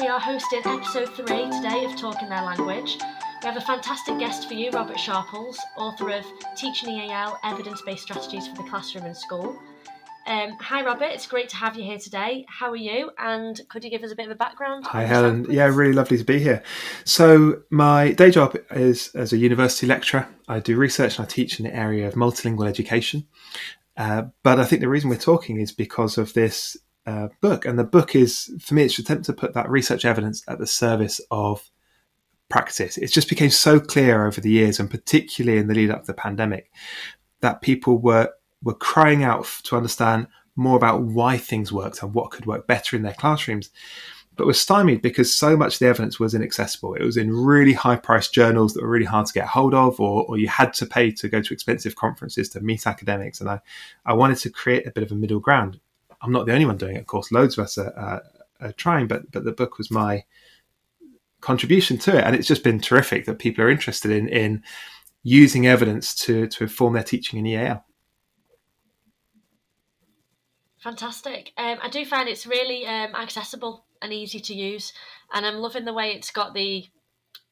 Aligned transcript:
Okay, 0.00 0.08
welcome 0.08 0.08
back. 0.08 0.08
We 0.08 0.08
are 0.08 0.20
hosting 0.20 0.62
episode 0.64 1.14
three 1.14 1.50
today 1.50 1.84
of 1.84 1.96
Talking 1.96 2.28
Their 2.28 2.42
Language. 2.42 2.98
We 3.42 3.46
have 3.46 3.56
a 3.56 3.60
fantastic 3.60 4.18
guest 4.18 4.48
for 4.48 4.54
you, 4.54 4.70
Robert 4.70 4.98
Sharples, 4.98 5.58
author 5.76 6.10
of 6.10 6.24
Teaching 6.56 6.90
EAL 6.90 7.38
Evidence 7.44 7.82
Based 7.82 8.02
Strategies 8.02 8.48
for 8.48 8.54
the 8.56 8.62
Classroom 8.64 9.04
and 9.04 9.16
School. 9.16 9.58
Um, 10.26 10.56
hi, 10.60 10.84
Robert. 10.84 11.10
It's 11.10 11.26
great 11.26 11.48
to 11.50 11.56
have 11.56 11.76
you 11.76 11.82
here 11.82 11.98
today. 11.98 12.44
How 12.48 12.70
are 12.70 12.76
you? 12.76 13.10
And 13.18 13.60
could 13.68 13.84
you 13.84 13.90
give 13.90 14.02
us 14.02 14.12
a 14.12 14.16
bit 14.16 14.26
of 14.26 14.32
a 14.32 14.36
background? 14.36 14.86
Hi, 14.86 15.04
Helen. 15.04 15.46
Yeah, 15.50 15.64
really 15.64 15.92
lovely 15.92 16.18
to 16.18 16.24
be 16.24 16.38
here. 16.38 16.62
So, 17.04 17.62
my 17.70 18.12
day 18.12 18.30
job 18.30 18.56
is 18.70 19.10
as 19.14 19.32
a 19.32 19.38
university 19.38 19.86
lecturer. 19.86 20.28
I 20.48 20.60
do 20.60 20.76
research 20.76 21.18
and 21.18 21.26
I 21.26 21.28
teach 21.28 21.58
in 21.58 21.66
the 21.66 21.74
area 21.74 22.06
of 22.06 22.14
multilingual 22.14 22.68
education. 22.68 23.26
Uh, 23.96 24.24
but 24.42 24.60
I 24.60 24.64
think 24.64 24.80
the 24.80 24.88
reason 24.88 25.10
we're 25.10 25.16
talking 25.16 25.60
is 25.60 25.72
because 25.72 26.16
of 26.16 26.32
this 26.32 26.76
uh, 27.06 27.28
book. 27.40 27.64
And 27.64 27.78
the 27.78 27.84
book 27.84 28.14
is, 28.14 28.52
for 28.60 28.74
me, 28.74 28.84
it's 28.84 28.98
an 28.98 29.04
attempt 29.04 29.24
to 29.26 29.32
put 29.32 29.54
that 29.54 29.70
research 29.70 30.04
evidence 30.04 30.42
at 30.48 30.58
the 30.58 30.66
service 30.66 31.20
of 31.30 31.70
practice. 32.48 32.98
It 32.98 33.12
just 33.12 33.28
became 33.28 33.50
so 33.50 33.80
clear 33.80 34.26
over 34.26 34.40
the 34.40 34.50
years, 34.50 34.78
and 34.78 34.90
particularly 34.90 35.58
in 35.58 35.68
the 35.68 35.74
lead 35.74 35.90
up 35.90 36.02
to 36.02 36.06
the 36.08 36.14
pandemic, 36.14 36.70
that 37.40 37.62
people 37.62 37.98
were 37.98 38.30
were 38.62 38.74
crying 38.74 39.24
out 39.24 39.46
to 39.64 39.76
understand 39.76 40.26
more 40.54 40.76
about 40.76 41.00
why 41.00 41.38
things 41.38 41.72
worked 41.72 42.02
and 42.02 42.12
what 42.12 42.30
could 42.30 42.44
work 42.44 42.66
better 42.66 42.94
in 42.94 43.02
their 43.02 43.14
classrooms. 43.14 43.70
But 44.36 44.46
were 44.46 44.52
stymied 44.52 45.02
because 45.02 45.34
so 45.36 45.56
much 45.56 45.74
of 45.74 45.78
the 45.80 45.86
evidence 45.86 46.20
was 46.20 46.34
inaccessible. 46.34 46.94
It 46.94 47.04
was 47.04 47.16
in 47.16 47.34
really 47.34 47.72
high 47.72 47.96
priced 47.96 48.32
journals 48.32 48.72
that 48.74 48.82
were 48.82 48.88
really 48.88 49.06
hard 49.06 49.26
to 49.26 49.32
get 49.32 49.46
hold 49.46 49.74
of, 49.74 50.00
or, 50.00 50.24
or 50.26 50.38
you 50.38 50.48
had 50.48 50.72
to 50.74 50.86
pay 50.86 51.10
to 51.12 51.28
go 51.28 51.42
to 51.42 51.54
expensive 51.54 51.96
conferences 51.96 52.48
to 52.50 52.60
meet 52.60 52.86
academics. 52.86 53.40
And 53.40 53.50
I, 53.50 53.60
I 54.06 54.12
wanted 54.14 54.38
to 54.38 54.50
create 54.50 54.86
a 54.86 54.92
bit 54.92 55.02
of 55.02 55.12
a 55.12 55.14
middle 55.14 55.40
ground. 55.40 55.80
I'm 56.22 56.32
not 56.32 56.46
the 56.46 56.52
only 56.52 56.66
one 56.66 56.76
doing 56.76 56.96
it, 56.96 57.00
of 57.00 57.06
course. 57.06 57.32
Loads 57.32 57.56
of 57.56 57.64
us 57.64 57.78
are, 57.78 58.22
are, 58.60 58.72
trying, 58.72 59.06
but 59.06 59.30
but 59.30 59.44
the 59.44 59.52
book 59.52 59.78
was 59.78 59.90
my 59.90 60.24
contribution 61.40 61.98
to 61.98 62.18
it, 62.18 62.24
and 62.24 62.36
it's 62.36 62.48
just 62.48 62.64
been 62.64 62.80
terrific 62.80 63.24
that 63.26 63.38
people 63.38 63.64
are 63.64 63.70
interested 63.70 64.10
in 64.10 64.28
in 64.28 64.62
using 65.22 65.66
evidence 65.66 66.14
to 66.14 66.46
to 66.48 66.64
inform 66.64 66.94
their 66.94 67.02
teaching 67.02 67.38
in 67.38 67.46
EAL. 67.46 67.84
Fantastic. 70.78 71.52
Um, 71.58 71.78
I 71.82 71.90
do 71.90 72.06
find 72.06 72.28
it's 72.28 72.46
really 72.46 72.86
um, 72.86 73.14
accessible 73.14 73.84
and 74.00 74.12
easy 74.12 74.40
to 74.40 74.54
use, 74.54 74.92
and 75.32 75.44
I'm 75.44 75.56
loving 75.56 75.84
the 75.84 75.92
way 75.92 76.12
it's 76.12 76.30
got 76.30 76.54
the 76.54 76.86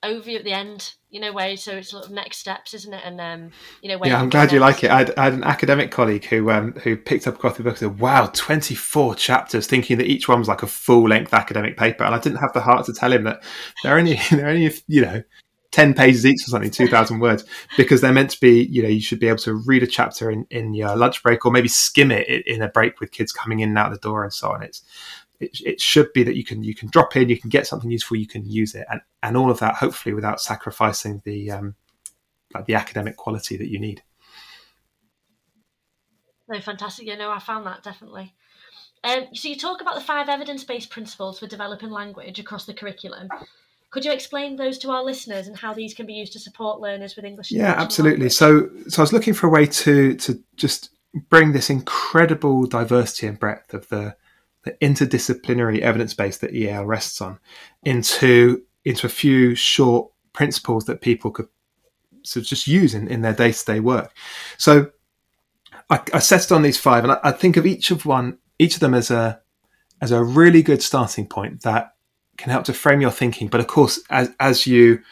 overview 0.04 0.36
at 0.36 0.44
the 0.44 0.52
end, 0.52 0.94
you 1.10 1.20
know, 1.20 1.32
where 1.32 1.56
so 1.56 1.72
it's 1.76 1.90
sort 1.90 2.04
of 2.04 2.10
next 2.10 2.38
steps, 2.38 2.74
isn't 2.74 2.92
it? 2.92 3.02
And 3.04 3.20
um, 3.20 3.50
you 3.82 3.88
know, 3.88 4.04
yeah, 4.04 4.20
I'm 4.20 4.28
glad 4.28 4.52
you 4.52 4.60
like 4.60 4.84
it. 4.84 4.90
I 4.90 4.98
had, 4.98 5.14
I 5.16 5.24
had, 5.24 5.32
an 5.34 5.44
academic 5.44 5.90
colleague 5.90 6.24
who 6.24 6.50
um, 6.50 6.72
who 6.74 6.96
picked 6.96 7.26
up 7.26 7.34
a 7.34 7.38
copy 7.38 7.50
of 7.50 7.56
the 7.58 7.62
book 7.64 7.82
and 7.82 7.92
said, 7.92 8.00
"Wow, 8.00 8.30
24 8.32 9.14
chapters," 9.16 9.66
thinking 9.66 9.98
that 9.98 10.06
each 10.06 10.28
one 10.28 10.38
was 10.38 10.48
like 10.48 10.62
a 10.62 10.66
full 10.66 11.08
length 11.08 11.34
academic 11.34 11.76
paper, 11.76 12.04
and 12.04 12.14
I 12.14 12.18
didn't 12.18 12.38
have 12.38 12.52
the 12.52 12.60
heart 12.60 12.86
to 12.86 12.92
tell 12.92 13.12
him 13.12 13.24
that 13.24 13.42
they're 13.82 13.98
only 13.98 14.20
they're 14.30 14.48
only 14.48 14.72
you 14.86 15.02
know 15.02 15.22
10 15.70 15.92
pages 15.92 16.24
each 16.24 16.40
or 16.46 16.50
something 16.50 16.70
2000 16.70 17.20
words 17.20 17.44
because 17.76 18.00
they're 18.00 18.12
meant 18.12 18.30
to 18.30 18.40
be 18.40 18.64
you 18.70 18.82
know 18.82 18.88
you 18.88 19.02
should 19.02 19.20
be 19.20 19.28
able 19.28 19.36
to 19.36 19.52
read 19.66 19.82
a 19.82 19.86
chapter 19.86 20.30
in, 20.30 20.46
in 20.50 20.72
your 20.72 20.96
lunch 20.96 21.22
break 21.22 21.44
or 21.44 21.52
maybe 21.52 21.68
skim 21.68 22.10
it 22.10 22.26
in 22.46 22.62
a 22.62 22.68
break 22.68 23.00
with 23.00 23.12
kids 23.12 23.32
coming 23.32 23.60
in 23.60 23.68
and 23.68 23.78
out 23.78 23.92
the 23.92 23.98
door 23.98 24.24
and 24.24 24.32
so 24.32 24.50
on 24.50 24.62
it's 24.62 24.82
it, 25.40 25.60
it 25.64 25.80
should 25.80 26.12
be 26.12 26.22
that 26.24 26.36
you 26.36 26.44
can 26.44 26.62
you 26.62 26.74
can 26.74 26.88
drop 26.88 27.16
in, 27.16 27.28
you 27.28 27.38
can 27.38 27.50
get 27.50 27.66
something 27.66 27.90
useful, 27.90 28.16
you 28.16 28.26
can 28.26 28.44
use 28.44 28.74
it, 28.74 28.86
and 28.90 29.00
and 29.22 29.36
all 29.36 29.50
of 29.50 29.60
that 29.60 29.76
hopefully 29.76 30.14
without 30.14 30.40
sacrificing 30.40 31.22
the 31.24 31.50
um, 31.50 31.74
like 32.54 32.66
the 32.66 32.74
academic 32.74 33.16
quality 33.16 33.56
that 33.56 33.68
you 33.68 33.78
need. 33.78 34.02
No, 36.48 36.60
fantastic. 36.60 37.06
Yeah, 37.06 37.16
no, 37.16 37.30
I 37.30 37.38
found 37.38 37.66
that 37.66 37.82
definitely. 37.82 38.34
Um, 39.04 39.26
so 39.32 39.48
you 39.48 39.56
talk 39.56 39.80
about 39.80 39.94
the 39.94 40.00
five 40.00 40.28
evidence-based 40.28 40.90
principles 40.90 41.38
for 41.38 41.46
developing 41.46 41.90
language 41.90 42.38
across 42.40 42.66
the 42.66 42.74
curriculum. 42.74 43.28
Could 43.90 44.04
you 44.04 44.12
explain 44.12 44.56
those 44.56 44.76
to 44.78 44.90
our 44.90 45.04
listeners 45.04 45.46
and 45.46 45.56
how 45.56 45.72
these 45.72 45.94
can 45.94 46.04
be 46.04 46.14
used 46.14 46.32
to 46.32 46.40
support 46.40 46.80
learners 46.80 47.16
with 47.16 47.24
English? 47.24 47.50
Yeah, 47.50 47.74
absolutely. 47.76 48.28
So, 48.28 48.68
so 48.88 49.00
I 49.00 49.04
was 49.04 49.12
looking 49.12 49.34
for 49.34 49.46
a 49.46 49.50
way 49.50 49.66
to 49.66 50.14
to 50.16 50.42
just 50.56 50.90
bring 51.30 51.52
this 51.52 51.70
incredible 51.70 52.66
diversity 52.66 53.26
and 53.26 53.38
breadth 53.38 53.72
of 53.72 53.88
the 53.88 54.16
the 54.68 54.86
interdisciplinary 54.86 55.80
evidence 55.80 56.14
base 56.14 56.38
that 56.38 56.54
EAL 56.54 56.84
rests 56.84 57.20
on 57.20 57.38
into 57.84 58.62
into 58.84 59.06
a 59.06 59.10
few 59.10 59.54
short 59.54 60.10
principles 60.32 60.84
that 60.84 61.00
people 61.00 61.30
could 61.30 61.48
sort 62.22 62.42
of 62.42 62.48
just 62.48 62.66
use 62.66 62.94
in, 62.94 63.08
in 63.08 63.22
their 63.22 63.32
day 63.32 63.52
to 63.52 63.64
day 63.64 63.80
work. 63.80 64.14
So 64.56 64.90
I, 65.90 66.00
I 66.12 66.18
settled 66.18 66.56
on 66.56 66.62
these 66.62 66.78
five, 66.78 67.04
and 67.04 67.12
I, 67.12 67.18
I, 67.24 67.32
think 67.32 67.56
of 67.56 67.66
each 67.66 67.90
of 67.90 68.04
one 68.06 68.38
each 68.58 68.74
of 68.74 68.80
them 68.80 68.94
as 68.94 69.10
a 69.10 69.40
as 70.00 70.12
a 70.12 70.22
really 70.22 70.62
good 70.62 70.82
starting 70.82 71.26
point 71.26 71.62
that 71.62 71.94
can 72.36 72.50
help 72.50 72.64
to 72.64 72.74
frame 72.74 73.00
your 73.00 73.10
thinking. 73.10 73.48
But 73.48 73.60
of 73.60 73.66
course, 73.66 74.00
as 74.10 74.30
as 74.38 74.66
you 74.66 75.02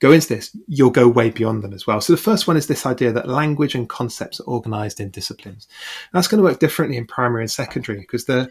go 0.00 0.12
into 0.12 0.28
this, 0.28 0.56
you'll 0.66 0.90
go 0.90 1.08
way 1.08 1.30
beyond 1.30 1.62
them 1.62 1.72
as 1.72 1.86
well. 1.86 2.00
So 2.00 2.12
the 2.12 2.18
first 2.18 2.46
one 2.46 2.56
is 2.56 2.66
this 2.66 2.84
idea 2.84 3.12
that 3.12 3.28
language 3.28 3.74
and 3.74 3.88
concepts 3.88 4.40
are 4.40 4.44
organized 4.44 5.00
in 5.00 5.10
disciplines. 5.10 5.66
And 6.12 6.18
that's 6.18 6.28
going 6.28 6.42
to 6.42 6.48
work 6.48 6.58
differently 6.58 6.96
in 6.96 7.06
primary 7.06 7.42
and 7.42 7.50
secondary 7.50 8.00
because 8.00 8.24
the 8.24 8.50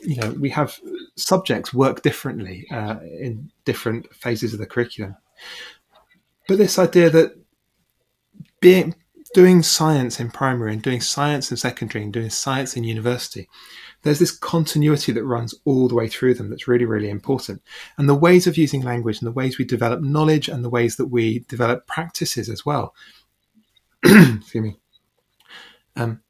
you 0.00 0.16
know 0.16 0.30
we 0.32 0.50
have 0.50 0.78
subjects 1.16 1.74
work 1.74 2.02
differently 2.02 2.66
uh, 2.70 2.98
in 3.00 3.50
different 3.64 4.12
phases 4.14 4.52
of 4.52 4.58
the 4.58 4.66
curriculum. 4.66 5.16
But 6.46 6.58
this 6.58 6.78
idea 6.78 7.10
that 7.10 7.36
being 8.60 8.94
doing 9.34 9.62
science 9.62 10.18
in 10.18 10.30
primary 10.30 10.72
and 10.72 10.82
doing 10.82 11.02
science 11.02 11.50
in 11.50 11.56
secondary 11.56 12.02
and 12.02 12.12
doing 12.12 12.30
science 12.30 12.76
in 12.76 12.84
university 12.84 13.46
there's 14.02 14.18
this 14.18 14.36
continuity 14.36 15.12
that 15.12 15.24
runs 15.24 15.54
all 15.64 15.88
the 15.88 15.94
way 15.94 16.08
through 16.08 16.34
them 16.34 16.50
that's 16.50 16.68
really, 16.68 16.84
really 16.84 17.10
important. 17.10 17.62
And 17.96 18.08
the 18.08 18.14
ways 18.14 18.46
of 18.46 18.56
using 18.56 18.82
language 18.82 19.18
and 19.18 19.26
the 19.26 19.32
ways 19.32 19.58
we 19.58 19.64
develop 19.64 20.00
knowledge 20.00 20.48
and 20.48 20.64
the 20.64 20.70
ways 20.70 20.96
that 20.96 21.06
we 21.06 21.40
develop 21.40 21.86
practices 21.86 22.48
as 22.48 22.64
well, 22.64 22.94
excuse 24.04 24.54
me, 24.54 24.76
um, 25.96 26.20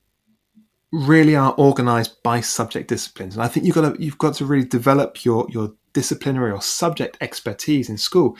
really 0.92 1.36
are 1.36 1.54
organized 1.58 2.22
by 2.22 2.40
subject 2.40 2.88
disciplines. 2.88 3.34
And 3.34 3.42
I 3.42 3.48
think 3.48 3.66
you've 3.66 3.74
got 3.74 3.94
to, 3.94 4.02
you've 4.02 4.18
got 4.18 4.34
to 4.36 4.46
really 4.46 4.66
develop 4.66 5.24
your, 5.24 5.46
your 5.50 5.74
disciplinary 5.92 6.52
or 6.52 6.62
subject 6.62 7.18
expertise 7.20 7.88
in 7.88 7.98
school 7.98 8.36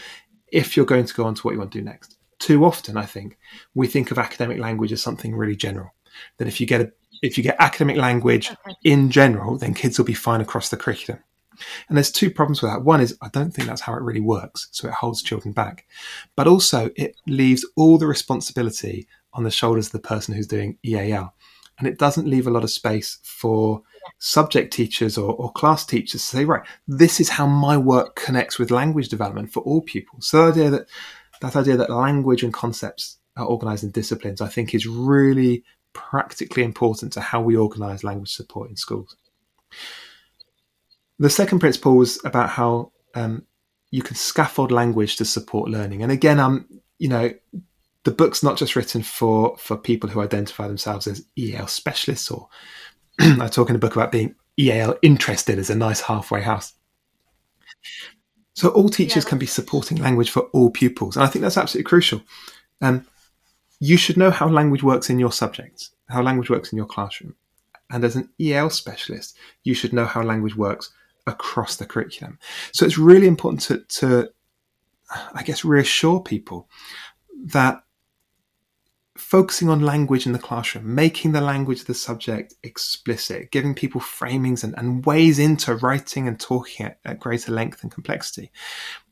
if 0.51 0.77
you're 0.77 0.87
going 0.87 1.05
to 1.05 1.15
go 1.15 1.25
on 1.25 1.35
to 1.35 1.43
what 1.43 1.53
you 1.53 1.59
want 1.59 1.73
to 1.73 1.79
do 1.79 1.85
next. 1.85 2.17
Too 2.39 2.65
often, 2.65 2.97
I 2.97 3.05
think, 3.05 3.37
we 3.75 3.87
think 3.87 4.11
of 4.11 4.19
academic 4.19 4.59
language 4.59 4.93
as 4.93 5.03
something 5.03 5.35
really 5.35 5.57
general. 5.57 5.91
That 6.39 6.49
if 6.49 6.61
you 6.61 6.67
get 6.67 6.81
a 6.81 6.93
if 7.21 7.37
you 7.37 7.43
get 7.43 7.57
academic 7.59 7.97
language 7.97 8.51
okay. 8.51 8.77
in 8.85 9.11
general, 9.11 9.59
then 9.59 9.75
kids 9.75 9.99
will 9.99 10.05
be 10.05 10.15
fine 10.15 10.41
across 10.41 10.69
the 10.69 10.77
curriculum. 10.77 11.23
And 11.89 11.97
there's 11.97 12.13
two 12.13 12.31
problems 12.31 12.63
with 12.63 12.71
that. 12.71 12.85
One 12.85 13.01
is 13.01 13.19
I 13.21 13.29
don't 13.29 13.53
think 13.53 13.67
that's 13.67 13.81
how 13.81 13.95
it 13.95 14.03
really 14.03 14.21
works, 14.21 14.69
so 14.71 14.87
it 14.87 14.95
holds 14.95 15.23
children 15.23 15.53
back. 15.53 15.87
But 16.37 16.47
also, 16.47 16.91
it 16.97 17.17
leaves 17.27 17.67
all 17.77 17.99
the 17.99 18.07
responsibility 18.07 19.09
on 19.33 19.43
the 19.43 19.51
shoulders 19.51 19.87
of 19.87 19.93
the 19.93 19.99
person 19.99 20.35
who's 20.35 20.47
doing 20.47 20.79
EAL. 20.85 21.35
And 21.78 21.87
it 21.87 21.99
doesn't 21.99 22.27
leave 22.27 22.47
a 22.47 22.50
lot 22.50 22.65
of 22.65 22.71
space 22.71 23.19
for 23.22 23.83
subject 24.19 24.72
teachers 24.72 25.16
or, 25.16 25.33
or, 25.34 25.53
class 25.53 25.84
teachers 25.84 26.22
to 26.22 26.27
say, 26.27 26.44
right, 26.44 26.62
this 26.89 27.21
is 27.21 27.28
how 27.28 27.47
my 27.47 27.77
work 27.77 28.16
connects 28.16 28.59
with 28.59 28.71
language 28.71 29.09
development 29.09 29.53
for 29.53 29.61
all 29.61 29.83
pupils. 29.83 30.27
So 30.27 30.50
the 30.50 30.67
idea 30.67 30.71
that 30.71 30.87
that 31.41 31.56
idea 31.56 31.77
that 31.77 31.91
language 31.91 32.43
and 32.43 32.53
concepts 32.53 33.19
are 33.37 33.47
organized 33.47 33.84
in 33.84 33.91
disciplines, 33.91 34.41
I 34.41 34.49
think 34.49 34.75
is 34.75 34.87
really 34.87 35.62
practically 35.93 36.65
important 36.65 37.12
to 37.12 37.21
how 37.21 37.41
we 37.41 37.56
organise 37.56 38.03
language 38.03 38.33
support 38.33 38.71
in 38.71 38.77
schools. 38.77 39.17
The 41.21 41.31
second 41.31 41.61
principle 41.61 41.97
was 41.97 42.19
about 42.25 42.50
how 42.50 42.93
um, 43.14 43.44
you 43.91 44.03
can 44.03 44.17
scaffold 44.17 44.73
language 44.73 45.17
to 45.17 45.25
support 45.25 45.70
learning. 45.70 46.03
And 46.03 46.11
again, 46.11 46.41
I'm 46.41 46.81
you 46.99 47.08
know, 47.08 47.32
the 48.05 48.11
book's 48.11 48.43
not 48.43 48.56
just 48.56 48.77
written 48.77 49.03
for 49.03 49.56
for 49.59 49.77
people 49.77 50.09
who 50.09 50.21
identify 50.21 50.67
themselves 50.67 51.06
as 51.06 51.25
EAL 51.37 51.67
specialists, 51.67 52.31
or 52.31 52.49
I 53.19 53.49
talk 53.49 53.71
in 53.71 53.77
a 53.77 53.81
book 53.81 53.97
about 53.97 54.12
being 54.12 54.35
EAL 54.59 54.97
interested 55.03 55.59
as 55.59 55.71
a 55.71 55.75
nice 55.75 56.00
halfway 56.00 56.43
house. 56.43 56.75
So 58.55 58.71
all 58.71 58.89
teachers 58.89 59.25
yeah. 59.25 59.29
can 59.29 59.39
be 59.39 59.47
supporting 59.47 59.99
language 59.99 60.31
for 60.31 60.43
all 60.53 60.71
pupils, 60.71 61.17
and 61.17 61.25
I 61.25 61.29
think 61.29 61.43
that's 61.43 61.56
absolutely 61.56 61.89
crucial. 61.89 62.23
Um, 62.81 63.06
you 63.81 63.97
should 63.97 64.17
know 64.17 64.31
how 64.31 64.49
language 64.49 64.83
works 64.83 65.11
in 65.11 65.19
your 65.19 65.33
subjects, 65.33 65.91
how 66.09 66.23
language 66.23 66.51
works 66.51 66.73
in 66.73 66.77
your 66.77 66.87
classroom. 66.87 67.35
And 67.91 68.05
as 68.05 68.17
an 68.17 68.29
EL 68.41 68.71
specialist, 68.71 69.37
you 69.65 69.75
should 69.75 69.93
know 69.93 70.05
how 70.05 70.23
language 70.23 70.56
works 70.56 70.93
across 71.27 71.77
the 71.77 71.87
curriculum. 71.87 72.39
So 72.73 72.85
it's 72.85 72.99
really 72.99 73.27
important 73.27 73.62
to, 73.62 73.79
to 74.01 74.31
I 75.33 75.43
guess, 75.43 75.65
reassure 75.65 76.21
people 76.21 76.69
that 77.47 77.83
focusing 79.19 79.69
on 79.69 79.81
language 79.81 80.26
in 80.26 80.32
the 80.32 80.38
classroom, 80.38 80.94
making 80.94 81.32
the 81.32 81.41
language 81.41 81.81
of 81.81 81.87
the 81.87 81.94
subject 81.94 82.55
explicit, 82.62 83.50
giving 83.50 83.75
people 83.75 84.00
framings 84.00 84.65
and, 84.65 84.75
and 84.79 85.05
ways 85.05 85.38
into 85.38 85.75
writing 85.76 86.29
and 86.29 86.38
talking 86.38 86.87
at, 86.87 86.99
at 87.05 87.19
greater 87.19 87.53
length 87.53 87.82
and 87.82 87.93
complexity, 87.93 88.50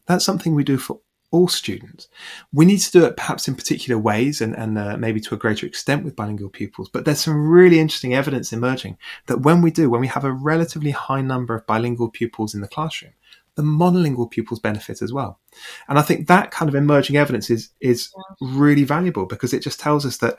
that's 0.06 0.24
something 0.24 0.54
we 0.54 0.64
do 0.64 0.78
for 0.78 1.00
all 1.32 1.48
students. 1.48 2.08
We 2.52 2.64
need 2.64 2.78
to 2.78 2.92
do 2.92 3.04
it 3.04 3.16
perhaps 3.16 3.48
in 3.48 3.56
particular 3.56 4.00
ways 4.00 4.40
and, 4.40 4.56
and 4.56 4.78
uh, 4.78 4.96
maybe 4.96 5.20
to 5.20 5.34
a 5.34 5.38
greater 5.38 5.66
extent 5.66 6.04
with 6.04 6.16
bilingual 6.16 6.48
pupils. 6.48 6.88
But 6.88 7.04
there's 7.04 7.20
some 7.20 7.48
really 7.48 7.80
interesting 7.80 8.14
evidence 8.14 8.52
emerging 8.52 8.96
that 9.26 9.40
when 9.40 9.60
we 9.60 9.70
do, 9.70 9.90
when 9.90 10.00
we 10.00 10.06
have 10.06 10.24
a 10.24 10.32
relatively 10.32 10.92
high 10.92 11.22
number 11.22 11.54
of 11.54 11.66
bilingual 11.66 12.10
pupils 12.10 12.54
in 12.54 12.60
the 12.60 12.68
classroom, 12.68 13.12
the 13.56 13.62
monolingual 13.62 14.30
pupils 14.30 14.60
benefit 14.60 15.02
as 15.02 15.12
well. 15.12 15.40
And 15.88 15.98
I 15.98 16.02
think 16.02 16.28
that 16.28 16.50
kind 16.50 16.68
of 16.68 16.74
emerging 16.74 17.16
evidence 17.16 17.50
is, 17.50 17.70
is 17.80 18.12
really 18.40 18.84
valuable 18.84 19.26
because 19.26 19.52
it 19.52 19.62
just 19.62 19.80
tells 19.80 20.06
us 20.06 20.18
that 20.18 20.38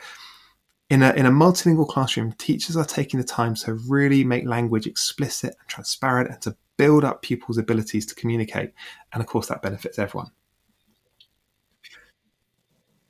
in 0.89 1.03
a, 1.03 1.11
in 1.13 1.25
a 1.25 1.31
multilingual 1.31 1.87
classroom, 1.87 2.31
teachers 2.33 2.77
are 2.77 2.85
taking 2.85 3.19
the 3.19 3.25
time 3.25 3.55
to 3.55 3.73
really 3.89 4.23
make 4.23 4.45
language 4.45 4.87
explicit 4.87 5.55
and 5.59 5.67
transparent 5.67 6.29
and 6.31 6.41
to 6.43 6.55
build 6.77 7.03
up 7.03 7.21
pupils' 7.23 7.57
abilities 7.57 8.05
to 8.05 8.15
communicate. 8.15 8.71
And 9.11 9.21
of 9.21 9.27
course, 9.27 9.47
that 9.47 9.61
benefits 9.61 9.99
everyone. 9.99 10.31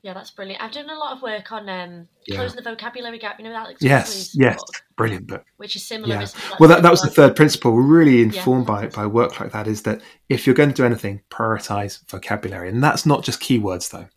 Yeah, 0.08 0.14
that's 0.14 0.32
brilliant. 0.32 0.64
I've 0.64 0.72
done 0.72 0.90
a 0.90 0.98
lot 0.98 1.18
of 1.18 1.22
work 1.22 1.52
on 1.52 1.68
um, 1.68 2.08
yeah. 2.28 2.38
closing 2.38 2.56
the 2.56 2.62
vocabulary 2.62 3.20
gap. 3.20 3.40
You 3.40 3.44
know, 3.44 3.54
Alex. 3.54 3.82
Yes, 3.82 4.34
yes, 4.34 4.56
book, 4.56 4.82
brilliant 4.96 5.28
book. 5.28 5.44
Which 5.58 5.76
is 5.76 5.86
similar. 5.86 6.16
Yeah. 6.16 6.28
well, 6.62 6.70
that, 6.70 6.82
that 6.82 6.90
was 6.92 7.02
the 7.02 7.10
third 7.10 7.36
principle. 7.36 7.74
We're 7.74 7.82
really 7.82 8.22
informed 8.22 8.70
yeah. 8.70 8.76
by 8.76 8.88
by 8.88 9.06
work 9.06 9.38
like 9.42 9.52
that. 9.52 9.68
Is 9.68 9.82
that 9.82 10.02
if 10.30 10.48
you're 10.48 10.56
going 10.56 10.70
to 10.70 10.76
do 10.76 10.86
anything, 10.86 11.20
prioritize 11.30 12.10
vocabulary, 12.10 12.70
and 12.70 12.82
that's 12.82 13.06
not 13.06 13.22
just 13.22 13.42
keywords 13.42 13.90
though. 13.92 14.08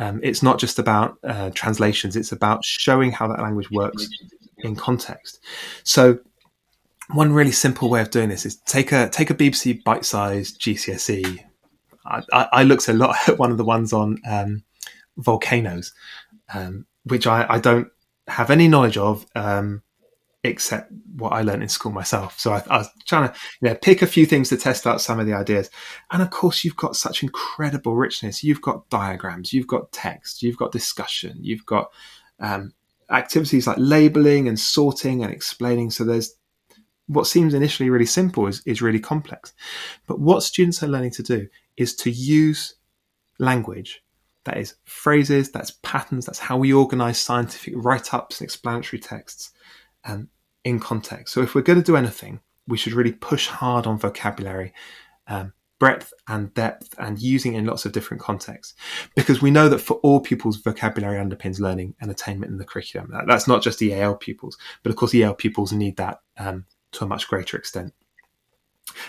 Um, 0.00 0.18
it's 0.24 0.42
not 0.42 0.58
just 0.58 0.80
about 0.80 1.16
uh, 1.22 1.50
translations. 1.54 2.16
It's 2.16 2.32
about 2.32 2.64
showing 2.64 3.12
how 3.12 3.28
that 3.28 3.38
language 3.38 3.70
works 3.70 4.08
in 4.58 4.74
context. 4.74 5.38
So 5.84 6.18
one 7.12 7.32
really 7.32 7.52
simple 7.52 7.88
way 7.88 8.00
of 8.00 8.10
doing 8.10 8.30
this 8.30 8.44
is 8.44 8.56
take 8.66 8.90
a 8.90 9.08
take 9.08 9.30
a 9.30 9.34
BBC 9.34 9.80
Bitesize 9.84 10.58
GCSE. 10.58 11.44
I, 12.04 12.22
I, 12.32 12.48
I 12.52 12.62
looked 12.64 12.88
a 12.88 12.92
lot 12.94 13.16
at 13.28 13.38
one 13.38 13.52
of 13.52 13.58
the 13.58 13.64
ones 13.64 13.92
on 13.92 14.18
um, 14.28 14.64
volcanoes, 15.20 15.92
um, 16.54 16.86
which 17.04 17.26
I, 17.26 17.46
I, 17.48 17.58
don't 17.58 17.88
have 18.26 18.50
any 18.50 18.68
knowledge 18.68 18.96
of 18.96 19.26
um, 19.34 19.82
except 20.42 20.90
what 21.16 21.32
I 21.32 21.42
learned 21.42 21.62
in 21.62 21.68
school 21.68 21.92
myself. 21.92 22.38
So 22.38 22.52
I, 22.52 22.62
I, 22.68 22.78
was 22.78 22.88
trying 23.06 23.28
to 23.28 23.34
you 23.60 23.68
know, 23.68 23.74
pick 23.76 24.02
a 24.02 24.06
few 24.06 24.26
things 24.26 24.48
to 24.48 24.56
test 24.56 24.86
out 24.86 25.00
some 25.00 25.20
of 25.20 25.26
the 25.26 25.34
ideas. 25.34 25.70
And 26.10 26.22
of 26.22 26.30
course, 26.30 26.64
you've 26.64 26.76
got 26.76 26.96
such 26.96 27.22
incredible 27.22 27.94
richness. 27.94 28.42
You've 28.42 28.62
got 28.62 28.88
diagrams, 28.88 29.52
you've 29.52 29.66
got 29.66 29.92
text, 29.92 30.42
you've 30.42 30.56
got 30.56 30.72
discussion, 30.72 31.38
you've 31.40 31.66
got 31.66 31.90
um, 32.40 32.72
activities 33.10 33.66
like 33.66 33.76
labeling 33.78 34.48
and 34.48 34.58
sorting 34.58 35.22
and 35.22 35.32
explaining. 35.32 35.90
So 35.90 36.04
there's 36.04 36.34
what 37.06 37.26
seems 37.26 37.54
initially 37.54 37.90
really 37.90 38.06
simple 38.06 38.46
is, 38.46 38.62
is 38.66 38.80
really 38.80 39.00
complex. 39.00 39.52
But 40.06 40.20
what 40.20 40.44
students 40.44 40.82
are 40.82 40.88
learning 40.88 41.10
to 41.12 41.24
do 41.24 41.48
is 41.76 41.96
to 41.96 42.10
use 42.10 42.76
language 43.40 44.02
that 44.44 44.56
is 44.56 44.76
phrases, 44.84 45.50
that's 45.50 45.72
patterns, 45.82 46.26
that's 46.26 46.38
how 46.38 46.56
we 46.56 46.72
organize 46.72 47.20
scientific 47.20 47.74
write 47.76 48.14
ups 48.14 48.40
and 48.40 48.46
explanatory 48.46 49.00
texts 49.00 49.52
um, 50.04 50.28
in 50.64 50.80
context. 50.80 51.34
So 51.34 51.42
if 51.42 51.54
we're 51.54 51.62
going 51.62 51.78
to 51.80 51.84
do 51.84 51.96
anything, 51.96 52.40
we 52.66 52.78
should 52.78 52.92
really 52.92 53.12
push 53.12 53.48
hard 53.48 53.86
on 53.86 53.98
vocabulary, 53.98 54.72
um, 55.26 55.52
breadth 55.78 56.12
and 56.28 56.52
depth, 56.54 56.94
and 56.98 57.18
using 57.18 57.54
it 57.54 57.58
in 57.58 57.66
lots 57.66 57.84
of 57.84 57.92
different 57.92 58.22
contexts. 58.22 58.74
Because 59.14 59.42
we 59.42 59.50
know 59.50 59.68
that 59.68 59.78
for 59.80 59.94
all 59.98 60.20
pupils, 60.20 60.58
vocabulary 60.58 61.18
underpins 61.18 61.58
learning 61.58 61.94
and 62.00 62.10
attainment 62.10 62.52
in 62.52 62.58
the 62.58 62.64
curriculum. 62.64 63.12
That's 63.26 63.48
not 63.48 63.62
just 63.62 63.82
EAL 63.82 64.16
pupils, 64.16 64.56
but 64.82 64.90
of 64.90 64.96
course, 64.96 65.14
EAL 65.14 65.34
pupils 65.34 65.72
need 65.72 65.96
that 65.96 66.20
um, 66.38 66.66
to 66.92 67.04
a 67.04 67.08
much 67.08 67.28
greater 67.28 67.56
extent. 67.56 67.92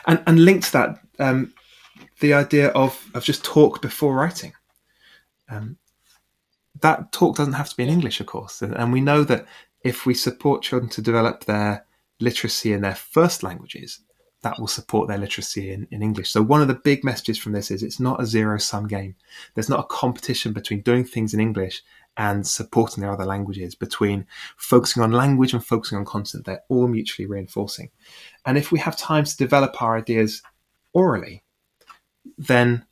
And, 0.07 0.21
and 0.27 0.45
linked 0.45 0.65
to 0.67 0.71
that, 0.73 0.99
um, 1.19 1.53
the 2.19 2.33
idea 2.33 2.69
of, 2.69 3.09
of 3.13 3.23
just 3.23 3.43
talk 3.43 3.81
before 3.81 4.15
writing. 4.15 4.53
Um, 5.51 5.77
that 6.81 7.11
talk 7.11 7.35
doesn't 7.35 7.53
have 7.53 7.69
to 7.69 7.77
be 7.77 7.83
in 7.83 7.89
English, 7.89 8.19
of 8.19 8.27
course. 8.27 8.61
And, 8.61 8.93
we 8.93 9.01
know 9.01 9.23
that 9.25 9.45
if 9.83 10.05
we 10.05 10.13
support 10.13 10.63
children 10.63 10.89
to 10.91 11.01
develop 11.01 11.43
their 11.43 11.85
literacy 12.19 12.71
in 12.73 12.81
their 12.81 12.95
first 12.95 13.43
languages, 13.43 13.99
that 14.41 14.59
will 14.59 14.67
support 14.67 15.07
their 15.07 15.17
literacy 15.17 15.71
in, 15.71 15.87
in 15.91 16.01
English. 16.01 16.31
So 16.31 16.41
one 16.41 16.61
of 16.61 16.67
the 16.67 16.81
big 16.83 17.03
messages 17.03 17.37
from 17.37 17.51
this 17.51 17.69
is 17.69 17.83
it's 17.83 17.99
not 17.99 18.21
a 18.21 18.25
zero 18.25 18.57
sum 18.57 18.87
game. 18.87 19.15
There's 19.53 19.69
not 19.69 19.81
a 19.81 19.87
competition 19.87 20.53
between 20.53 20.81
doing 20.81 21.03
things 21.03 21.33
in 21.33 21.39
English 21.39 21.83
and 22.17 22.45
supporting 22.45 23.01
their 23.01 23.11
other 23.11 23.25
languages, 23.25 23.75
between 23.75 24.25
focusing 24.57 25.03
on 25.03 25.11
language 25.11 25.53
and 25.53 25.63
focusing 25.63 25.97
on 25.97 26.05
content. 26.05 26.45
They're 26.45 26.63
all 26.69 26.87
mutually 26.87 27.27
reinforcing. 27.27 27.91
And 28.45 28.57
if 28.57 28.71
we 28.71 28.79
have 28.79 28.97
time 28.97 29.25
to 29.25 29.37
develop 29.37 29.81
our 29.81 29.97
ideas 29.97 30.41
orally, 30.93 31.43
then 32.37 32.85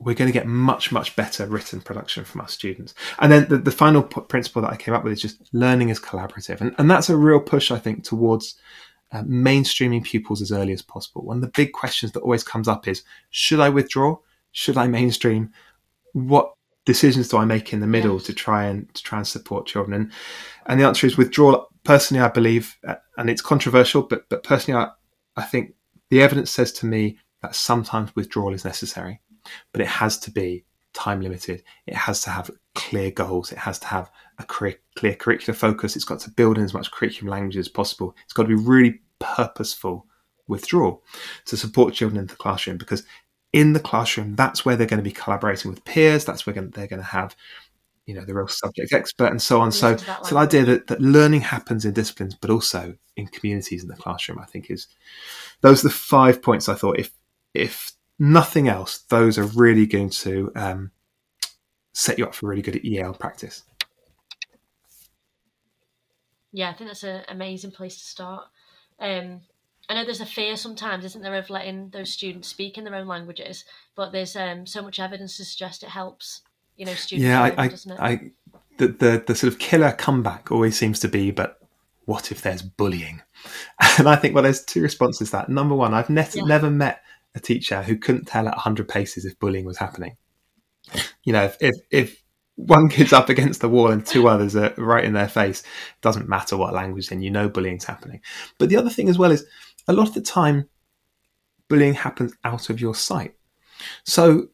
we're 0.00 0.14
going 0.14 0.28
to 0.28 0.36
get 0.38 0.46
much, 0.46 0.90
much 0.90 1.14
better 1.14 1.46
written 1.46 1.80
production 1.80 2.24
from 2.24 2.40
our 2.40 2.48
students. 2.48 2.94
And 3.18 3.30
then 3.30 3.48
the, 3.48 3.58
the 3.58 3.70
final 3.70 4.02
p- 4.02 4.22
principle 4.22 4.62
that 4.62 4.72
I 4.72 4.76
came 4.76 4.94
up 4.94 5.04
with 5.04 5.12
is 5.12 5.20
just 5.20 5.38
learning 5.52 5.90
is 5.90 6.00
collaborative. 6.00 6.60
And, 6.62 6.74
and 6.78 6.90
that's 6.90 7.10
a 7.10 7.16
real 7.16 7.38
push, 7.38 7.70
I 7.70 7.78
think, 7.78 8.02
towards 8.02 8.56
uh, 9.12 9.22
mainstreaming 9.22 10.02
pupils 10.02 10.40
as 10.40 10.52
early 10.52 10.72
as 10.72 10.80
possible. 10.80 11.22
One 11.22 11.36
of 11.36 11.42
the 11.42 11.48
big 11.48 11.72
questions 11.72 12.12
that 12.12 12.20
always 12.20 12.42
comes 12.42 12.66
up 12.66 12.88
is 12.88 13.02
should 13.28 13.60
I 13.60 13.68
withdraw? 13.68 14.16
Should 14.52 14.78
I 14.78 14.86
mainstream? 14.86 15.52
What 16.14 16.54
decisions 16.86 17.28
do 17.28 17.36
I 17.36 17.44
make 17.44 17.74
in 17.74 17.80
the 17.80 17.86
middle 17.86 18.20
to 18.20 18.32
try 18.32 18.64
and 18.64 18.92
to 18.94 19.02
try 19.02 19.18
and 19.18 19.26
support 19.26 19.66
children? 19.66 19.94
And 19.94 20.12
and 20.66 20.80
the 20.80 20.86
answer 20.86 21.06
is 21.06 21.18
withdrawal. 21.18 21.68
Personally, 21.84 22.22
I 22.22 22.28
believe, 22.28 22.76
uh, 22.86 22.96
and 23.16 23.28
it's 23.28 23.42
controversial, 23.42 24.02
but 24.02 24.28
but 24.28 24.42
personally, 24.42 24.80
I, 24.80 24.88
I 25.40 25.44
think 25.44 25.74
the 26.08 26.22
evidence 26.22 26.50
says 26.50 26.72
to 26.74 26.86
me 26.86 27.18
that 27.42 27.54
sometimes 27.54 28.14
withdrawal 28.16 28.54
is 28.54 28.64
necessary 28.64 29.20
but 29.72 29.80
it 29.80 29.88
has 29.88 30.18
to 30.20 30.30
be 30.30 30.64
time 30.92 31.20
limited. 31.20 31.62
It 31.86 31.94
has 31.94 32.22
to 32.22 32.30
have 32.30 32.50
clear 32.74 33.10
goals. 33.10 33.52
It 33.52 33.58
has 33.58 33.78
to 33.80 33.86
have 33.86 34.10
a 34.38 34.44
clear, 34.44 34.76
clear 34.96 35.14
curricular 35.14 35.54
focus. 35.54 35.96
It's 35.96 36.04
got 36.04 36.20
to 36.20 36.30
build 36.30 36.58
in 36.58 36.64
as 36.64 36.74
much 36.74 36.90
curriculum 36.90 37.30
language 37.30 37.56
as 37.56 37.68
possible. 37.68 38.14
It's 38.24 38.32
got 38.32 38.44
to 38.44 38.48
be 38.48 38.54
really 38.54 39.00
purposeful 39.18 40.06
withdrawal 40.48 41.02
to 41.46 41.56
support 41.56 41.94
children 41.94 42.20
in 42.20 42.26
the 42.26 42.36
classroom 42.36 42.76
because 42.76 43.04
in 43.52 43.72
the 43.72 43.80
classroom, 43.80 44.36
that's 44.36 44.64
where 44.64 44.76
they're 44.76 44.86
going 44.86 44.98
to 44.98 45.04
be 45.04 45.12
collaborating 45.12 45.70
with 45.70 45.84
peers. 45.84 46.24
That's 46.24 46.46
where 46.46 46.54
they're 46.54 46.86
going 46.86 47.00
to 47.00 47.02
have, 47.02 47.34
you 48.06 48.14
know, 48.14 48.24
the 48.24 48.34
real 48.34 48.48
subject 48.48 48.92
expert 48.92 49.26
and 49.26 49.42
so 49.42 49.60
on. 49.60 49.72
So, 49.72 49.96
so 49.96 50.34
the 50.34 50.36
idea 50.36 50.64
that, 50.64 50.86
that 50.86 51.00
learning 51.00 51.40
happens 51.40 51.84
in 51.84 51.92
disciplines, 51.92 52.34
but 52.34 52.50
also 52.50 52.94
in 53.16 53.26
communities 53.26 53.82
in 53.82 53.88
the 53.88 53.96
classroom, 53.96 54.38
I 54.38 54.44
think 54.44 54.70
is 54.70 54.86
those 55.62 55.84
are 55.84 55.88
the 55.88 55.94
five 55.94 56.42
points 56.42 56.68
I 56.68 56.74
thought 56.74 56.98
if 56.98 57.10
if 57.54 57.92
nothing 58.20 58.68
else, 58.68 58.98
those 58.98 59.38
are 59.38 59.44
really 59.44 59.86
going 59.86 60.10
to 60.10 60.52
um, 60.54 60.90
set 61.92 62.18
you 62.18 62.26
up 62.26 62.34
for 62.34 62.46
really 62.46 62.62
good 62.62 62.80
EL 62.86 63.14
practice. 63.14 63.64
Yeah, 66.52 66.68
I 66.68 66.74
think 66.74 66.90
that's 66.90 67.02
an 67.02 67.22
amazing 67.28 67.70
place 67.70 67.96
to 67.96 68.04
start. 68.04 68.44
Um, 69.00 69.40
I 69.88 69.94
know 69.94 70.04
there's 70.04 70.20
a 70.20 70.26
fear 70.26 70.56
sometimes, 70.56 71.04
isn't 71.04 71.22
there, 71.22 71.34
of 71.34 71.48
letting 71.48 71.88
those 71.90 72.10
students 72.10 72.48
speak 72.48 72.76
in 72.76 72.84
their 72.84 72.94
own 72.94 73.08
languages, 73.08 73.64
but 73.96 74.12
there's 74.12 74.36
um, 74.36 74.66
so 74.66 74.82
much 74.82 75.00
evidence 75.00 75.38
to 75.38 75.44
suggest 75.44 75.82
it 75.82 75.88
helps, 75.88 76.42
you 76.76 76.84
know, 76.84 76.94
students. 76.94 77.26
Yeah, 77.26 77.42
I, 77.42 77.64
I, 77.64 77.70
I, 77.98 78.30
the, 78.76 78.88
the 78.88 79.24
the 79.26 79.34
sort 79.34 79.52
of 79.52 79.58
killer 79.58 79.92
comeback 79.92 80.52
always 80.52 80.76
seems 80.76 81.00
to 81.00 81.08
be, 81.08 81.30
but 81.30 81.60
what 82.04 82.30
if 82.30 82.42
there's 82.42 82.62
bullying? 82.62 83.22
And 83.98 84.08
I 84.08 84.16
think 84.16 84.34
well, 84.34 84.44
there's 84.44 84.64
two 84.64 84.82
responses 84.82 85.30
to 85.30 85.36
that. 85.36 85.48
Number 85.48 85.74
one, 85.74 85.94
I've 85.94 86.10
ne- 86.10 86.28
yeah. 86.34 86.44
never 86.44 86.70
met 86.70 87.02
a 87.34 87.40
teacher 87.40 87.82
who 87.82 87.96
couldn't 87.96 88.26
tell 88.26 88.48
at 88.48 88.56
100 88.56 88.88
paces 88.88 89.24
if 89.24 89.38
bullying 89.38 89.64
was 89.64 89.78
happening. 89.78 90.16
You 91.24 91.32
know, 91.32 91.44
if, 91.44 91.56
if, 91.60 91.74
if 91.90 92.22
one 92.56 92.88
kid's 92.88 93.12
up 93.12 93.28
against 93.28 93.60
the 93.60 93.68
wall 93.68 93.90
and 93.90 94.04
two 94.04 94.28
others 94.28 94.56
are 94.56 94.74
right 94.76 95.04
in 95.04 95.12
their 95.12 95.28
face, 95.28 95.62
doesn't 96.00 96.28
matter 96.28 96.56
what 96.56 96.74
language, 96.74 97.08
then 97.08 97.22
you 97.22 97.30
know 97.30 97.48
bullying's 97.48 97.84
happening. 97.84 98.20
But 98.58 98.68
the 98.68 98.76
other 98.76 98.90
thing 98.90 99.08
as 99.08 99.18
well 99.18 99.30
is 99.30 99.46
a 99.88 99.92
lot 99.92 100.08
of 100.08 100.14
the 100.14 100.20
time, 100.20 100.68
bullying 101.68 101.94
happens 101.94 102.34
out 102.44 102.70
of 102.70 102.80
your 102.80 102.94
sight. 102.94 103.34
So 104.04 104.48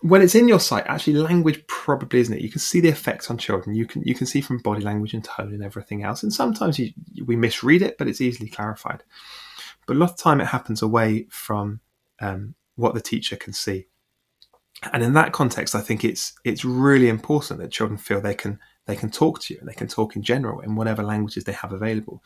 when 0.00 0.22
it's 0.22 0.34
in 0.34 0.48
your 0.48 0.60
sight, 0.60 0.84
actually 0.86 1.14
language 1.14 1.64
probably 1.68 2.20
isn't 2.20 2.34
it. 2.34 2.42
You 2.42 2.50
can 2.50 2.60
see 2.60 2.80
the 2.80 2.88
effects 2.88 3.30
on 3.30 3.38
children. 3.38 3.76
You 3.76 3.86
can 3.86 4.02
you 4.02 4.14
can 4.14 4.26
see 4.26 4.40
from 4.40 4.58
body 4.58 4.82
language 4.82 5.14
and 5.14 5.24
tone 5.24 5.52
and 5.52 5.62
everything 5.62 6.02
else. 6.02 6.22
And 6.22 6.32
sometimes 6.32 6.78
you, 6.78 6.92
we 7.24 7.36
misread 7.36 7.82
it, 7.82 7.98
but 7.98 8.08
it's 8.08 8.20
easily 8.20 8.48
clarified. 8.48 9.02
But 9.86 9.96
a 9.96 9.98
lot 9.98 10.10
of 10.10 10.16
time 10.16 10.40
it 10.40 10.46
happens 10.46 10.82
away 10.82 11.26
from 11.30 11.80
um, 12.20 12.54
what 12.74 12.94
the 12.94 13.00
teacher 13.00 13.36
can 13.36 13.52
see. 13.52 13.86
And 14.92 15.02
in 15.02 15.14
that 15.14 15.32
context, 15.32 15.74
I 15.74 15.80
think 15.80 16.04
it's 16.04 16.34
it's 16.44 16.64
really 16.64 17.08
important 17.08 17.60
that 17.60 17.72
children 17.72 17.98
feel 17.98 18.20
they 18.20 18.34
can 18.34 18.58
they 18.86 18.96
can 18.96 19.10
talk 19.10 19.40
to 19.42 19.54
you 19.54 19.60
and 19.60 19.68
they 19.68 19.74
can 19.74 19.88
talk 19.88 20.16
in 20.16 20.22
general 20.22 20.60
in 20.60 20.76
whatever 20.76 21.02
languages 21.02 21.44
they 21.44 21.52
have 21.52 21.72
available. 21.72 22.22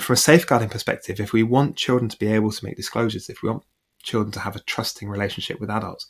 From 0.00 0.14
a 0.14 0.16
safeguarding 0.16 0.70
perspective, 0.70 1.20
if 1.20 1.32
we 1.32 1.42
want 1.42 1.76
children 1.76 2.08
to 2.08 2.18
be 2.18 2.26
able 2.28 2.50
to 2.50 2.64
make 2.64 2.76
disclosures, 2.76 3.28
if 3.28 3.42
we 3.42 3.50
want 3.50 3.62
children 4.02 4.32
to 4.32 4.40
have 4.40 4.56
a 4.56 4.60
trusting 4.60 5.08
relationship 5.08 5.60
with 5.60 5.70
adults, 5.70 6.06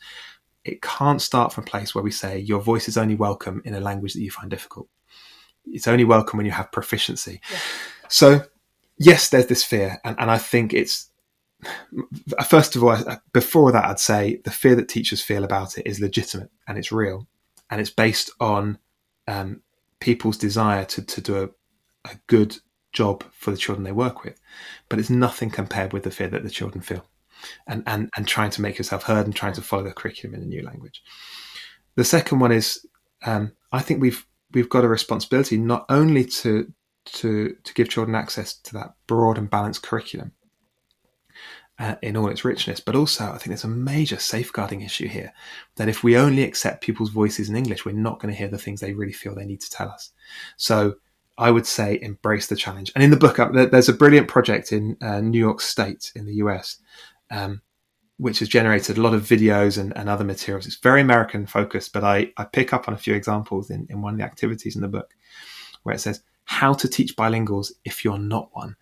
it 0.65 0.81
can't 0.81 1.21
start 1.21 1.53
from 1.53 1.65
a 1.65 1.67
place 1.67 1.95
where 1.95 2.05
we 2.05 2.11
say 2.11 2.39
your 2.39 2.61
voice 2.61 2.89
is 2.89 2.97
only 2.97 3.15
welcome 3.15 3.61
in 3.65 3.75
a 3.75 3.81
language 3.81 4.15
that 4.15 4.23
you 4.23 4.31
find 4.31 4.51
difficult. 4.51 4.89
It's 5.67 5.89
only 5.89 6.05
welcome 6.05 6.39
when 6.39 6.47
you 6.47 6.53
have 6.53 6.73
proficiency. 6.73 7.41
Yeah. 7.51 7.59
So 8.09 8.47
yes, 8.99 9.29
there's 9.29 9.47
this 9.47 9.65
fear, 9.65 10.01
and, 10.05 10.17
and 10.19 10.31
I 10.31 10.39
think 10.39 10.73
it's 10.73 11.11
first 12.49 12.77
of 12.77 12.85
all, 12.85 12.99
before 13.33 13.73
that, 13.73 13.85
I'd 13.85 13.99
say 13.99 14.41
the 14.45 14.51
fear 14.51 14.75
that 14.77 14.89
teachers 14.89 15.23
feel 15.23 15.45
about 15.45 15.79
it 15.79 15.87
is 15.87 16.01
legitimate 16.01 16.51
and 16.69 16.79
it's 16.79 16.93
real, 16.93 17.27
and 17.71 17.81
it's 17.81 17.91
based 17.91 18.31
on 18.41 18.79
um, 19.27 19.63
people's 20.01 20.39
desire 20.39 20.85
to 20.85 21.03
to 21.03 21.21
do 21.21 21.43
a, 21.45 22.11
a 22.11 22.17
good 22.27 22.57
job 22.93 23.25
for 23.33 23.51
the 23.51 23.57
children 23.57 23.85
they 23.85 23.93
work 23.93 24.25
with, 24.25 24.41
but 24.89 24.99
it's 24.99 25.11
nothing 25.11 25.51
compared 25.51 25.93
with 25.93 26.05
the 26.05 26.11
fear 26.11 26.29
that 26.29 26.43
the 26.43 26.51
children 26.51 26.83
feel, 26.83 27.05
and 27.67 27.83
and 27.87 28.11
and 28.17 28.27
trying 28.29 28.51
to 28.51 28.63
make 28.63 28.79
yourself 28.79 29.05
heard 29.05 29.27
and 29.27 29.35
trying 29.35 29.55
to 29.55 29.63
follow 29.63 29.83
the 29.83 29.93
curriculum 29.93 30.35
in 30.35 30.43
a 30.43 30.47
new 30.47 30.63
language. 30.63 31.03
The 31.97 32.05
second 32.05 32.41
one 32.41 32.53
is, 32.53 32.85
um, 33.25 33.53
I 33.73 33.81
think 33.81 34.01
we've 34.01 34.27
we've 34.53 34.69
got 34.69 34.85
a 34.85 34.89
responsibility 34.89 35.57
not 35.57 35.85
only 35.89 36.25
to 36.25 36.73
to 37.05 37.57
to 37.65 37.75
give 37.75 37.89
children 37.89 38.15
access 38.15 38.55
to 38.55 38.73
that 38.75 38.95
broad 39.07 39.39
and 39.39 39.51
balanced 39.51 39.83
curriculum 39.83 40.33
uh, 41.79 41.97
in 42.03 42.17
all 42.17 42.29
its 42.29 42.45
richness, 42.45 42.81
but 42.81 42.95
also 42.95 43.25
I 43.25 43.33
think 43.33 43.47
there's 43.47 43.65
a 43.65 43.69
major 43.69 44.19
safeguarding 44.19 44.83
issue 44.83 45.09
here 45.09 45.33
that 45.77 45.89
if 45.89 46.05
we 46.05 46.17
only 46.17 46.43
accept 46.43 46.85
people's 46.85 47.11
voices 47.11 47.49
in 47.49 47.57
English, 47.57 47.85
we're 47.85 47.93
not 47.93 48.21
going 48.21 48.33
to 48.33 48.39
hear 48.39 48.49
the 48.49 48.59
things 48.59 48.81
they 48.81 48.95
really 48.95 49.13
feel 49.13 49.35
they 49.35 49.45
need 49.45 49.61
to 49.61 49.71
tell 49.71 49.89
us. 49.89 50.11
So 50.57 50.95
I 51.37 51.51
would 51.51 51.67
say 51.67 51.99
embrace 52.01 52.47
the 52.47 52.57
challenge. 52.57 52.93
And 52.95 53.03
in 53.03 53.11
the 53.11 53.17
book, 53.17 53.39
uh, 53.39 53.49
there's 53.67 53.89
a 53.89 53.95
brilliant 53.95 54.29
project 54.29 54.73
in 54.73 54.97
uh, 55.03 55.21
New 55.21 55.39
York 55.39 55.61
State 55.61 56.13
in 56.15 56.27
the 56.27 56.35
US, 56.35 56.77
um, 57.31 57.61
which 58.19 58.39
has 58.39 58.49
generated 58.49 58.97
a 58.97 59.03
lot 59.03 59.15
of 59.15 59.23
videos 59.23 59.77
and, 59.77 59.97
and, 59.97 60.09
other 60.09 60.25
materials. 60.25 60.67
It's 60.67 60.77
very 60.77 61.01
American 61.01 61.47
focused, 61.47 61.93
but 61.93 62.05
I, 62.05 62.33
I 62.37 62.45
pick 62.45 62.73
up 62.73 62.87
on 62.87 62.95
a 62.95 62.99
few 62.99 63.15
examples 63.15 63.71
in, 63.71 63.89
in 63.91 64.01
one 64.01 64.15
of 64.15 64.19
the 64.19 64.25
activities 64.25 64.77
in 64.77 64.83
the 64.83 64.89
book 64.89 65.13
where 65.83 65.97
it 65.97 65.99
says 65.99 66.23
how 66.45 66.75
to 66.75 66.89
teach 66.89 67.17
bilinguals 67.17 67.73
if 67.85 68.05
you're 68.05 68.19
not 68.19 68.51
one. 68.53 68.77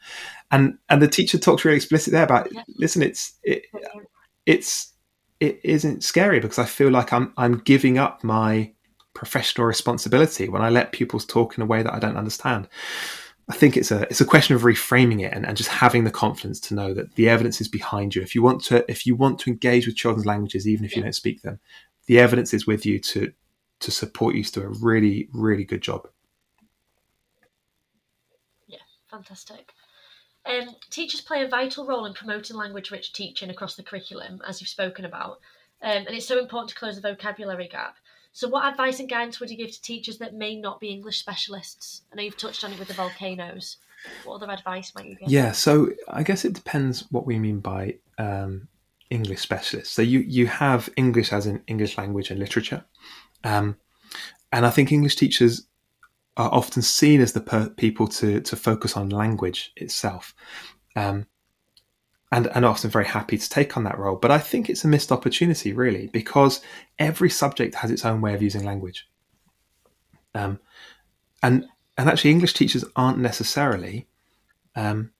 And 0.51 0.79
and 0.89 1.01
the 1.01 1.09
teacher 1.09 1.39
talks 1.39 1.65
really 1.65 1.77
explicit 1.77 2.13
there 2.13 2.25
about 2.25 2.53
yeah. 2.53 2.63
listen, 2.77 3.03
it's 3.03 3.39
it, 3.43 3.65
it's 4.47 4.93
it 5.41 5.61
isn't 5.65 6.05
scary 6.05 6.41
because 6.41 6.59
I 6.59 6.65
feel 6.65 6.91
like 6.91 7.13
I'm 7.13 7.33
I'm 7.37 7.59
giving 7.59 7.99
up 7.99 8.23
my 8.25 8.73
professional 9.15 9.67
responsibility 9.67 10.49
when 10.49 10.63
I 10.63 10.71
let 10.71 10.93
pupils 10.93 11.25
talk 11.25 11.57
in 11.57 11.63
a 11.63 11.67
way 11.67 11.83
that 11.83 11.93
I 11.93 11.99
don't 11.99 12.17
understand. 12.17 12.69
I 13.49 13.55
think 13.55 13.77
it's 13.77 13.91
a 13.91 14.03
it's 14.03 14.21
a 14.21 14.25
question 14.25 14.57
of 14.57 14.63
reframing 14.63 15.25
it 15.25 15.33
and, 15.33 15.45
and 15.45 15.57
just 15.57 15.69
having 15.69 16.05
the 16.05 16.11
confidence 16.11 16.61
to 16.61 16.75
know 16.75 16.95
that 16.95 17.15
the 17.17 17.29
evidence 17.29 17.61
is 17.61 17.69
behind 17.69 18.15
you. 18.15 18.23
If 18.23 18.35
you 18.35 18.43
want 18.43 18.63
to 18.65 18.85
if 18.91 19.07
you 19.07 19.15
want 19.15 19.39
to 19.41 19.51
engage 19.51 19.87
with 19.87 19.97
children's 19.97 20.27
languages, 20.27 20.67
even 20.67 20.85
if 20.85 20.97
you 20.97 21.03
don't 21.03 21.15
speak 21.15 21.43
them, 21.43 21.61
the 22.07 22.19
evidence 22.19 22.55
is 22.55 22.67
with 22.67 22.87
you 22.87 22.99
to 23.01 23.33
to 23.81 23.91
support 23.91 24.35
you 24.35 24.45
to 24.45 24.53
do 24.53 24.63
a 24.63 24.69
really 24.81 25.29
really 25.33 25.65
good 25.65 25.83
job. 25.83 26.09
Fantastic. 29.13 29.73
Um, 30.45 30.75
teachers 30.91 31.21
play 31.21 31.45
a 31.45 31.49
vital 31.49 31.87
role 31.87 32.07
in 32.07 32.15
promoting 32.15 32.57
language 32.57 32.91
rich 32.91 33.13
teaching 33.13 33.51
across 33.51 33.77
the 33.77 33.83
curriculum, 33.83 34.41
as 34.49 34.61
you've 34.61 34.69
spoken 34.69 35.05
about, 35.05 35.39
um, 35.83 36.07
and 36.07 36.09
it's 36.09 36.27
so 36.27 36.39
important 36.39 36.71
to 36.71 36.75
close 36.75 36.97
the 36.97 37.09
vocabulary 37.09 37.69
gap. 37.69 37.97
So, 38.33 38.49
what 38.49 38.65
advice 38.65 38.99
and 38.99 39.09
guidance 39.09 39.39
would 39.39 39.51
you 39.51 39.57
give 39.57 39.71
to 39.71 39.83
teachers 39.83 40.19
that 40.19 40.35
may 40.35 40.57
not 40.57 40.81
be 40.81 40.89
English 40.89 41.19
specialists? 41.19 42.03
I 42.11 42.17
know 42.17 42.23
you've 42.23 42.39
touched 42.39 42.65
on 42.65 42.73
it 42.73 42.79
with 42.79 42.89
the 42.89 42.95
volcanoes. 42.95 43.77
What 44.25 44.37
other 44.37 44.51
advice 44.51 44.93
might 44.97 45.07
you 45.07 45.17
give? 45.17 45.29
Yeah, 45.29 45.53
so 45.53 45.91
I 46.09 46.23
guess 46.23 46.45
it 46.45 46.55
depends 46.55 47.05
what 47.13 47.27
we 47.27 47.39
mean 47.39 47.61
by 47.61 47.99
um, 48.19 48.69
English 49.11 49.41
specialists. 49.41 49.95
So, 49.95 50.03
you, 50.03 50.21
you 50.21 50.47
have 50.47 50.89
English 50.97 51.33
as 51.33 51.47
in 51.47 51.63
English 51.67 51.99
language 51.99 52.31
and 52.31 52.41
literature. 52.41 52.85
Um, 53.45 53.77
and 54.51 54.65
I 54.67 54.71
think 54.71 54.91
English 54.91 55.17
teachers 55.17 55.67
are 56.37 56.51
often 56.53 56.83
seen 56.83 57.21
as 57.21 57.33
the 57.33 57.41
per- 57.41 57.69
people 57.71 58.09
to, 58.09 58.41
to 58.41 58.57
focus 58.57 58.97
on 58.97 59.09
language 59.09 59.73
itself. 59.77 60.35
Um, 60.97 61.27
and, 62.31 62.47
and 62.55 62.65
often 62.65 62.89
very 62.89 63.05
happy 63.05 63.37
to 63.37 63.49
take 63.49 63.77
on 63.77 63.85
that 63.85 63.99
role. 63.99 64.17
But 64.17 64.31
I 64.31 64.39
think 64.39 64.71
it's 64.71 64.85
a 64.85 64.89
missed 64.89 65.13
opportunity, 65.13 65.75
really, 65.75 66.07
because 66.07 66.63
every 66.99 67.29
subject 67.29 67.75
has 67.77 67.91
its 67.91 68.07
own 68.07 68.23
way 68.23 68.33
of 68.33 68.43
using 68.43 68.65
language. 68.65 69.07
Um, 70.35 70.59
and 71.43 71.67
and 71.99 72.09
actually, 72.09 72.31
English 72.31 72.55
teachers 72.55 72.87
aren't 72.97 73.19
necessarily 73.19 74.09
um, 74.75 75.12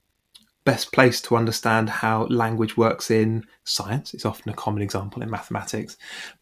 best 0.65 0.93
place 0.93 1.21
to 1.23 1.37
understand 1.37 1.91
how 1.91 2.27
language 2.27 2.77
works 2.77 3.11
in 3.11 3.45
science. 3.65 4.15
It's 4.15 4.25
often 4.25 4.53
a 4.53 4.55
common 4.55 4.83
example 4.83 5.23
in 5.23 5.31
mathematics. 5.31 5.97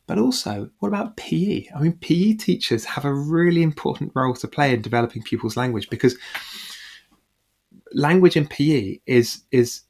But 0.06 0.18
also, 0.18 0.70
what 0.78 0.88
about 0.88 1.16
PE? 1.16 1.68
I 1.74 1.80
mean, 1.80 1.92
PE 1.94 2.34
teachers 2.34 2.84
have 2.84 3.04
a 3.04 3.14
really 3.14 3.62
important 3.62 4.12
role 4.14 4.34
to 4.34 4.48
play 4.48 4.74
in 4.74 4.82
developing 4.82 5.22
pupils' 5.22 5.56
language 5.56 5.88
because 5.88 6.16
language 7.92 8.36
in 8.36 8.46
PE 8.46 9.00
is 9.06 9.44
is 9.50 9.82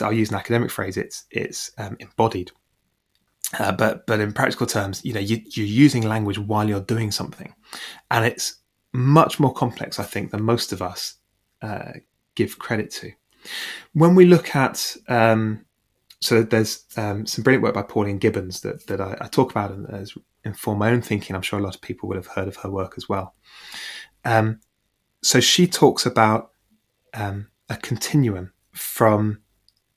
I'll 0.00 0.12
use 0.12 0.30
an 0.30 0.36
academic 0.36 0.70
phrase. 0.70 0.96
It's 0.96 1.24
it's 1.30 1.70
um, 1.78 1.96
embodied, 2.00 2.52
uh, 3.58 3.72
but 3.72 4.06
but 4.06 4.20
in 4.20 4.32
practical 4.32 4.66
terms, 4.66 5.04
you 5.04 5.12
know, 5.12 5.20
you, 5.20 5.42
you're 5.44 5.66
using 5.66 6.08
language 6.08 6.38
while 6.38 6.68
you're 6.68 6.80
doing 6.80 7.10
something, 7.10 7.54
and 8.10 8.24
it's 8.24 8.56
much 8.92 9.38
more 9.38 9.52
complex, 9.52 9.98
I 10.00 10.04
think, 10.04 10.30
than 10.30 10.42
most 10.42 10.72
of 10.72 10.80
us 10.80 11.16
uh, 11.60 11.92
give 12.34 12.58
credit 12.58 12.90
to. 12.92 13.12
When 13.92 14.14
we 14.14 14.26
look 14.26 14.54
at 14.54 14.96
um, 15.08 15.64
so 16.20 16.42
there's 16.42 16.84
um, 16.96 17.26
some 17.26 17.44
brilliant 17.44 17.62
work 17.62 17.74
by 17.74 17.82
Pauline 17.82 18.18
Gibbons 18.18 18.60
that 18.62 18.86
that 18.86 19.00
I, 19.00 19.16
I 19.20 19.28
talk 19.28 19.50
about 19.50 19.70
and 19.70 19.86
has 19.88 20.14
informed 20.44 20.80
my 20.80 20.90
own 20.90 21.02
thinking. 21.02 21.36
I'm 21.36 21.42
sure 21.42 21.58
a 21.58 21.62
lot 21.62 21.74
of 21.74 21.80
people 21.80 22.08
will 22.08 22.16
have 22.16 22.26
heard 22.26 22.48
of 22.48 22.56
her 22.56 22.70
work 22.70 22.94
as 22.96 23.08
well. 23.08 23.34
Um, 24.24 24.60
so 25.22 25.40
she 25.40 25.66
talks 25.66 26.06
about 26.06 26.50
um, 27.14 27.48
a 27.68 27.76
continuum 27.76 28.52
from 28.72 29.40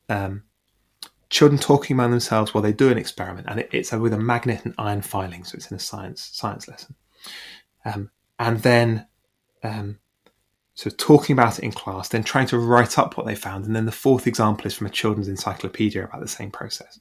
um, 0.10 0.44
children 1.30 1.60
talking 1.60 1.96
among 1.96 2.12
themselves 2.12 2.54
while 2.54 2.62
they 2.62 2.74
do 2.74 2.90
an 2.90 2.98
experiment, 2.98 3.48
and 3.50 3.62
it, 3.62 3.70
it's 3.72 3.92
with 3.92 4.14
a 4.14 4.20
magnet 4.20 4.66
and 4.66 4.76
iron 4.78 5.02
filing, 5.02 5.44
so 5.44 5.56
it's 5.56 5.72
in 5.72 5.78
a 5.78 5.80
science 5.80 6.30
science 6.34 6.68
lesson, 6.68 6.96
um, 7.86 8.12
and 8.38 8.60
then 8.60 9.08
um, 9.64 9.98
so 10.74 10.90
talking 10.90 11.34
about 11.34 11.60
it 11.60 11.66
in 11.66 11.72
class, 11.72 12.10
then 12.10 12.24
trying 12.24 12.48
to 12.48 12.58
write 12.58 12.98
up 12.98 13.18
what 13.18 13.26
they 13.26 13.36
found, 13.36 13.66
and 13.66 13.76
then 13.76 13.86
the 13.86 13.92
fourth 13.92 14.28
example 14.28 14.68
is 14.68 14.74
from 14.74 14.88
a 14.88 14.92
children's 14.92 15.28
encyclopedia 15.28 16.04
about 16.04 16.22
the 16.22 16.28
same 16.28 16.52
process. 16.52 17.00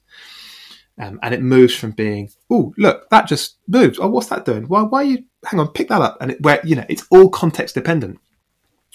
Um, 0.99 1.19
and 1.23 1.33
it 1.33 1.41
moves 1.41 1.73
from 1.73 1.91
being, 1.91 2.29
oh, 2.49 2.73
look, 2.77 3.09
that 3.09 3.27
just 3.27 3.57
moves. 3.67 3.97
Oh, 3.97 4.09
what's 4.09 4.27
that 4.27 4.45
doing? 4.45 4.65
Why, 4.67 4.81
why 4.81 4.99
are 4.99 5.05
you, 5.05 5.23
hang 5.45 5.59
on, 5.59 5.69
pick 5.69 5.87
that 5.87 6.01
up. 6.01 6.17
And 6.19 6.31
it, 6.31 6.41
where, 6.41 6.59
you 6.63 6.75
know, 6.75 6.85
it's 6.89 7.07
all 7.09 7.29
context 7.29 7.75
dependent, 7.75 8.19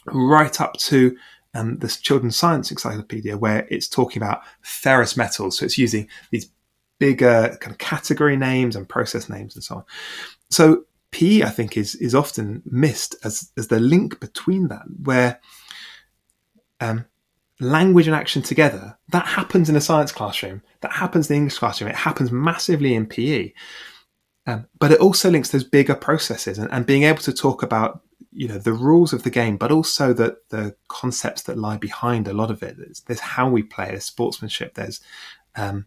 right 0.07 0.61
up 0.61 0.75
to 0.75 1.17
um, 1.55 1.79
this 1.79 1.97
children's 1.97 2.37
science 2.37 2.71
encyclopedia 2.71 3.37
where 3.37 3.67
it's 3.71 3.89
talking 3.89 4.23
about 4.23 4.43
ferrous 4.61 5.17
metals. 5.17 5.59
So 5.59 5.65
it's 5.65 5.79
using 5.79 6.09
these 6.31 6.51
bigger 6.99 7.57
kind 7.61 7.73
of 7.73 7.79
category 7.79 8.37
names 8.37 8.77
and 8.77 8.89
process 8.89 9.29
names 9.29 9.55
and 9.55 9.65
so 9.65 9.77
on. 9.77 9.85
So 10.51 10.85
PE, 11.17 11.43
I 11.43 11.49
think, 11.49 11.79
is 11.79 11.95
is 11.95 12.15
often 12.15 12.63
missed 12.67 13.17
as 13.25 13.51
as 13.57 13.69
the 13.69 13.81
link 13.81 14.21
between 14.21 14.69
that, 14.69 14.83
where 15.03 15.41
um, 16.81 17.07
language 17.59 18.07
and 18.07 18.15
action 18.15 18.43
together 18.43 18.99
that 19.09 19.27
happens 19.27 19.71
in 19.71 19.77
a 19.77 19.81
science 19.81 20.13
classroom, 20.13 20.61
that 20.83 20.93
happens 20.93 21.31
in 21.31 21.35
the 21.35 21.39
English 21.39 21.59
classroom, 21.59 21.89
it 21.89 21.97
happens 21.97 22.31
massively 22.31 22.95
in 22.95 23.07
PE. 23.07 23.55
Um, 24.47 24.67
but 24.79 24.93
it 24.93 25.01
also 25.01 25.31
links 25.31 25.49
those 25.49 25.65
bigger 25.65 25.95
processes 25.95 26.59
and, 26.59 26.71
and 26.71 26.85
being 26.85 27.05
able 27.05 27.23
to 27.23 27.33
talk 27.33 27.63
about 27.63 28.03
you 28.31 28.47
know 28.47 28.59
the 28.59 28.75
rules 28.75 29.15
of 29.15 29.23
the 29.23 29.31
game, 29.31 29.57
but 29.57 29.73
also 29.73 30.13
the 30.13 30.37
the 30.51 30.77
concepts 30.89 31.45
that 31.45 31.57
lie 31.57 31.79
behind 31.79 32.29
a 32.29 32.35
lot 32.35 32.51
of 32.51 32.63
it. 32.63 32.77
There's, 32.77 33.01
there's 33.01 33.21
how 33.21 33.49
we 33.49 33.63
play, 33.63 33.87
there's 33.87 34.05
sportsmanship, 34.05 34.75
there's 34.75 35.01
um, 35.55 35.87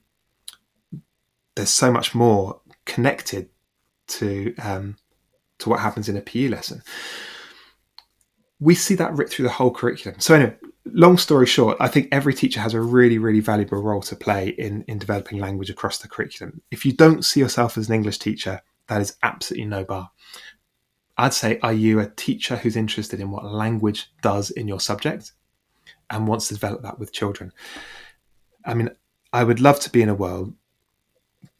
there's 1.55 1.69
so 1.69 1.91
much 1.91 2.15
more 2.15 2.61
connected 2.85 3.49
to 4.07 4.55
um, 4.55 4.95
to 5.59 5.69
what 5.69 5.79
happens 5.79 6.09
in 6.09 6.17
a 6.17 6.21
PE 6.21 6.47
lesson. 6.47 6.81
We 8.59 8.75
see 8.75 8.95
that 8.95 9.13
ripped 9.13 9.33
through 9.33 9.43
the 9.43 9.51
whole 9.51 9.71
curriculum. 9.71 10.19
So 10.19 10.35
anyway, 10.35 10.55
long 10.85 11.17
story 11.17 11.45
short, 11.45 11.77
I 11.79 11.87
think 11.87 12.09
every 12.11 12.33
teacher 12.33 12.59
has 12.59 12.73
a 12.73 12.81
really, 12.81 13.17
really 13.17 13.39
valuable 13.39 13.81
role 13.81 14.01
to 14.01 14.15
play 14.15 14.49
in, 14.49 14.83
in 14.87 14.97
developing 14.97 15.39
language 15.39 15.69
across 15.69 15.99
the 15.99 16.07
curriculum. 16.07 16.61
If 16.71 16.85
you 16.85 16.93
don't 16.93 17.23
see 17.23 17.39
yourself 17.39 17.77
as 17.77 17.87
an 17.87 17.95
English 17.95 18.19
teacher, 18.19 18.61
that 18.87 19.01
is 19.01 19.15
absolutely 19.23 19.65
no 19.65 19.83
bar. 19.83 20.11
I'd 21.17 21.33
say, 21.33 21.59
are 21.61 21.73
you 21.73 21.99
a 21.99 22.09
teacher 22.09 22.55
who's 22.55 22.75
interested 22.75 23.19
in 23.19 23.29
what 23.29 23.45
language 23.45 24.11
does 24.21 24.51
in 24.51 24.67
your 24.67 24.79
subject 24.79 25.33
and 26.09 26.27
wants 26.27 26.47
to 26.47 26.53
develop 26.53 26.81
that 26.83 26.97
with 26.97 27.11
children? 27.11 27.51
I 28.65 28.73
mean, 28.73 28.89
I 29.31 29.43
would 29.43 29.59
love 29.59 29.79
to 29.81 29.89
be 29.89 30.01
in 30.01 30.09
a 30.09 30.15
world 30.15 30.53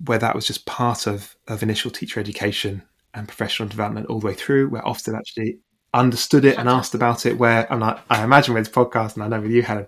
where 0.06 0.18
that 0.18 0.36
was 0.36 0.48
just 0.48 0.66
part 0.66 1.08
of, 1.08 1.36
of 1.48 1.62
initial 1.62 1.92
teacher 1.92 2.20
education 2.20 2.84
and 3.14 3.28
professional 3.28 3.70
development 3.70 4.08
all 4.08 4.20
the 4.20 4.28
way 4.28 4.34
through, 4.34 4.70
where 4.70 4.82
Ofsted 4.84 5.18
actually 5.18 5.60
understood 5.94 6.46
it 6.46 6.58
and 6.58 6.70
asked 6.70 6.96
about 6.96 7.26
it. 7.26 7.38
Where, 7.38 7.72
and 7.72 7.84
I, 7.84 8.02
I 8.10 8.24
imagine 8.24 8.54
with 8.54 8.66
this 8.66 8.74
podcast, 8.74 9.16
and 9.16 9.24
I 9.24 9.28
know 9.28 9.42
with 9.42 9.52
you, 9.52 9.62
Helen, 9.62 9.88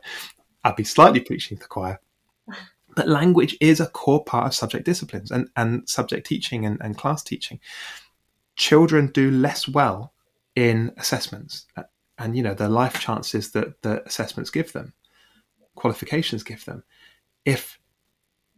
I'd 0.64 0.76
be 0.76 0.84
slightly 0.84 1.20
preaching 1.20 1.58
to 1.58 1.64
the 1.64 1.68
choir. 1.68 2.00
But 2.94 3.08
language 3.08 3.56
is 3.62 3.80
a 3.80 3.88
core 3.88 4.22
part 4.22 4.48
of 4.48 4.54
subject 4.54 4.84
disciplines 4.84 5.32
and, 5.32 5.48
and 5.56 5.88
subject 5.88 6.28
teaching 6.28 6.66
and, 6.66 6.78
and 6.82 6.98
class 6.98 7.24
teaching 7.24 7.62
children 8.56 9.08
do 9.08 9.32
less 9.32 9.68
well 9.68 10.14
in 10.56 10.92
assessments 10.98 11.66
and 12.18 12.36
you 12.36 12.44
know 12.44 12.54
the 12.54 12.70
life 12.70 13.00
chances 13.00 13.52
that 13.52 13.82
the 13.82 14.04
assessments 14.06 14.50
give 14.50 14.72
them 14.74 14.94
qualifications 15.76 16.44
give 16.44 16.64
them 16.66 16.84
if 17.46 17.80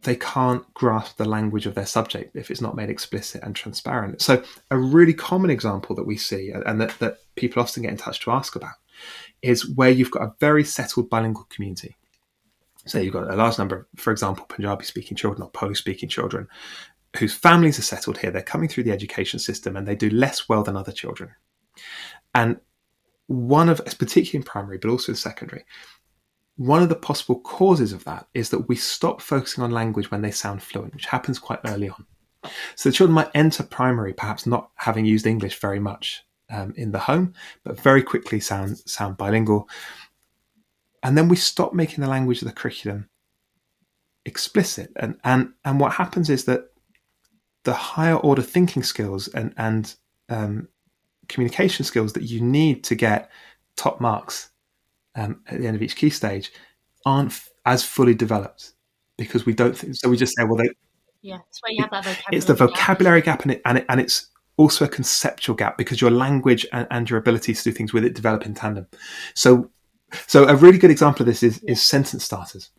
they 0.04 0.16
can't 0.16 0.72
grasp 0.74 1.16
the 1.16 1.24
language 1.24 1.66
of 1.66 1.74
their 1.74 1.86
subject 1.86 2.36
if 2.36 2.50
it's 2.50 2.60
not 2.60 2.76
made 2.76 2.90
explicit 2.90 3.42
and 3.42 3.56
transparent. 3.56 4.22
So, 4.22 4.42
a 4.70 4.78
really 4.78 5.14
common 5.14 5.50
example 5.50 5.96
that 5.96 6.06
we 6.06 6.16
see 6.16 6.52
uh, 6.52 6.60
and 6.66 6.80
that, 6.80 6.98
that 7.00 7.18
people 7.34 7.62
often 7.62 7.82
get 7.82 7.92
in 7.92 7.98
touch 7.98 8.20
to 8.20 8.30
ask 8.30 8.56
about 8.56 8.74
is 9.42 9.68
where 9.68 9.90
you've 9.90 10.10
got 10.10 10.22
a 10.22 10.34
very 10.40 10.64
settled 10.64 11.10
bilingual 11.10 11.46
community. 11.50 11.96
So, 12.86 12.98
you've 12.98 13.12
got 13.12 13.30
a 13.30 13.36
large 13.36 13.58
number 13.58 13.76
of, 13.76 14.00
for 14.00 14.12
example, 14.12 14.46
Punjabi 14.46 14.84
speaking 14.84 15.16
children 15.16 15.42
or 15.42 15.50
Polish 15.50 15.78
speaking 15.78 16.08
children 16.08 16.48
whose 17.16 17.34
families 17.34 17.78
are 17.78 17.82
settled 17.82 18.18
here. 18.18 18.30
They're 18.30 18.42
coming 18.42 18.68
through 18.68 18.84
the 18.84 18.92
education 18.92 19.38
system 19.38 19.76
and 19.76 19.86
they 19.86 19.94
do 19.94 20.10
less 20.10 20.48
well 20.48 20.64
than 20.64 20.76
other 20.76 20.92
children. 20.92 21.30
And 22.34 22.58
one 23.26 23.68
of, 23.68 23.80
particularly 23.84 24.38
in 24.38 24.42
primary, 24.42 24.78
but 24.78 24.90
also 24.90 25.12
in 25.12 25.16
secondary, 25.16 25.64
one 26.56 26.82
of 26.82 26.88
the 26.88 26.94
possible 26.94 27.40
causes 27.40 27.92
of 27.92 28.04
that 28.04 28.26
is 28.32 28.50
that 28.50 28.68
we 28.68 28.76
stop 28.76 29.20
focusing 29.20 29.64
on 29.64 29.70
language 29.70 30.10
when 30.10 30.22
they 30.22 30.30
sound 30.30 30.62
fluent, 30.62 30.94
which 30.94 31.06
happens 31.06 31.38
quite 31.38 31.58
early 31.64 31.88
on. 31.88 32.06
So 32.76 32.88
the 32.88 32.92
children 32.94 33.14
might 33.14 33.30
enter 33.34 33.62
primary 33.62 34.12
perhaps 34.12 34.46
not 34.46 34.70
having 34.76 35.04
used 35.04 35.26
English 35.26 35.58
very 35.58 35.80
much 35.80 36.24
um, 36.50 36.74
in 36.76 36.92
the 36.92 36.98
home, 36.98 37.34
but 37.64 37.80
very 37.80 38.02
quickly 38.02 38.38
sound 38.38 38.78
sound 38.78 39.16
bilingual. 39.16 39.68
And 41.02 41.18
then 41.18 41.28
we 41.28 41.36
stop 41.36 41.72
making 41.72 42.02
the 42.02 42.10
language 42.10 42.42
of 42.42 42.48
the 42.48 42.54
curriculum 42.54 43.08
explicit. 44.24 44.92
And 44.96 45.18
and 45.24 45.52
and 45.64 45.80
what 45.80 45.94
happens 45.94 46.30
is 46.30 46.44
that 46.44 46.70
the 47.64 47.74
higher 47.74 48.16
order 48.16 48.42
thinking 48.42 48.82
skills 48.82 49.28
and 49.28 49.54
and 49.56 49.94
um, 50.28 50.68
communication 51.28 51.84
skills 51.84 52.12
that 52.12 52.24
you 52.24 52.40
need 52.40 52.84
to 52.84 52.94
get 52.94 53.30
top 53.76 54.00
marks 54.00 54.50
um, 55.16 55.40
at 55.48 55.60
the 55.60 55.66
end 55.66 55.76
of 55.76 55.82
each 55.82 55.96
key 55.96 56.10
stage 56.10 56.52
aren't 57.06 57.30
f- 57.30 57.48
as 57.66 57.84
fully 57.84 58.14
developed 58.14 58.72
because 59.16 59.46
we 59.46 59.52
don't 59.54 59.76
think 59.76 59.94
so 59.94 60.08
we 60.08 60.16
just 60.16 60.34
say 60.36 60.44
well 60.44 60.56
they 60.56 60.68
yeah 61.22 61.38
it's 61.48 61.60
where 61.62 61.72
you 61.72 61.82
have 61.82 61.90
that 61.90 62.04
vocabulary 62.04 62.36
it's 62.36 62.46
the 62.46 62.54
vocabulary 62.54 63.20
gap, 63.20 63.38
gap 63.38 63.42
and, 63.42 63.52
it, 63.52 63.62
and, 63.64 63.78
it, 63.78 63.86
and 63.88 64.00
it's 64.00 64.30
also 64.56 64.84
a 64.84 64.88
conceptual 64.88 65.54
gap 65.56 65.76
because 65.76 66.00
your 66.00 66.10
language 66.10 66.66
and, 66.72 66.86
and, 66.90 67.10
your 67.10 67.18
ability 67.18 67.54
to 67.54 67.62
do 67.62 67.72
things 67.72 67.92
with 67.92 68.04
it 68.04 68.14
develop 68.14 68.46
in 68.46 68.54
tandem. 68.54 68.86
So 69.34 69.70
so 70.26 70.46
a 70.46 70.54
really 70.54 70.78
good 70.78 70.92
example 70.92 71.22
of 71.22 71.26
this 71.26 71.42
is, 71.42 71.60
yeah. 71.62 71.72
is 71.72 71.82
sentence 71.82 72.24
starters 72.24 72.70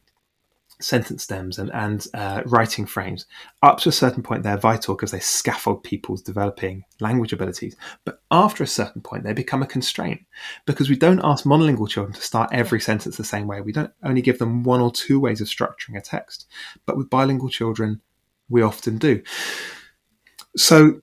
sentence 0.86 1.24
stems 1.24 1.58
and, 1.58 1.72
and 1.74 2.06
uh, 2.14 2.44
writing 2.46 2.86
frames. 2.86 3.26
Up 3.64 3.80
to 3.80 3.90
a 3.90 3.92
certain 3.92 4.22
point, 4.22 4.44
they're 4.44 4.56
vital 4.56 4.94
because 4.94 5.10
they 5.10 5.20
scaffold 5.20 5.84
people's 5.84 6.22
developing 6.22 6.84
language 7.00 7.34
abilities. 7.34 7.76
But 8.04 8.22
after 8.30 8.64
a 8.64 8.68
certain 8.68 9.02
point, 9.02 9.24
they 9.24 9.34
become 9.34 9.64
a 9.64 9.68
constraint 9.68 10.22
because 10.68 10.88
we 10.88 10.96
don't 10.96 11.22
ask 11.24 11.44
monolingual 11.44 11.90
children 11.90 12.14
to 12.14 12.22
start 12.22 12.52
every 12.54 12.80
sentence 12.80 13.18
the 13.18 13.24
same 13.24 13.48
way. 13.48 13.62
We 13.62 13.72
don't 13.72 13.92
only 14.04 14.22
give 14.22 14.38
them 14.38 14.64
one 14.64 14.80
or 14.80 14.92
two 14.92 15.20
ways 15.20 15.42
of 15.42 15.48
structuring 15.48 15.98
a 15.98 16.02
text. 16.02 16.46
But 16.86 16.98
with 16.98 17.10
bilingual 17.10 17.50
children, 17.50 18.02
we 18.48 18.62
often 18.62 19.00
do. 19.00 19.24
So 20.56 21.02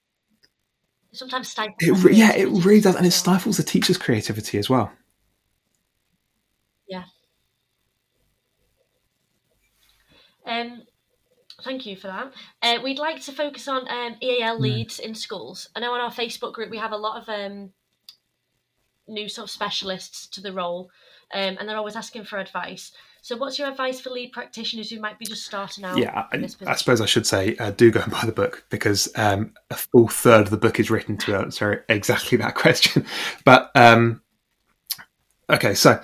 sometimes 1.13 1.49
stifles. 1.49 2.05
It, 2.05 2.13
yeah, 2.15 2.33
it 2.37 2.47
really 2.47 2.81
does, 2.81 2.95
and 2.95 3.05
it 3.05 3.11
stifles 3.11 3.57
the 3.57 3.65
teacher's 3.65 3.99
creativity 3.99 4.59
as 4.59 4.71
well. 4.71 4.93
Um, 10.47 10.83
thank 11.63 11.87
you 11.87 11.97
for 11.97 12.09
that. 12.09 12.33
Uh, 12.63 12.83
we'd 12.83 12.99
like 12.99 13.21
to 13.23 13.33
focus 13.33 13.69
on 13.69 13.89
um, 13.89 14.17
EAL 14.21 14.61
leads 14.61 14.99
mm. 14.99 15.07
in 15.07 15.15
schools. 15.15 15.69
I 15.77 15.81
know 15.81 15.93
on 15.93 16.01
our 16.01 16.13
Facebook 16.13 16.53
group 16.53 16.71
we 16.71 16.79
have 16.79 16.93
a 16.93 16.97
lot 16.97 17.23
of 17.23 17.29
um, 17.29 17.71
new 19.09 19.29
sort 19.29 19.45
of 19.45 19.51
specialists 19.51 20.27
to 20.29 20.41
the 20.41 20.53
role, 20.53 20.91
um, 21.35 21.57
and 21.59 21.69
they're 21.69 21.77
always 21.77 21.97
asking 21.97 22.25
for 22.25 22.39
advice. 22.39 22.93
So, 23.25 23.37
what's 23.37 23.57
your 23.57 23.69
advice 23.69 24.01
for 24.01 24.11
lead 24.11 24.33
practitioners 24.33 24.91
who 24.91 24.99
might 24.99 25.19
be 25.19 25.27
just 25.27 25.47
starting 25.47 25.85
out? 25.85 25.97
Yeah, 25.97 26.27
I, 26.33 26.49
I, 26.67 26.75
suppose 26.75 27.01
I 27.01 27.07
should 27.07 27.27
say 27.27 27.57
uh, 27.57 27.71
do 27.71 27.93
go 27.93 28.01
and 28.01 28.11
buy 28.11 28.27
the 28.27 28.33
book 28.33 28.65
because 28.69 29.09
um, 29.15 29.55
a 29.71 29.77
full 29.77 30.09
third 30.09 30.41
of 30.41 30.51
the 30.51 30.57
book 30.57 30.81
is 30.81 30.91
written 30.91 31.17
to 31.19 31.37
answer 31.37 31.85
exactly 31.89 32.37
that 32.39 32.55
question. 32.57 33.07
But 33.45 33.71
um, 33.77 34.23
okay, 35.49 35.75
so 35.75 36.01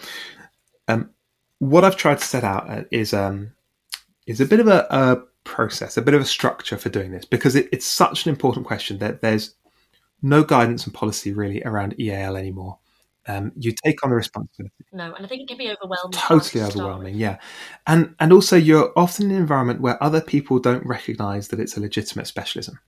um, 0.87 1.11
what 1.59 1.83
I've 1.83 1.96
tried 1.96 2.18
to 2.18 2.24
set 2.24 2.44
out 2.44 2.70
uh, 2.70 2.85
is 2.92 3.12
um, 3.12 3.51
is 4.29 4.41
a 4.41 4.47
bit 4.47 4.61
of 4.61 4.69
a, 4.69 4.87
a 4.91 5.17
process, 5.45 5.97
a 5.97 6.03
bit 6.03 6.14
of 6.14 6.21
a 6.21 6.27
structure 6.27 6.77
for 6.77 6.91
doing 6.91 7.11
this 7.11 7.25
because 7.25 7.57
it, 7.57 7.69
it's 7.73 7.87
such 7.87 8.27
an 8.27 8.31
important 8.31 8.67
question 8.67 8.99
that 8.99 9.23
there's 9.23 9.55
no 10.21 10.45
guidance 10.45 10.85
and 10.85 10.95
policy 10.95 11.33
really 11.33 11.62
around 11.64 11.99
EAL 11.99 12.37
anymore. 12.37 12.79
Um, 13.27 13.53
you 13.57 13.73
take 13.85 14.05
on 14.05 14.11
the 14.11 14.17
responsibility. 14.17 14.75
No, 14.93 15.14
and 15.14 15.25
I 15.25 15.29
think 15.29 15.43
it 15.43 15.49
can 15.49 15.59
be 15.59 15.71
overwhelming. 15.71 16.12
Totally 16.12 16.64
overwhelming, 16.64 17.14
yeah. 17.14 17.38
And 17.87 18.14
and 18.21 18.33
also 18.33 18.57
you're 18.57 18.93
often 18.97 19.27
in 19.27 19.33
an 19.33 19.37
environment 19.37 19.81
where 19.81 20.03
other 20.03 20.21
people 20.21 20.59
don't 20.59 20.87
recognise 20.87 21.49
that 21.49 21.61
it's 21.61 21.77
a 21.77 21.81
legitimate 21.81 22.27
specialism. 22.27 22.79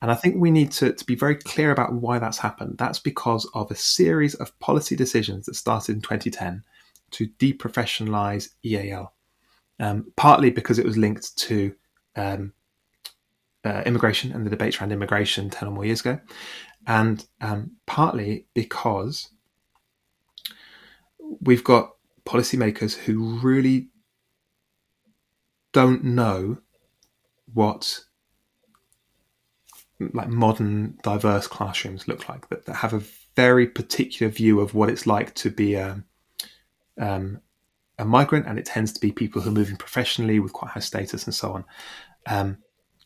And 0.00 0.10
I 0.10 0.14
think 0.14 0.36
we 0.36 0.50
need 0.50 0.70
to, 0.72 0.92
to 0.92 1.04
be 1.04 1.16
very 1.16 1.34
clear 1.34 1.72
about 1.72 1.94
why 1.94 2.18
that's 2.18 2.38
happened. 2.38 2.78
That's 2.78 3.00
because 3.00 3.48
of 3.54 3.70
a 3.70 3.76
series 3.76 4.34
of 4.34 4.56
policy 4.60 4.94
decisions 4.94 5.46
that 5.46 5.54
started 5.54 5.96
in 5.96 6.02
2010 6.02 6.62
to 7.12 7.26
deprofessionalise 7.26 8.50
EAL 8.64 9.14
um, 9.80 10.12
partly 10.16 10.50
because 10.50 10.78
it 10.78 10.84
was 10.84 10.96
linked 10.96 11.36
to 11.38 11.74
um, 12.16 12.52
uh, 13.64 13.82
immigration 13.86 14.32
and 14.32 14.44
the 14.44 14.50
debates 14.50 14.80
around 14.80 14.92
immigration 14.92 15.50
10 15.50 15.68
or 15.68 15.70
more 15.72 15.84
years 15.84 16.00
ago, 16.00 16.18
and 16.86 17.26
um, 17.40 17.72
partly 17.86 18.46
because 18.54 19.28
we've 21.40 21.64
got 21.64 21.94
policymakers 22.26 22.94
who 22.94 23.38
really 23.40 23.88
don't 25.72 26.04
know 26.04 26.58
what 27.52 28.00
like 30.12 30.28
modern 30.28 30.98
diverse 31.02 31.46
classrooms 31.46 32.08
look 32.08 32.28
like 32.28 32.48
that, 32.48 32.66
that 32.66 32.74
have 32.74 32.92
a 32.92 33.02
very 33.36 33.66
particular 33.66 34.30
view 34.30 34.60
of 34.60 34.74
what 34.74 34.88
it's 34.88 35.06
like 35.06 35.34
to 35.34 35.50
be 35.50 35.74
a, 35.74 36.02
um, 37.00 37.40
a 37.98 38.04
migrant, 38.04 38.46
and 38.46 38.58
it 38.58 38.66
tends 38.66 38.92
to 38.92 39.00
be 39.00 39.12
people 39.12 39.40
who 39.40 39.50
are 39.50 39.52
moving 39.52 39.76
professionally 39.76 40.40
with 40.40 40.52
quite 40.52 40.72
high 40.72 40.80
status 40.80 41.24
and 41.24 41.34
so 41.34 41.52
on. 41.52 41.64
Um, 42.26 42.58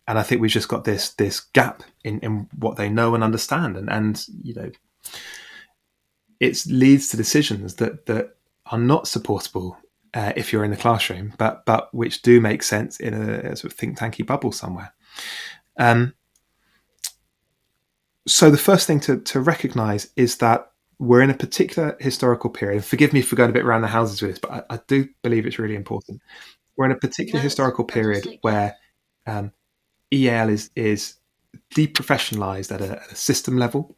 and 0.06 0.18
I 0.18 0.22
think 0.22 0.40
we've 0.40 0.50
just 0.50 0.68
got 0.68 0.84
this 0.84 1.10
this 1.14 1.40
gap 1.40 1.82
in, 2.04 2.20
in 2.20 2.48
what 2.58 2.76
they 2.76 2.88
know 2.88 3.14
and 3.14 3.22
understand, 3.22 3.76
and 3.76 3.90
and 3.90 4.24
you 4.42 4.54
know, 4.54 4.70
it 6.40 6.64
leads 6.66 7.08
to 7.08 7.16
decisions 7.16 7.74
that 7.76 8.06
that 8.06 8.36
are 8.66 8.78
not 8.78 9.08
supportable 9.08 9.76
uh, 10.14 10.32
if 10.36 10.52
you're 10.52 10.64
in 10.64 10.70
the 10.70 10.76
classroom, 10.76 11.34
but 11.38 11.64
but 11.66 11.92
which 11.94 12.22
do 12.22 12.40
make 12.40 12.62
sense 12.62 12.98
in 13.00 13.14
a, 13.14 13.50
a 13.52 13.56
sort 13.56 13.72
of 13.72 13.78
think 13.78 13.98
tanky 13.98 14.24
bubble 14.24 14.52
somewhere. 14.52 14.94
Um, 15.78 16.14
so 18.26 18.50
the 18.50 18.58
first 18.58 18.86
thing 18.86 19.00
to, 19.00 19.20
to 19.20 19.40
recognize 19.40 20.08
is 20.16 20.36
that 20.36 20.67
we're 20.98 21.22
in 21.22 21.30
a 21.30 21.34
particular 21.34 21.96
historical 22.00 22.50
period. 22.50 22.84
Forgive 22.84 23.12
me 23.12 23.22
for 23.22 23.36
going 23.36 23.50
a 23.50 23.52
bit 23.52 23.64
around 23.64 23.82
the 23.82 23.88
houses 23.88 24.20
with 24.20 24.32
this, 24.32 24.38
but 24.38 24.50
I, 24.50 24.74
I 24.74 24.80
do 24.88 25.08
believe 25.22 25.46
it's 25.46 25.58
really 25.58 25.76
important. 25.76 26.20
We're 26.76 26.86
in 26.86 26.92
a 26.92 26.96
particular 26.96 27.40
historical 27.40 27.84
period 27.84 28.38
where 28.42 28.76
um, 29.26 29.52
EAL 30.12 30.48
is 30.48 30.70
is 30.74 31.14
deprofessionalized 31.74 32.72
at 32.72 32.80
a, 32.80 33.02
at 33.02 33.12
a 33.12 33.16
system 33.16 33.56
level, 33.56 33.96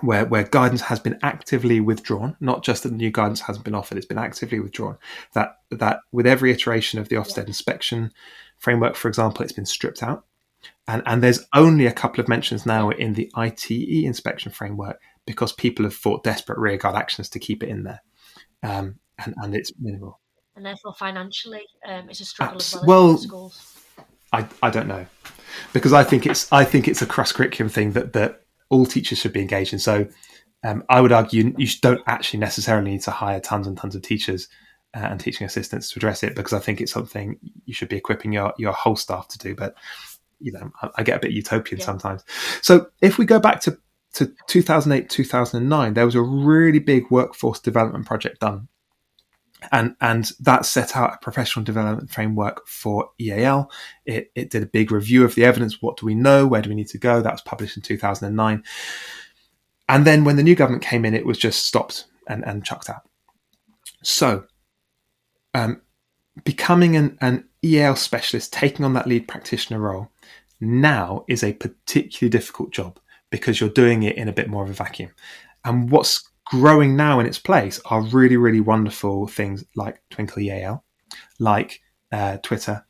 where 0.00 0.24
where 0.26 0.44
guidance 0.44 0.82
has 0.82 1.00
been 1.00 1.18
actively 1.22 1.80
withdrawn. 1.80 2.36
Not 2.40 2.62
just 2.62 2.82
that 2.82 2.92
new 2.92 3.10
guidance 3.10 3.40
hasn't 3.40 3.64
been 3.64 3.74
offered; 3.74 3.96
it's 3.96 4.06
been 4.06 4.18
actively 4.18 4.60
withdrawn. 4.60 4.98
That 5.32 5.58
that 5.70 6.00
with 6.12 6.26
every 6.26 6.50
iteration 6.50 6.98
of 6.98 7.08
the 7.08 7.16
Ofsted 7.16 7.36
yeah. 7.38 7.44
inspection 7.48 8.12
framework, 8.58 8.96
for 8.96 9.08
example, 9.08 9.42
it's 9.42 9.52
been 9.52 9.66
stripped 9.66 10.02
out. 10.02 10.24
And, 10.88 11.02
and 11.06 11.22
there's 11.22 11.46
only 11.54 11.86
a 11.86 11.92
couple 11.92 12.20
of 12.20 12.28
mentions 12.28 12.66
now 12.66 12.90
in 12.90 13.14
the 13.14 13.30
ITE 13.36 13.70
inspection 14.04 14.50
framework 14.50 15.00
because 15.28 15.52
people 15.52 15.84
have 15.84 15.94
fought 15.94 16.24
desperate 16.24 16.58
rearguard 16.58 16.96
actions 16.96 17.28
to 17.28 17.38
keep 17.38 17.62
it 17.62 17.68
in 17.68 17.84
there, 17.84 18.02
um, 18.62 18.96
and, 19.24 19.34
and 19.36 19.54
it's 19.54 19.72
minimal. 19.78 20.18
And 20.56 20.66
therefore, 20.66 20.94
financially, 20.94 21.62
um, 21.86 22.08
it's 22.10 22.20
a 22.20 22.24
struggle 22.24 22.56
Abs- 22.56 22.74
as 22.74 22.84
well. 22.84 23.08
well 23.08 23.18
schools. 23.18 23.74
I, 24.32 24.46
I 24.62 24.70
don't 24.70 24.88
know 24.88 25.06
because 25.72 25.92
I 25.92 26.04
think 26.04 26.26
it's 26.26 26.50
I 26.52 26.64
think 26.64 26.88
it's 26.88 27.02
a 27.02 27.06
cross 27.06 27.32
curriculum 27.32 27.68
thing 27.68 27.92
that 27.92 28.12
that 28.14 28.42
all 28.70 28.86
teachers 28.86 29.18
should 29.18 29.32
be 29.32 29.40
engaged 29.40 29.72
in. 29.72 29.78
So 29.78 30.08
um, 30.64 30.84
I 30.88 31.00
would 31.00 31.12
argue 31.12 31.54
you 31.56 31.68
don't 31.80 32.00
actually 32.06 32.40
necessarily 32.40 32.90
need 32.90 33.02
to 33.02 33.10
hire 33.10 33.40
tons 33.40 33.66
and 33.66 33.76
tons 33.76 33.94
of 33.94 34.02
teachers 34.02 34.48
uh, 34.94 35.00
and 35.00 35.20
teaching 35.20 35.46
assistants 35.46 35.90
to 35.90 35.98
address 35.98 36.22
it 36.22 36.34
because 36.34 36.52
I 36.52 36.58
think 36.58 36.80
it's 36.80 36.92
something 36.92 37.38
you 37.64 37.74
should 37.74 37.88
be 37.88 37.96
equipping 37.96 38.32
your 38.32 38.52
your 38.58 38.72
whole 38.72 38.96
staff 38.96 39.28
to 39.28 39.38
do. 39.38 39.54
But 39.54 39.74
you 40.40 40.52
know, 40.52 40.70
I, 40.82 40.88
I 40.98 41.02
get 41.02 41.16
a 41.16 41.20
bit 41.20 41.32
utopian 41.32 41.80
yeah. 41.80 41.86
sometimes. 41.86 42.24
So 42.62 42.88
if 43.00 43.18
we 43.18 43.24
go 43.24 43.38
back 43.38 43.60
to 43.62 43.78
to 44.14 44.32
2008 44.46 45.08
2009 45.10 45.94
there 45.94 46.06
was 46.06 46.14
a 46.14 46.22
really 46.22 46.78
big 46.78 47.10
workforce 47.10 47.60
development 47.60 48.06
project 48.06 48.40
done 48.40 48.68
and 49.72 49.96
and 50.00 50.30
that 50.40 50.64
set 50.66 50.96
out 50.96 51.14
a 51.14 51.18
professional 51.18 51.64
development 51.64 52.10
framework 52.10 52.66
for 52.66 53.10
EAL. 53.20 53.70
It, 54.06 54.30
it 54.34 54.50
did 54.50 54.62
a 54.62 54.66
big 54.66 54.92
review 54.92 55.24
of 55.24 55.34
the 55.34 55.44
evidence. 55.44 55.82
What 55.82 55.96
do 55.96 56.06
we 56.06 56.14
know? 56.14 56.46
Where 56.46 56.62
do 56.62 56.68
we 56.68 56.76
need 56.76 56.88
to 56.88 56.98
go? 56.98 57.20
That 57.20 57.32
was 57.32 57.40
published 57.40 57.76
in 57.76 57.82
2009. 57.82 58.62
And 59.88 60.06
then 60.06 60.24
when 60.24 60.36
the 60.36 60.42
new 60.42 60.54
government 60.54 60.84
came 60.84 61.04
in, 61.04 61.14
it 61.14 61.26
was 61.26 61.38
just 61.38 61.66
stopped 61.66 62.04
and, 62.26 62.44
and 62.46 62.64
chucked 62.64 62.90
out. 62.90 63.08
So, 64.02 64.44
um, 65.54 65.80
becoming 66.44 66.94
an, 66.94 67.18
an 67.20 67.48
EL 67.64 67.96
specialist, 67.96 68.52
taking 68.52 68.84
on 68.84 68.92
that 68.94 69.06
lead 69.06 69.26
practitioner 69.26 69.80
role, 69.80 70.10
now 70.60 71.24
is 71.26 71.42
a 71.42 71.54
particularly 71.54 72.30
difficult 72.30 72.70
job 72.70 73.00
because 73.30 73.60
you're 73.60 73.70
doing 73.70 74.02
it 74.02 74.16
in 74.16 74.28
a 74.28 74.32
bit 74.32 74.48
more 74.48 74.62
of 74.62 74.70
a 74.70 74.74
vacuum. 74.74 75.10
And 75.64 75.90
what's 75.90 76.28
growing 76.46 76.96
now 76.96 77.20
in 77.20 77.26
its 77.26 77.38
place 77.38 77.80
are 77.86 78.02
really, 78.02 78.36
really 78.36 78.60
wonderful 78.60 79.26
things 79.26 79.64
like 79.76 80.02
Twinkl 80.10 80.42
EAL, 80.42 80.84
like 81.38 81.80
uh, 82.10 82.38
Twitter, 82.38 82.84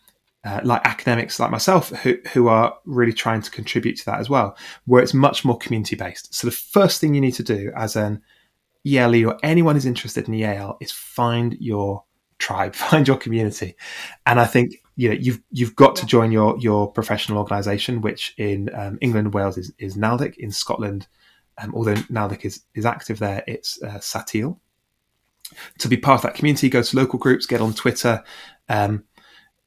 uh, 0.45 0.61
like 0.63 0.81
academics 0.87 1.41
like 1.41 1.51
myself 1.51 1.91
who, 1.91 2.17
who 2.33 2.49
are 2.49 2.75
really 2.85 3.13
trying 3.13 3.43
to 3.43 3.51
contribute 3.51 3.97
to 3.97 4.05
that 4.07 4.21
as 4.21 4.31
well, 4.31 4.57
where 4.87 5.03
it's 5.03 5.15
much 5.15 5.45
more 5.45 5.59
community 5.59 5.97
based. 5.97 6.33
So 6.35 6.47
the 6.47 6.53
first 6.53 7.01
thing 7.01 7.15
you 7.15 7.21
need 7.21 7.35
to 7.35 7.43
do 7.43 7.73
as 7.77 7.97
an 7.97 8.23
ELE 8.87 9.27
or 9.27 9.39
anyone 9.43 9.75
who's 9.75 9.87
interested 9.87 10.29
in 10.29 10.35
EAL 10.35 10.79
is 10.81 10.93
find 10.93 11.57
your 11.59 12.05
tribe, 12.39 12.75
find 12.77 13.07
your 13.09 13.17
community. 13.17 13.77
And 14.27 14.41
I 14.41 14.47
think 14.47 14.75
you 14.99 15.09
know 15.09 15.15
you've 15.15 15.41
you've 15.53 15.77
got 15.77 15.95
to 15.95 16.07
join 16.07 16.33
your 16.33 16.59
your 16.59 16.91
professional 16.91 17.39
organisation, 17.39 18.01
which 18.01 18.35
in 18.37 18.69
um, 18.75 18.99
England 19.01 19.29
and 19.29 19.35
Wales 19.35 19.57
is, 19.57 19.73
is 19.79 19.97
NALDIC. 19.97 20.37
In 20.39 20.51
Scotland, 20.51 21.07
um, 21.59 21.73
although 21.73 21.95
NALDIC 21.95 22.45
is, 22.45 22.63
is 22.75 22.85
active 22.85 23.21
there, 23.21 23.45
it's 23.47 23.81
uh, 23.85 24.01
SATEAL. 24.01 24.59
To 25.79 25.89
be 25.89 25.97
part 25.97 26.19
of 26.19 26.23
that 26.23 26.35
community, 26.35 26.69
go 26.69 26.83
to 26.83 26.97
local 26.97 27.17
groups, 27.17 27.47
get 27.47 27.61
on 27.61 27.75
Twitter, 27.75 28.25
um, 28.69 29.05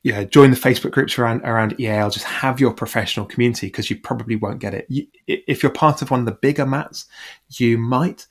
you 0.03 0.11
know, 0.11 0.25
join 0.25 0.51
the 0.51 0.57
Facebook 0.57 0.91
groups 0.91 1.17
around 1.17 1.43
around 1.43 1.79
EAL. 1.79 2.09
Just 2.09 2.25
have 2.25 2.59
your 2.59 2.73
professional 2.73 3.25
community 3.25 3.67
because 3.67 3.89
you 3.89 4.01
probably 4.01 4.35
won't 4.35 4.59
get 4.59 4.73
it. 4.73 4.85
You, 4.89 5.07
if 5.27 5.63
you're 5.63 5.71
part 5.71 6.01
of 6.01 6.11
one 6.11 6.19
of 6.19 6.25
the 6.25 6.33
bigger 6.41 6.65
mats, 6.65 7.05
you 7.51 7.77
might, 7.77 8.27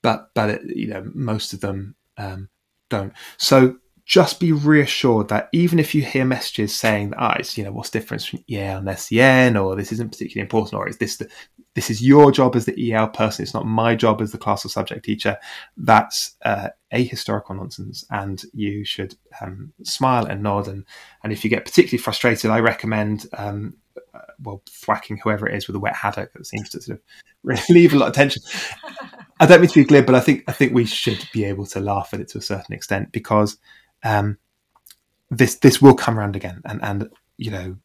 but 0.00 0.30
but 0.34 0.50
it, 0.50 0.76
you 0.76 0.86
know 0.86 1.10
most 1.12 1.52
of 1.52 1.60
them 1.60 1.96
um, 2.18 2.48
don't. 2.88 3.12
So 3.36 3.78
just 4.06 4.38
be 4.38 4.52
reassured 4.52 5.28
that 5.28 5.48
even 5.52 5.78
if 5.78 5.94
you 5.94 6.02
hear 6.02 6.26
messages 6.26 6.74
saying 6.74 7.10
that, 7.10 7.18
ah, 7.18 7.36
it's, 7.38 7.56
you 7.56 7.64
know, 7.64 7.72
what's 7.72 7.88
the 7.90 7.98
difference 7.98 8.30
between 8.30 8.60
EL 8.60 8.78
and 8.78 8.98
SEN, 8.98 9.56
or 9.56 9.74
this 9.74 9.92
isn't 9.92 10.12
particularly 10.12 10.42
important, 10.42 10.74
or 10.74 10.86
is 10.86 10.98
this 10.98 11.16
the, 11.16 11.28
this 11.74 11.88
is 11.88 12.02
your 12.02 12.30
job 12.30 12.54
as 12.54 12.66
the 12.66 12.92
EL 12.92 13.08
person, 13.08 13.42
it's 13.42 13.54
not 13.54 13.66
my 13.66 13.94
job 13.94 14.20
as 14.20 14.30
the 14.30 14.38
class 14.38 14.64
or 14.64 14.68
subject 14.68 15.04
teacher, 15.04 15.38
that's 15.78 16.36
uh, 16.44 16.68
ahistorical 16.92 17.56
nonsense. 17.56 18.04
And 18.10 18.42
you 18.52 18.84
should 18.84 19.14
um, 19.40 19.72
smile 19.82 20.26
and 20.26 20.42
nod. 20.42 20.68
And, 20.68 20.84
and 21.22 21.32
if 21.32 21.42
you 21.42 21.48
get 21.48 21.64
particularly 21.64 22.02
frustrated, 22.02 22.50
I 22.50 22.60
recommend, 22.60 23.26
um, 23.38 23.74
uh, 24.12 24.18
well, 24.42 24.62
thwacking 24.68 25.18
whoever 25.22 25.48
it 25.48 25.56
is 25.56 25.66
with 25.66 25.76
a 25.76 25.80
wet 25.80 25.96
haddock 25.96 26.34
that 26.34 26.46
seems 26.46 26.68
to 26.70 26.82
sort 26.82 26.98
of 26.98 27.04
relieve 27.68 27.94
a 27.94 27.96
lot 27.96 28.08
of 28.08 28.14
tension. 28.14 28.42
I 29.40 29.46
don't 29.46 29.60
mean 29.60 29.70
to 29.70 29.80
be 29.80 29.84
glib, 29.84 30.06
but 30.06 30.14
I 30.14 30.20
think 30.20 30.44
I 30.46 30.52
think 30.52 30.72
we 30.72 30.84
should 30.84 31.28
be 31.32 31.44
able 31.44 31.66
to 31.66 31.80
laugh 31.80 32.10
at 32.12 32.20
it 32.20 32.28
to 32.28 32.38
a 32.38 32.42
certain 32.42 32.72
extent 32.72 33.10
because 33.10 33.58
um, 34.04 34.38
this 35.30 35.56
this 35.56 35.82
will 35.82 35.94
come 35.94 36.18
around 36.18 36.36
again, 36.36 36.62
and 36.64 36.82
and 36.82 37.10
you 37.36 37.50
know 37.50 37.76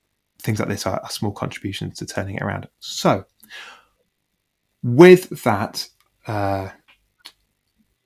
things 0.42 0.60
like 0.60 0.70
this 0.70 0.86
are, 0.86 1.00
are 1.00 1.10
small 1.10 1.32
contributions 1.32 1.98
to 1.98 2.06
turning 2.06 2.36
it 2.36 2.42
around. 2.42 2.68
So 2.80 3.26
with 4.84 5.44
that 5.44 5.88
uh, 6.28 6.70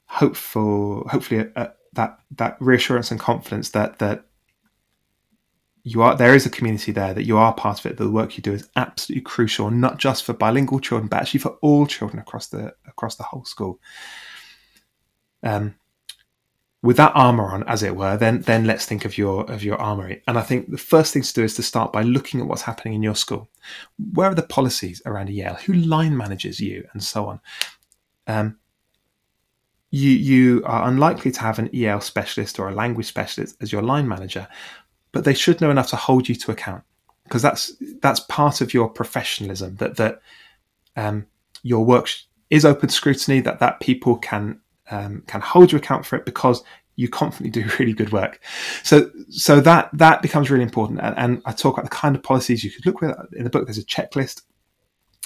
hopeful, 0.05 1.07
hopefully 1.09 1.49
uh, 1.55 1.67
that 1.93 2.19
that 2.31 2.57
reassurance 2.59 3.11
and 3.11 3.19
confidence 3.19 3.69
that 3.71 3.99
that 3.99 4.25
you 5.83 6.01
are 6.01 6.15
there 6.15 6.33
is 6.33 6.45
a 6.45 6.49
community 6.49 6.91
there 6.91 7.13
that 7.13 7.25
you 7.25 7.37
are 7.37 7.53
part 7.53 7.79
of 7.79 7.85
it. 7.85 7.97
The 7.97 8.09
work 8.09 8.37
you 8.37 8.41
do 8.41 8.53
is 8.53 8.69
absolutely 8.75 9.23
crucial, 9.23 9.69
not 9.69 9.97
just 9.97 10.23
for 10.23 10.33
bilingual 10.33 10.79
children, 10.79 11.09
but 11.09 11.21
actually 11.21 11.41
for 11.41 11.57
all 11.61 11.85
children 11.85 12.19
across 12.19 12.47
the 12.47 12.73
across 12.87 13.15
the 13.15 13.23
whole 13.23 13.43
school. 13.43 13.79
Um, 15.43 15.75
with 16.83 16.97
that 16.97 17.13
armor 17.15 17.45
on, 17.45 17.63
as 17.63 17.81
it 17.81 17.95
were, 17.95 18.17
then 18.17 18.41
then 18.41 18.65
let's 18.65 18.85
think 18.85 19.05
of 19.05 19.17
your 19.17 19.49
of 19.49 19.63
your 19.63 19.77
armory. 19.77 20.21
And 20.27 20.37
I 20.37 20.41
think 20.41 20.69
the 20.69 20.77
first 20.77 21.13
thing 21.13 21.23
to 21.23 21.33
do 21.33 21.43
is 21.43 21.55
to 21.55 21.63
start 21.63 21.93
by 21.93 22.03
looking 22.03 22.41
at 22.41 22.45
what's 22.45 22.61
happening 22.61 22.93
in 22.93 23.01
your 23.01 23.15
school. 23.15 23.49
Where 24.13 24.29
are 24.29 24.35
the 24.35 24.43
policies 24.43 25.01
around 25.05 25.29
EL? 25.29 25.55
Who 25.55 25.73
line 25.73 26.15
manages 26.15 26.59
you, 26.59 26.85
and 26.91 27.01
so 27.01 27.25
on. 27.27 27.39
Um, 28.27 28.57
you 29.91 30.11
you 30.11 30.63
are 30.65 30.87
unlikely 30.89 31.31
to 31.31 31.39
have 31.39 31.57
an 31.57 31.69
EL 31.73 32.01
specialist 32.01 32.59
or 32.59 32.67
a 32.67 32.75
language 32.75 33.05
specialist 33.05 33.55
as 33.61 33.71
your 33.71 33.81
line 33.81 34.07
manager, 34.07 34.47
but 35.13 35.23
they 35.23 35.33
should 35.33 35.61
know 35.61 35.71
enough 35.71 35.89
to 35.91 35.95
hold 35.95 36.27
you 36.27 36.35
to 36.35 36.51
account 36.51 36.83
because 37.23 37.41
that's 37.41 37.73
that's 38.01 38.19
part 38.19 38.59
of 38.59 38.73
your 38.73 38.89
professionalism. 38.89 39.77
That 39.77 39.95
that 39.95 40.19
um, 40.97 41.27
your 41.61 41.85
work 41.85 42.09
is 42.49 42.65
open 42.65 42.89
scrutiny. 42.89 43.39
That 43.39 43.59
that 43.59 43.79
people 43.79 44.17
can 44.17 44.59
um, 44.91 45.23
can 45.27 45.41
hold 45.41 45.71
you 45.71 45.77
account 45.77 46.05
for 46.05 46.15
it 46.15 46.25
because 46.25 46.63
you 46.95 47.09
confidently 47.09 47.61
do 47.61 47.69
really 47.79 47.93
good 47.93 48.11
work. 48.11 48.39
So, 48.83 49.09
so 49.29 49.59
that 49.61 49.89
that 49.93 50.21
becomes 50.21 50.49
really 50.49 50.63
important. 50.63 50.99
And, 51.01 51.17
and, 51.17 51.41
I 51.45 51.51
talk 51.51 51.77
about 51.77 51.89
the 51.89 51.95
kind 51.95 52.15
of 52.15 52.23
policies 52.23 52.63
you 52.63 52.71
could 52.71 52.85
look 52.85 53.01
with 53.01 53.15
in 53.33 53.43
the 53.43 53.49
book. 53.49 53.65
There's 53.65 53.77
a 53.77 53.83
checklist, 53.83 54.43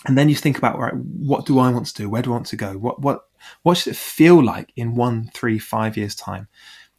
and 0.05 0.17
then 0.17 0.29
you 0.29 0.35
think 0.35 0.57
about 0.57 0.79
right, 0.79 0.93
what 0.95 1.45
do 1.45 1.59
I 1.59 1.69
want 1.71 1.87
to 1.87 1.93
do? 1.93 2.09
Where 2.09 2.21
do 2.21 2.31
I 2.31 2.33
want 2.33 2.47
to 2.47 2.55
go? 2.55 2.73
What 2.73 3.01
what 3.01 3.21
what 3.63 3.77
should 3.77 3.91
it 3.91 3.97
feel 3.97 4.43
like 4.43 4.71
in 4.75 4.95
one, 4.95 5.29
three, 5.33 5.59
five 5.59 5.97
years 5.97 6.15
time? 6.15 6.47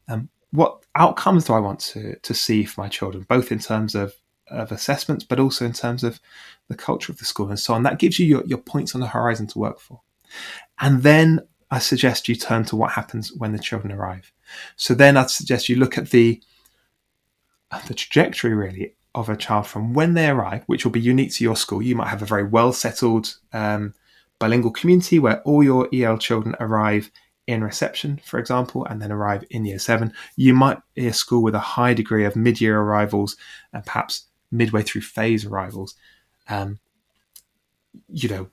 Um, 0.08 0.28
what 0.50 0.84
outcomes 0.94 1.44
do 1.44 1.52
I 1.54 1.60
want 1.60 1.80
to 1.80 2.16
to 2.16 2.34
see 2.34 2.64
for 2.64 2.80
my 2.82 2.88
children, 2.88 3.24
both 3.28 3.50
in 3.52 3.58
terms 3.58 3.94
of 3.94 4.14
of 4.50 4.72
assessments, 4.72 5.24
but 5.24 5.40
also 5.40 5.64
in 5.64 5.72
terms 5.72 6.04
of 6.04 6.20
the 6.68 6.74
culture 6.74 7.12
of 7.12 7.18
the 7.18 7.24
school 7.24 7.48
and 7.48 7.58
so 7.58 7.74
on. 7.74 7.82
That 7.82 7.98
gives 7.98 8.18
you 8.18 8.26
your, 8.26 8.44
your 8.46 8.58
points 8.58 8.94
on 8.94 9.00
the 9.00 9.06
horizon 9.06 9.46
to 9.48 9.58
work 9.58 9.80
for. 9.80 10.00
And 10.80 11.02
then 11.02 11.40
I 11.70 11.78
suggest 11.78 12.28
you 12.28 12.34
turn 12.34 12.64
to 12.66 12.76
what 12.76 12.92
happens 12.92 13.32
when 13.32 13.52
the 13.52 13.58
children 13.58 13.92
arrive. 13.92 14.32
So 14.76 14.94
then 14.94 15.16
I'd 15.16 15.30
suggest 15.30 15.68
you 15.68 15.76
look 15.76 15.98
at 15.98 16.10
the 16.10 16.40
the 17.86 17.94
trajectory 17.94 18.54
really 18.54 18.94
of 19.14 19.28
a 19.28 19.36
child 19.36 19.66
from 19.66 19.92
when 19.92 20.14
they 20.14 20.28
arrive, 20.28 20.62
which 20.66 20.84
will 20.84 20.92
be 20.92 21.00
unique 21.00 21.32
to 21.34 21.44
your 21.44 21.56
school. 21.56 21.82
You 21.82 21.96
might 21.96 22.08
have 22.08 22.22
a 22.22 22.26
very 22.26 22.44
well 22.44 22.72
settled 22.72 23.36
um, 23.52 23.94
bilingual 24.38 24.70
community 24.70 25.18
where 25.18 25.42
all 25.42 25.62
your 25.62 25.88
EL 25.92 26.18
children 26.18 26.54
arrive 26.60 27.10
in 27.46 27.64
reception, 27.64 28.20
for 28.24 28.38
example, 28.38 28.84
and 28.84 29.00
then 29.00 29.10
arrive 29.10 29.44
in 29.50 29.64
year 29.64 29.78
seven. 29.78 30.12
You 30.36 30.54
might 30.54 30.78
be 30.94 31.06
a 31.08 31.12
school 31.12 31.42
with 31.42 31.54
a 31.54 31.60
high 31.60 31.94
degree 31.94 32.24
of 32.24 32.36
mid 32.36 32.60
year 32.60 32.80
arrivals 32.80 33.36
and 33.72 33.84
perhaps 33.84 34.26
midway 34.50 34.82
through 34.82 35.02
phase 35.02 35.44
arrivals. 35.44 35.94
Um, 36.48 36.78
you 38.08 38.28
know, 38.28 38.48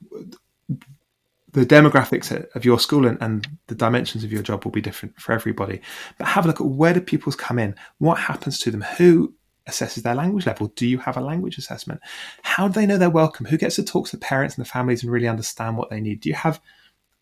the 1.60 1.74
demographics 1.74 2.30
of 2.54 2.64
your 2.66 2.78
school 2.78 3.06
and, 3.06 3.16
and, 3.22 3.48
the 3.68 3.74
dimensions 3.74 4.22
of 4.22 4.30
your 4.30 4.42
job 4.42 4.64
will 4.64 4.72
be 4.72 4.80
different 4.80 5.18
for 5.18 5.32
everybody. 5.32 5.80
But 6.18 6.28
have 6.28 6.44
a 6.44 6.48
look 6.48 6.60
at 6.60 6.66
where 6.66 6.92
do 6.92 7.00
pupils 7.00 7.34
come 7.34 7.58
in? 7.58 7.74
What 7.98 8.18
happens 8.18 8.58
to 8.60 8.70
them? 8.70 8.82
Who 8.82 9.34
assesses 9.66 10.02
their 10.02 10.14
language 10.14 10.46
level? 10.46 10.68
Do 10.76 10.86
you 10.86 10.98
have 10.98 11.16
a 11.16 11.22
language 11.22 11.56
assessment? 11.56 12.00
How 12.42 12.68
do 12.68 12.74
they 12.74 12.86
know 12.86 12.98
they're 12.98 13.10
welcome? 13.10 13.46
Who 13.46 13.56
gets 13.56 13.76
to 13.76 13.84
talk 13.84 14.06
to 14.06 14.16
the 14.16 14.20
parents 14.20 14.56
and 14.56 14.64
the 14.64 14.68
families 14.68 15.02
and 15.02 15.10
really 15.10 15.28
understand 15.28 15.78
what 15.78 15.88
they 15.88 16.00
need? 16.00 16.20
Do 16.20 16.28
you 16.28 16.34
have 16.34 16.60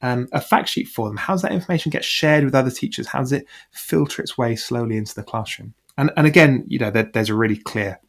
um, 0.03 0.29
a 0.33 0.41
fact 0.41 0.69
sheet 0.69 0.89
for 0.89 1.09
them? 1.09 1.17
How 1.17 1.35
does 1.35 1.43
that 1.43 1.53
information 1.53 1.91
get 1.91 2.05
shared 2.05 2.45
with 2.45 2.55
other 2.55 2.73
teachers? 2.73 3.07
How 3.07 3.21
does 3.21 3.33
it 3.33 3.47
filter 3.71 4.21
its 4.21 4.37
way 4.37 4.57
slowly 4.57 4.97
into 4.97 5.15
the 5.15 5.23
classroom? 5.23 5.75
And, 5.97 6.11
and 6.17 6.27
again, 6.27 6.65
you 6.67 6.81
know, 6.81 6.91
there, 6.91 7.05
there's 7.05 7.31
a 7.31 7.37
really 7.37 7.57
clear 7.57 8.01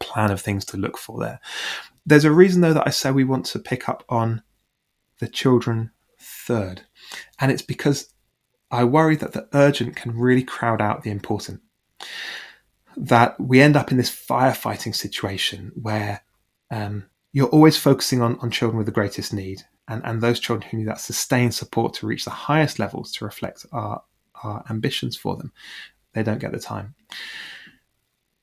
plan 0.00 0.32
of 0.32 0.40
things 0.40 0.64
to 0.66 0.76
look 0.76 0.98
for 0.98 1.20
there. 1.20 1.40
There's 2.04 2.24
a 2.24 2.32
reason 2.32 2.60
though 2.60 2.74
that 2.74 2.86
I 2.86 2.90
say 2.90 3.12
we 3.12 3.24
want 3.24 3.46
to 3.46 3.58
pick 3.58 3.88
up 3.88 4.04
on 4.08 4.42
the 5.18 5.28
children 5.28 5.90
third. 6.18 6.82
And 7.40 7.50
it's 7.50 7.62
because 7.62 8.12
I 8.70 8.84
worry 8.84 9.16
that 9.16 9.32
the 9.32 9.48
urgent 9.52 9.96
can 9.96 10.16
really 10.16 10.42
crowd 10.42 10.80
out 10.80 11.02
the 11.02 11.10
important. 11.10 11.62
That 12.96 13.38
we 13.40 13.60
end 13.60 13.76
up 13.76 13.90
in 13.90 13.96
this 13.96 14.10
firefighting 14.10 14.94
situation 14.94 15.72
where 15.80 16.22
um, 16.70 17.06
you're 17.32 17.48
always 17.48 17.76
focusing 17.76 18.20
on, 18.20 18.38
on 18.40 18.50
children 18.50 18.76
with 18.76 18.86
the 18.86 18.92
greatest 18.92 19.32
need 19.32 19.62
and, 19.86 20.02
and 20.04 20.20
those 20.20 20.40
children 20.40 20.68
who 20.68 20.78
need 20.78 20.88
that 20.88 21.00
sustained 21.00 21.54
support 21.54 21.94
to 21.94 22.06
reach 22.06 22.24
the 22.24 22.30
highest 22.30 22.78
levels 22.78 23.12
to 23.12 23.24
reflect 23.24 23.64
our, 23.72 24.02
our 24.42 24.64
ambitions 24.68 25.16
for 25.16 25.36
them. 25.36 25.52
They 26.12 26.22
don't 26.22 26.40
get 26.40 26.52
the 26.52 26.58
time. 26.58 26.94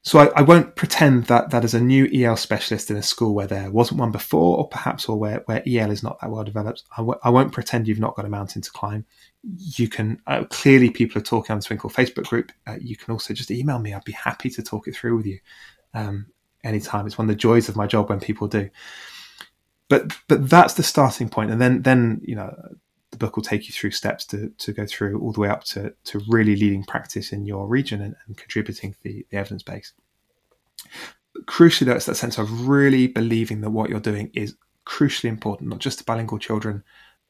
So 0.05 0.19
I, 0.19 0.27
I, 0.35 0.41
won't 0.43 0.75
pretend 0.75 1.25
that 1.25 1.49
that 1.49 1.65
is 1.65 1.73
a 1.73 1.81
new 1.81 2.07
EL 2.13 2.37
specialist 2.37 2.91
in 2.91 2.95
a 2.95 3.01
school 3.01 3.33
where 3.33 3.47
there 3.47 3.71
wasn't 3.71 3.99
one 3.99 4.11
before, 4.11 4.59
or 4.59 4.67
perhaps 4.67 5.09
or 5.09 5.17
where, 5.17 5.41
where 5.47 5.63
EL 5.65 5.89
is 5.89 6.03
not 6.03 6.21
that 6.21 6.29
well 6.29 6.43
developed. 6.43 6.83
I 6.95 7.01
w- 7.01 7.19
I 7.23 7.31
won't 7.31 7.51
pretend 7.51 7.87
you've 7.87 7.99
not 7.99 8.15
got 8.15 8.23
a 8.23 8.29
mountain 8.29 8.61
to 8.61 8.69
climb. 8.69 9.03
You 9.41 9.89
can 9.89 10.21
uh, 10.27 10.43
clearly 10.51 10.91
people 10.91 11.19
are 11.19 11.25
talking 11.25 11.55
on 11.55 11.59
the 11.59 11.65
Twinkl 11.65 11.91
Facebook 11.91 12.25
group. 12.27 12.51
Uh, 12.67 12.77
you 12.79 12.95
can 12.95 13.13
also 13.13 13.33
just 13.33 13.49
email 13.49 13.79
me. 13.79 13.95
I'd 13.95 14.03
be 14.03 14.11
happy 14.11 14.51
to 14.51 14.61
talk 14.61 14.87
it 14.87 14.95
through 14.95 15.17
with 15.17 15.25
you 15.25 15.39
um, 15.95 16.27
anytime. 16.63 17.07
It's 17.07 17.17
one 17.17 17.27
of 17.27 17.35
the 17.35 17.39
joys 17.39 17.67
of 17.67 17.75
my 17.75 17.87
job 17.87 18.09
when 18.09 18.19
people 18.19 18.47
do. 18.47 18.69
But 19.89 20.15
but 20.27 20.47
that's 20.47 20.75
the 20.75 20.83
starting 20.83 21.29
point, 21.29 21.49
and 21.49 21.59
then 21.59 21.81
then 21.81 22.21
you 22.23 22.35
know 22.35 22.55
the 23.15 23.25
book 23.25 23.35
will 23.37 23.43
take 23.43 23.67
you 23.67 23.73
through 23.73 23.91
steps 23.91 24.25
to, 24.25 24.49
to 24.57 24.73
go 24.73 24.85
through 24.85 25.19
all 25.21 25.31
the 25.31 25.39
way 25.39 25.47
up 25.47 25.63
to, 25.63 25.93
to 26.03 26.21
really 26.27 26.55
leading 26.55 26.83
practice 26.83 27.31
in 27.31 27.45
your 27.45 27.65
region 27.65 28.01
and, 28.01 28.15
and 28.27 28.37
contributing 28.37 28.93
the, 29.03 29.25
the 29.29 29.37
evidence 29.37 29.63
base. 29.63 29.93
Crucially, 31.45 31.85
though, 31.85 31.93
it's 31.93 32.05
that 32.05 32.15
sense 32.15 32.37
of 32.37 32.67
really 32.67 33.07
believing 33.07 33.61
that 33.61 33.69
what 33.69 33.89
you're 33.89 33.99
doing 33.99 34.31
is 34.33 34.55
crucially 34.85 35.29
important, 35.29 35.69
not 35.69 35.79
just 35.79 35.99
to 35.99 36.03
bilingual 36.03 36.39
children, 36.39 36.83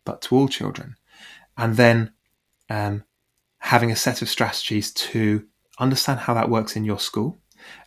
but 0.06 0.22
to 0.24 0.36
all 0.36 0.48
children. 0.48 0.96
And 1.58 1.76
then 1.76 2.12
um, 2.70 3.04
having 3.60 3.92
a 3.92 3.96
set 3.96 4.22
of 4.22 4.30
strategies 4.30 4.92
to 4.92 5.46
understand 5.80 6.20
how 6.20 6.34
that 6.34 6.50
works 6.50 6.76
in 6.76 6.84
your 6.84 7.00
school, 7.00 7.38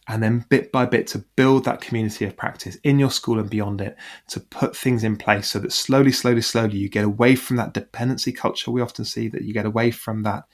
and 0.08 0.22
then 0.22 0.44
bit 0.48 0.72
by 0.72 0.86
bit 0.86 1.06
to 1.08 1.18
build 1.36 1.64
that 1.64 1.80
community 1.80 2.24
of 2.24 2.36
practice 2.36 2.76
in 2.84 2.98
your 2.98 3.10
school 3.10 3.38
and 3.38 3.50
beyond 3.50 3.80
it 3.80 3.96
to 4.28 4.40
put 4.40 4.76
things 4.76 5.04
in 5.04 5.16
place 5.16 5.48
so 5.48 5.58
that 5.58 5.72
slowly, 5.72 6.12
slowly, 6.12 6.42
slowly 6.42 6.78
you 6.78 6.88
get 6.88 7.04
away 7.04 7.34
from 7.34 7.56
that 7.56 7.74
dependency 7.74 8.32
culture 8.32 8.70
we 8.70 8.80
often 8.80 9.04
see, 9.04 9.28
that 9.28 9.42
you 9.42 9.52
get 9.52 9.66
away 9.66 9.90
from 9.90 10.22
that 10.22 10.44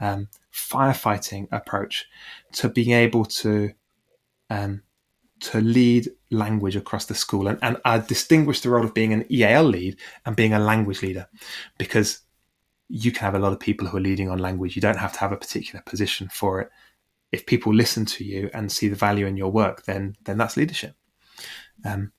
um, 0.00 0.28
firefighting 0.52 1.46
approach 1.52 2.06
to 2.52 2.68
being 2.68 2.92
able 2.92 3.24
to 3.24 3.70
um, 4.50 4.82
to 5.38 5.60
lead 5.60 6.08
language 6.30 6.76
across 6.76 7.06
the 7.06 7.14
school. 7.14 7.48
And, 7.48 7.58
and 7.62 7.76
I 7.84 7.98
distinguish 7.98 8.60
the 8.60 8.70
role 8.70 8.84
of 8.84 8.94
being 8.94 9.12
an 9.12 9.30
EAL 9.30 9.64
lead 9.64 9.98
and 10.24 10.34
being 10.34 10.54
a 10.54 10.58
language 10.58 11.02
leader 11.02 11.28
because 11.78 12.20
you 12.88 13.12
can 13.12 13.20
have 13.20 13.34
a 13.34 13.38
lot 13.38 13.52
of 13.52 13.60
people 13.60 13.86
who 13.86 13.96
are 13.96 14.00
leading 14.00 14.30
on 14.30 14.38
language. 14.38 14.76
You 14.76 14.82
don't 14.82 14.98
have 14.98 15.12
to 15.14 15.18
have 15.20 15.32
a 15.32 15.36
particular 15.36 15.82
position 15.84 16.28
for 16.32 16.60
it. 16.60 16.70
If 17.32 17.46
people 17.46 17.74
listen 17.74 18.06
to 18.06 18.24
you 18.24 18.50
and 18.54 18.70
see 18.70 18.88
the 18.88 18.96
value 18.96 19.26
in 19.26 19.36
your 19.36 19.50
work, 19.50 19.84
then 19.84 20.16
then 20.24 20.38
that's 20.38 20.56
leadership. 20.56 20.94
Um, 21.84 22.12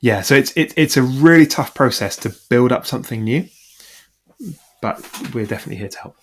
yeah, 0.00 0.22
so 0.22 0.34
it's 0.34 0.52
it, 0.56 0.74
it's 0.76 0.96
a 0.96 1.02
really 1.02 1.46
tough 1.46 1.74
process 1.74 2.16
to 2.18 2.34
build 2.48 2.72
up 2.72 2.86
something 2.86 3.22
new, 3.22 3.48
but 4.82 4.98
we're 5.34 5.46
definitely 5.46 5.76
here 5.76 5.88
to 5.88 5.98
help. 5.98 6.16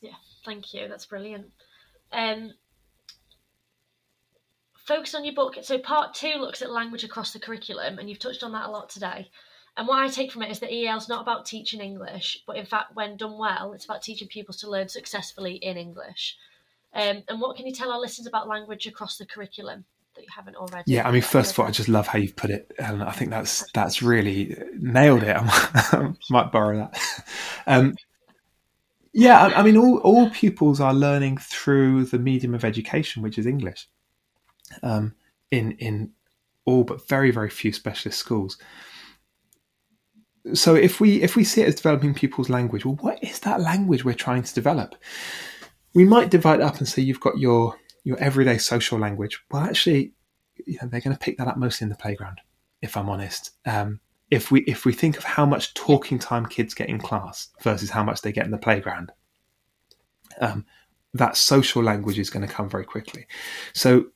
Yeah, 0.00 0.14
thank 0.44 0.74
you. 0.74 0.88
That's 0.88 1.06
brilliant. 1.06 1.46
Um, 2.12 2.52
focus 4.74 5.14
on 5.14 5.24
your 5.24 5.34
book. 5.34 5.56
So 5.62 5.78
part 5.78 6.14
two 6.14 6.34
looks 6.38 6.62
at 6.62 6.70
language 6.70 7.04
across 7.04 7.32
the 7.32 7.38
curriculum, 7.38 7.98
and 7.98 8.08
you've 8.08 8.18
touched 8.18 8.42
on 8.42 8.52
that 8.52 8.66
a 8.66 8.70
lot 8.70 8.88
today. 8.90 9.28
And 9.80 9.88
what 9.88 9.98
I 9.98 10.08
take 10.08 10.30
from 10.30 10.42
it 10.42 10.50
is 10.50 10.58
that 10.58 10.70
EL 10.70 10.98
is 10.98 11.08
not 11.08 11.22
about 11.22 11.46
teaching 11.46 11.80
English, 11.80 12.42
but 12.46 12.58
in 12.58 12.66
fact, 12.66 12.94
when 12.94 13.16
done 13.16 13.38
well, 13.38 13.72
it's 13.72 13.86
about 13.86 14.02
teaching 14.02 14.28
pupils 14.28 14.58
to 14.58 14.68
learn 14.68 14.90
successfully 14.90 15.54
in 15.54 15.78
English. 15.78 16.36
Um, 16.92 17.22
and 17.28 17.40
what 17.40 17.56
can 17.56 17.66
you 17.66 17.72
tell 17.72 17.90
our 17.90 17.98
listeners 17.98 18.26
about 18.26 18.46
language 18.46 18.86
across 18.86 19.16
the 19.16 19.24
curriculum 19.24 19.86
that 20.16 20.20
you 20.20 20.28
haven't 20.36 20.56
already? 20.56 20.84
Yeah, 20.86 21.08
I 21.08 21.10
mean, 21.10 21.22
first 21.22 21.52
of 21.52 21.58
all, 21.58 21.66
I 21.66 21.70
just 21.70 21.88
love 21.88 22.06
how 22.06 22.18
you've 22.18 22.36
put 22.36 22.50
it, 22.50 22.70
Helen. 22.78 23.00
I 23.00 23.12
think 23.12 23.30
that's 23.30 23.72
that's 23.72 24.02
really 24.02 24.54
nailed 24.78 25.22
it. 25.22 25.34
I 25.40 26.12
might 26.28 26.52
borrow 26.52 26.76
that. 26.76 27.24
Um, 27.66 27.96
yeah, 29.14 29.46
I, 29.46 29.60
I 29.60 29.62
mean, 29.62 29.78
all, 29.78 29.96
all 30.00 30.28
pupils 30.28 30.78
are 30.78 30.92
learning 30.92 31.38
through 31.38 32.04
the 32.04 32.18
medium 32.18 32.54
of 32.54 32.66
education, 32.66 33.22
which 33.22 33.38
is 33.38 33.46
English 33.46 33.88
um, 34.82 35.14
in 35.50 35.72
in 35.78 36.10
all 36.66 36.84
but 36.84 37.08
very 37.08 37.30
very 37.30 37.48
few 37.48 37.72
specialist 37.72 38.18
schools. 38.18 38.58
So 40.54 40.74
if 40.74 41.00
we 41.00 41.22
if 41.22 41.36
we 41.36 41.44
see 41.44 41.62
it 41.62 41.68
as 41.68 41.74
developing 41.74 42.14
people's 42.14 42.48
language, 42.48 42.84
well, 42.84 42.96
what 43.00 43.22
is 43.22 43.40
that 43.40 43.60
language 43.60 44.04
we're 44.04 44.14
trying 44.14 44.42
to 44.42 44.54
develop? 44.54 44.94
We 45.92 46.04
might 46.04 46.30
divide 46.30 46.60
up 46.60 46.78
and 46.78 46.88
say 46.88 47.02
you've 47.02 47.20
got 47.20 47.38
your 47.38 47.76
your 48.04 48.18
everyday 48.18 48.58
social 48.58 48.98
language. 48.98 49.40
Well, 49.50 49.62
actually, 49.62 50.12
you 50.66 50.78
know, 50.80 50.88
they're 50.88 51.00
going 51.00 51.16
to 51.16 51.20
pick 51.20 51.36
that 51.38 51.48
up 51.48 51.58
mostly 51.58 51.84
in 51.84 51.90
the 51.90 51.96
playground. 51.96 52.40
If 52.80 52.96
I'm 52.96 53.10
honest, 53.10 53.50
um, 53.66 54.00
if 54.30 54.50
we 54.50 54.60
if 54.62 54.84
we 54.84 54.92
think 54.92 55.18
of 55.18 55.24
how 55.24 55.44
much 55.44 55.74
talking 55.74 56.18
time 56.18 56.46
kids 56.46 56.72
get 56.72 56.88
in 56.88 56.98
class 56.98 57.48
versus 57.62 57.90
how 57.90 58.02
much 58.02 58.22
they 58.22 58.32
get 58.32 58.46
in 58.46 58.50
the 58.50 58.58
playground, 58.58 59.12
um, 60.40 60.64
that 61.14 61.36
social 61.36 61.82
language 61.82 62.18
is 62.18 62.30
going 62.30 62.46
to 62.46 62.52
come 62.52 62.68
very 62.68 62.84
quickly. 62.84 63.26
So 63.74 64.06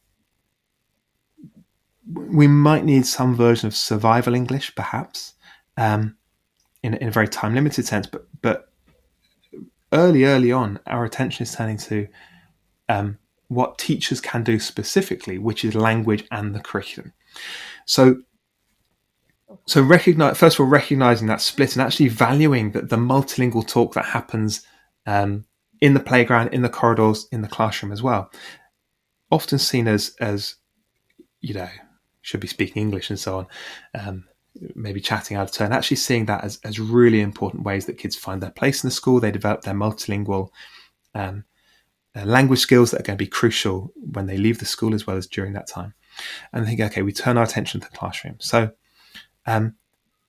we 2.13 2.47
might 2.47 2.85
need 2.85 3.07
some 3.07 3.35
version 3.35 3.67
of 3.67 3.75
survival 3.75 4.35
English, 4.35 4.75
perhaps, 4.75 5.35
um, 5.77 6.17
in, 6.83 6.95
in 6.95 7.09
a 7.09 7.13
very 7.13 7.29
time 7.29 7.55
limited 7.55 7.87
sense. 7.87 8.07
But 8.07 8.27
but 8.43 8.69
early 9.93 10.25
early 10.25 10.53
on, 10.53 10.81
our 10.87 11.05
attention 11.05 11.45
is 11.45 11.55
turning 11.55 11.79
to 11.79 12.07
um, 12.89 13.19
what 13.49 13.79
teachers 13.79 14.21
can 14.21 14.43
do 14.43 14.59
specifically, 14.59 15.39
which 15.39 15.65
is 15.65 15.75
language 15.75 16.25
and 16.31 16.55
the 16.55 16.61
curriculum. 16.61 17.13
So 17.87 18.23
so 19.67 19.83
recognize 19.83 20.37
first 20.37 20.57
of 20.57 20.61
all 20.61 20.67
recognizing 20.67 21.27
that 21.29 21.41
split 21.41 21.75
and 21.75 21.83
actually 21.83 22.09
valuing 22.09 22.73
that 22.73 22.89
the 22.89 22.97
multilingual 22.97 23.67
talk 23.67 23.95
that 23.95 24.05
happens 24.05 24.67
um, 25.07 25.45
in 25.81 25.95
the 25.95 26.01
playground, 26.01 26.49
in 26.53 26.63
the 26.63 26.69
corridors, 26.69 27.27
in 27.31 27.43
the 27.43 27.49
classroom 27.49 27.93
as 27.93 28.03
well, 28.03 28.31
often 29.31 29.59
seen 29.59 29.89
as 29.89 30.15
as 30.21 30.57
you 31.41 31.55
know 31.55 31.69
should 32.23 32.41
be 32.41 32.49
speaking 32.49 32.81
English 32.81 33.11
and 33.11 33.19
so 33.19 33.39
on, 33.39 33.47
um, 33.95 34.25
maybe 34.75 35.01
chatting 35.01 35.37
out 35.37 35.49
of 35.49 35.53
turn, 35.53 35.73
actually 35.73 35.97
seeing 35.97 36.27
that 36.27 36.45
as, 36.45 36.61
as 36.65 36.79
really 36.79 37.21
important 37.21 37.65
ways 37.65 37.87
that 37.87 37.99
kids 37.99 38.17
find 38.17 38.43
their 38.43 38.51
place 38.51 38.83
in 38.85 38.89
the 38.89 38.95
school, 38.95 39.21
they 39.21 39.31
develop 39.31 39.63
their 39.63 39.75
multilingual 39.75 40.51
um, 41.15 41.45
uh, 42.17 42.25
language 42.25 42.61
skills 42.61 42.91
that 42.91 43.01
are 43.01 43.05
going 43.05 43.19
to 43.19 43.25
be 43.25 43.29
crucial 43.29 43.93
when 44.13 44.27
they 44.27 44.37
leave 44.37 44.59
the 44.59 44.65
school 44.65 44.95
as 44.95 45.07
well 45.07 45.17
as 45.17 45.27
during 45.27 45.53
that 45.53 45.67
time. 45.67 45.95
And 46.53 46.65
I 46.65 46.69
think, 46.69 46.81
okay, 46.81 47.03
we 47.03 47.13
turn 47.13 47.37
our 47.37 47.45
attention 47.45 47.81
to 47.81 47.89
the 47.91 47.97
classroom. 47.97 48.37
So 48.39 48.71
um, 49.47 49.75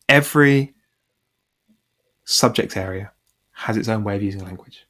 every 0.10 0.74
subject 2.24 2.76
area 2.76 3.12
has 3.52 3.78
its 3.78 3.88
own 3.88 4.04
way 4.04 4.16
of 4.16 4.24
using 4.24 4.44
language. 4.44 4.88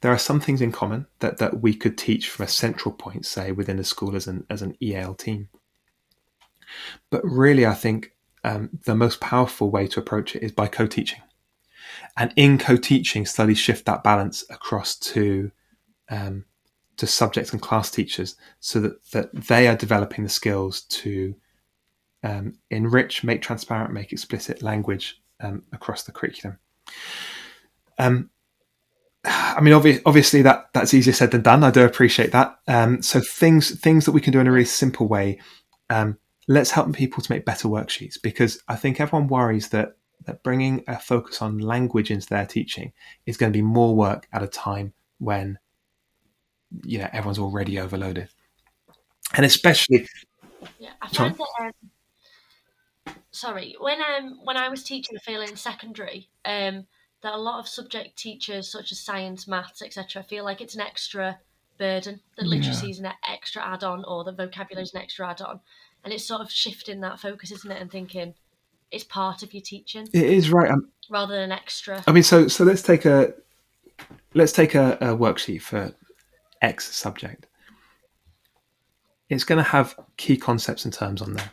There 0.00 0.12
are 0.12 0.18
some 0.18 0.40
things 0.40 0.62
in 0.62 0.72
common 0.72 1.06
that, 1.18 1.36
that 1.38 1.60
we 1.60 1.74
could 1.74 1.98
teach 1.98 2.30
from 2.30 2.44
a 2.44 2.48
central 2.48 2.94
point, 2.94 3.26
say 3.26 3.52
within 3.52 3.78
a 3.78 3.84
school 3.84 4.16
as 4.16 4.26
an 4.26 4.46
as 4.48 4.62
an 4.62 4.74
EAL 4.82 5.14
team. 5.14 5.50
But 7.10 7.22
really, 7.22 7.66
I 7.66 7.74
think 7.74 8.12
um, 8.44 8.70
the 8.84 8.94
most 8.94 9.20
powerful 9.20 9.70
way 9.70 9.86
to 9.88 10.00
approach 10.00 10.34
it 10.34 10.42
is 10.42 10.52
by 10.52 10.66
co 10.66 10.86
teaching. 10.86 11.20
And 12.16 12.32
in 12.36 12.58
co 12.58 12.76
teaching, 12.76 13.26
studies 13.26 13.58
shift 13.58 13.86
that 13.86 14.02
balance 14.02 14.44
across 14.50 14.96
to 14.96 15.50
um, 16.10 16.44
to 16.96 17.06
subject 17.06 17.52
and 17.52 17.62
class 17.62 17.90
teachers 17.90 18.36
so 18.60 18.78
that, 18.80 19.10
that 19.12 19.34
they 19.34 19.66
are 19.68 19.76
developing 19.76 20.22
the 20.22 20.30
skills 20.30 20.82
to 20.82 21.34
um, 22.22 22.58
enrich, 22.70 23.24
make 23.24 23.40
transparent, 23.40 23.94
make 23.94 24.12
explicit 24.12 24.62
language 24.62 25.22
um, 25.40 25.62
across 25.72 26.02
the 26.02 26.12
curriculum. 26.12 26.58
Um, 27.98 28.30
I 29.24 29.60
mean, 29.60 29.74
obvi- 29.74 30.02
obviously 30.04 30.42
that 30.42 30.68
that's 30.72 30.94
easier 30.94 31.12
said 31.12 31.30
than 31.30 31.42
done. 31.42 31.64
I 31.64 31.70
do 31.70 31.84
appreciate 31.84 32.32
that. 32.32 32.58
Um, 32.68 33.02
so 33.02 33.20
things 33.20 33.78
things 33.80 34.04
that 34.04 34.12
we 34.12 34.20
can 34.20 34.32
do 34.32 34.40
in 34.40 34.46
a 34.46 34.52
really 34.52 34.64
simple 34.64 35.08
way. 35.08 35.40
Um, 35.88 36.18
let's 36.50 36.72
help 36.72 36.92
people 36.92 37.22
to 37.22 37.32
make 37.32 37.44
better 37.44 37.68
worksheets 37.68 38.20
because 38.20 38.60
I 38.66 38.74
think 38.74 39.00
everyone 39.00 39.28
worries 39.28 39.68
that 39.68 39.96
that 40.26 40.42
bringing 40.42 40.82
a 40.88 40.98
focus 40.98 41.40
on 41.40 41.60
language 41.60 42.10
into 42.10 42.26
their 42.26 42.44
teaching 42.44 42.92
is 43.24 43.36
going 43.36 43.52
to 43.52 43.56
be 43.56 43.62
more 43.62 43.94
work 43.94 44.26
at 44.32 44.42
a 44.42 44.48
time 44.48 44.92
when 45.18 45.60
you 46.82 46.98
know 46.98 47.08
everyone's 47.12 47.38
already 47.38 47.78
overloaded, 47.78 48.28
and 49.34 49.46
especially. 49.46 50.08
Yeah, 50.78 50.90
I 51.00 51.08
find 51.08 51.36
that. 51.36 51.72
Um, 53.06 53.14
sorry, 53.30 53.76
when 53.78 54.00
um 54.02 54.40
when 54.42 54.56
I 54.56 54.68
was 54.68 54.82
teaching, 54.82 55.16
I 55.16 55.20
feel 55.20 55.42
in 55.42 55.56
secondary, 55.56 56.30
um, 56.44 56.84
that 57.22 57.32
a 57.32 57.38
lot 57.38 57.60
of 57.60 57.68
subject 57.68 58.18
teachers, 58.18 58.70
such 58.70 58.90
as 58.90 58.98
science, 58.98 59.46
maths, 59.46 59.82
etc., 59.82 60.24
feel 60.24 60.44
like 60.44 60.60
it's 60.60 60.74
an 60.74 60.80
extra 60.80 61.38
burden. 61.78 62.20
That 62.36 62.46
literacy 62.46 62.86
yeah. 62.86 62.90
is 62.90 62.98
an 62.98 63.12
extra 63.26 63.64
add-on, 63.64 64.04
or 64.04 64.24
the 64.24 64.32
vocabulary 64.32 64.82
is 64.82 64.94
an 64.94 65.00
extra 65.00 65.30
add-on 65.30 65.60
and 66.04 66.12
it's 66.12 66.24
sort 66.24 66.40
of 66.40 66.50
shifting 66.50 67.00
that 67.00 67.20
focus, 67.20 67.52
isn't 67.52 67.70
it? 67.70 67.80
And 67.80 67.90
thinking 67.90 68.34
it's 68.90 69.04
part 69.04 69.42
of 69.42 69.54
your 69.54 69.62
teaching. 69.62 70.08
It 70.12 70.22
is 70.22 70.50
right, 70.50 70.70
um, 70.70 70.90
rather 71.10 71.34
than 71.34 71.44
an 71.44 71.52
extra. 71.52 72.02
I 72.06 72.12
mean, 72.12 72.22
so 72.22 72.48
so 72.48 72.64
let's 72.64 72.82
take 72.82 73.04
a 73.04 73.32
let's 74.34 74.52
take 74.52 74.74
a, 74.74 74.92
a 75.00 75.06
worksheet 75.16 75.62
for 75.62 75.94
X 76.62 76.94
subject. 76.94 77.46
It's 79.28 79.44
going 79.44 79.58
to 79.58 79.70
have 79.70 79.94
key 80.16 80.36
concepts 80.36 80.84
and 80.84 80.92
terms 80.92 81.22
on 81.22 81.34
there. 81.34 81.52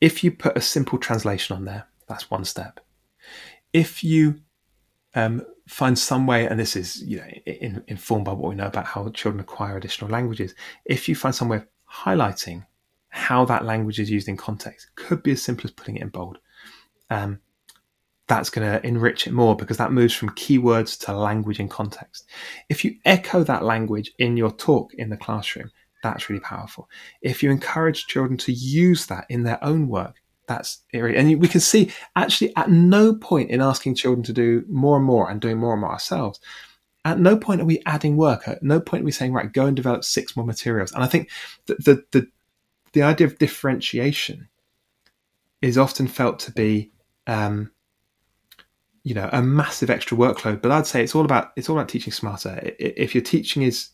If 0.00 0.24
you 0.24 0.32
put 0.32 0.56
a 0.56 0.60
simple 0.60 0.98
translation 0.98 1.56
on 1.56 1.64
there, 1.64 1.86
that's 2.08 2.28
one 2.28 2.44
step. 2.44 2.80
If 3.72 4.02
you 4.02 4.40
um, 5.14 5.46
find 5.68 5.96
some 5.96 6.26
way, 6.26 6.46
and 6.46 6.58
this 6.58 6.74
is 6.74 7.02
you 7.02 7.18
know 7.18 7.26
in, 7.46 7.84
informed 7.86 8.24
by 8.24 8.32
what 8.32 8.48
we 8.48 8.56
know 8.56 8.66
about 8.66 8.86
how 8.86 9.08
children 9.10 9.40
acquire 9.40 9.76
additional 9.76 10.10
languages. 10.10 10.54
If 10.84 11.08
you 11.08 11.14
find 11.14 11.34
some 11.34 11.48
way 11.48 11.58
of 11.58 11.66
highlighting 11.90 12.66
how 13.12 13.44
that 13.44 13.64
language 13.64 14.00
is 14.00 14.10
used 14.10 14.28
in 14.28 14.36
context. 14.36 14.88
Could 14.96 15.22
be 15.22 15.32
as 15.32 15.42
simple 15.42 15.66
as 15.66 15.70
putting 15.70 15.96
it 15.96 16.02
in 16.02 16.08
bold. 16.08 16.38
Um, 17.10 17.40
that's 18.26 18.48
going 18.48 18.66
to 18.66 18.84
enrich 18.86 19.26
it 19.26 19.32
more 19.32 19.54
because 19.54 19.76
that 19.76 19.92
moves 19.92 20.14
from 20.14 20.30
keywords 20.30 20.98
to 21.04 21.14
language 21.14 21.60
in 21.60 21.68
context. 21.68 22.24
If 22.70 22.84
you 22.84 22.96
echo 23.04 23.44
that 23.44 23.64
language 23.64 24.12
in 24.18 24.38
your 24.38 24.50
talk 24.50 24.94
in 24.94 25.10
the 25.10 25.16
classroom, 25.18 25.70
that's 26.02 26.30
really 26.30 26.40
powerful. 26.40 26.88
If 27.20 27.42
you 27.42 27.50
encourage 27.50 28.06
children 28.06 28.38
to 28.38 28.52
use 28.52 29.06
that 29.06 29.26
in 29.28 29.42
their 29.42 29.62
own 29.62 29.88
work, 29.88 30.16
that's 30.48 30.82
and 30.92 31.40
we 31.40 31.48
can 31.48 31.60
see 31.60 31.92
actually 32.16 32.54
at 32.56 32.70
no 32.70 33.14
point 33.14 33.50
in 33.50 33.60
asking 33.60 33.94
children 33.94 34.22
to 34.24 34.32
do 34.32 34.64
more 34.68 34.96
and 34.96 35.04
more 35.04 35.30
and 35.30 35.40
doing 35.40 35.58
more 35.58 35.72
and 35.72 35.82
more 35.82 35.92
ourselves 35.92 36.40
at 37.04 37.18
no 37.18 37.36
point 37.36 37.60
are 37.60 37.64
we 37.64 37.80
adding 37.86 38.16
work 38.16 38.48
at 38.48 38.60
no 38.60 38.80
point 38.80 39.02
are 39.02 39.04
we 39.04 39.12
saying 39.12 39.32
right 39.32 39.52
go 39.52 39.66
and 39.66 39.76
develop 39.76 40.02
six 40.02 40.36
more 40.36 40.44
materials 40.44 40.90
and 40.92 41.04
i 41.04 41.06
think 41.06 41.30
the 41.66 41.74
the, 41.76 42.04
the 42.10 42.26
the 42.92 43.02
idea 43.02 43.26
of 43.26 43.38
differentiation 43.38 44.48
is 45.60 45.78
often 45.78 46.06
felt 46.06 46.38
to 46.40 46.52
be 46.52 46.90
um, 47.26 47.70
you 49.04 49.14
know 49.14 49.28
a 49.32 49.42
massive 49.42 49.90
extra 49.90 50.16
workload. 50.16 50.62
But 50.62 50.72
I'd 50.72 50.86
say 50.86 51.02
it's 51.02 51.14
all 51.14 51.24
about 51.24 51.52
it's 51.56 51.68
all 51.68 51.76
about 51.76 51.88
teaching 51.88 52.12
smarter. 52.12 52.60
If 52.78 53.14
your 53.14 53.22
teaching 53.22 53.62
is 53.62 53.90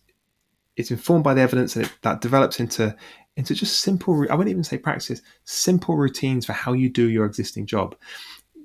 it's 0.76 0.90
informed 0.90 1.24
by 1.24 1.34
the 1.34 1.40
evidence 1.40 1.76
and 1.76 1.86
it, 1.86 1.92
that 2.02 2.20
develops 2.20 2.60
into 2.60 2.94
into 3.36 3.54
just 3.54 3.80
simple. 3.80 4.26
I 4.30 4.34
wouldn't 4.34 4.50
even 4.50 4.64
say 4.64 4.78
practices, 4.78 5.22
simple 5.44 5.96
routines 5.96 6.46
for 6.46 6.52
how 6.52 6.72
you 6.72 6.88
do 6.88 7.08
your 7.08 7.26
existing 7.26 7.66
job. 7.66 7.94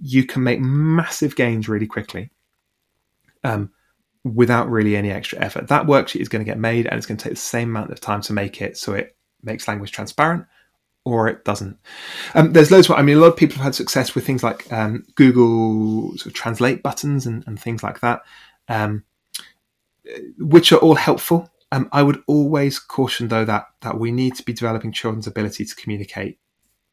You 0.01 0.25
can 0.25 0.43
make 0.43 0.59
massive 0.59 1.35
gains 1.35 1.69
really 1.69 1.87
quickly. 1.87 2.31
Um, 3.43 3.71
without 4.23 4.69
really 4.69 4.95
any 4.95 5.11
extra 5.11 5.37
effort. 5.39 5.67
That 5.67 5.85
worksheet 5.85 6.21
is 6.21 6.29
going 6.29 6.43
to 6.43 6.49
get 6.49 6.57
made 6.57 6.87
and 6.87 6.95
it's 6.97 7.05
going 7.05 7.17
to 7.17 7.23
take 7.23 7.33
the 7.33 7.39
same 7.39 7.69
amount 7.69 7.91
of 7.91 7.99
time 7.99 8.21
to 8.21 8.33
make 8.33 8.61
it 8.61 8.77
so 8.77 8.93
it 8.93 9.17
makes 9.43 9.67
language 9.67 9.91
transparent 9.91 10.45
or 11.05 11.27
it 11.27 11.43
doesn't. 11.43 11.77
Um, 12.33 12.53
there's 12.53 12.71
loads. 12.71 12.89
Of, 12.89 12.95
I 12.95 13.01
mean, 13.01 13.17
a 13.17 13.19
lot 13.19 13.27
of 13.27 13.37
people 13.37 13.57
have 13.57 13.65
had 13.65 13.75
success 13.75 14.15
with 14.15 14.25
things 14.25 14.43
like 14.43 14.71
um, 14.71 15.05
Google 15.15 16.09
sort 16.17 16.27
of 16.27 16.33
translate 16.33 16.83
buttons 16.83 17.25
and, 17.25 17.43
and 17.45 17.59
things 17.59 17.83
like 17.83 17.99
that, 17.99 18.21
um, 18.69 19.03
which 20.37 20.71
are 20.71 20.77
all 20.77 20.95
helpful. 20.95 21.49
Um, 21.71 21.89
I 21.91 22.03
would 22.03 22.21
always 22.27 22.79
caution, 22.79 23.27
though, 23.27 23.45
that 23.45 23.65
that 23.81 23.99
we 23.99 24.11
need 24.11 24.35
to 24.35 24.43
be 24.43 24.53
developing 24.53 24.91
children's 24.91 25.27
ability 25.27 25.65
to 25.65 25.75
communicate, 25.75 26.39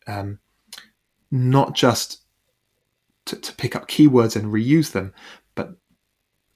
um, 0.06 0.40
not 1.30 1.74
just 1.74 2.22
to, 3.26 3.36
to 3.36 3.54
pick 3.54 3.76
up 3.76 3.88
keywords 3.88 4.34
and 4.36 4.52
reuse 4.52 4.92
them, 4.92 5.12
but 5.54 5.76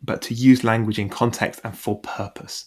but 0.02 0.22
to 0.22 0.34
use 0.34 0.64
language 0.64 0.98
in 0.98 1.08
context 1.08 1.60
and 1.62 1.76
for 1.76 2.00
purpose. 2.00 2.66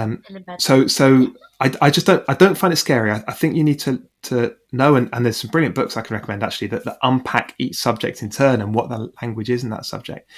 Um, 0.00 0.22
so, 0.58 0.86
so 0.86 1.34
I, 1.60 1.72
I, 1.82 1.90
just 1.90 2.06
don't, 2.06 2.24
I 2.28 2.34
don't 2.34 2.56
find 2.56 2.72
it 2.72 2.76
scary. 2.76 3.10
I, 3.10 3.22
I, 3.28 3.32
think 3.32 3.56
you 3.56 3.64
need 3.64 3.80
to 3.80 4.02
to 4.22 4.56
know, 4.72 4.96
and, 4.96 5.08
and, 5.12 5.24
there's 5.24 5.36
some 5.36 5.50
brilliant 5.50 5.74
books 5.74 5.96
I 5.96 6.02
can 6.02 6.14
recommend 6.14 6.42
actually 6.42 6.68
that, 6.68 6.84
that 6.84 6.98
unpack 7.02 7.54
each 7.58 7.76
subject 7.76 8.22
in 8.22 8.30
turn 8.30 8.60
and 8.60 8.74
what 8.74 8.88
the 8.88 9.12
language 9.22 9.50
is 9.50 9.64
in 9.64 9.70
that 9.70 9.84
subject. 9.84 10.30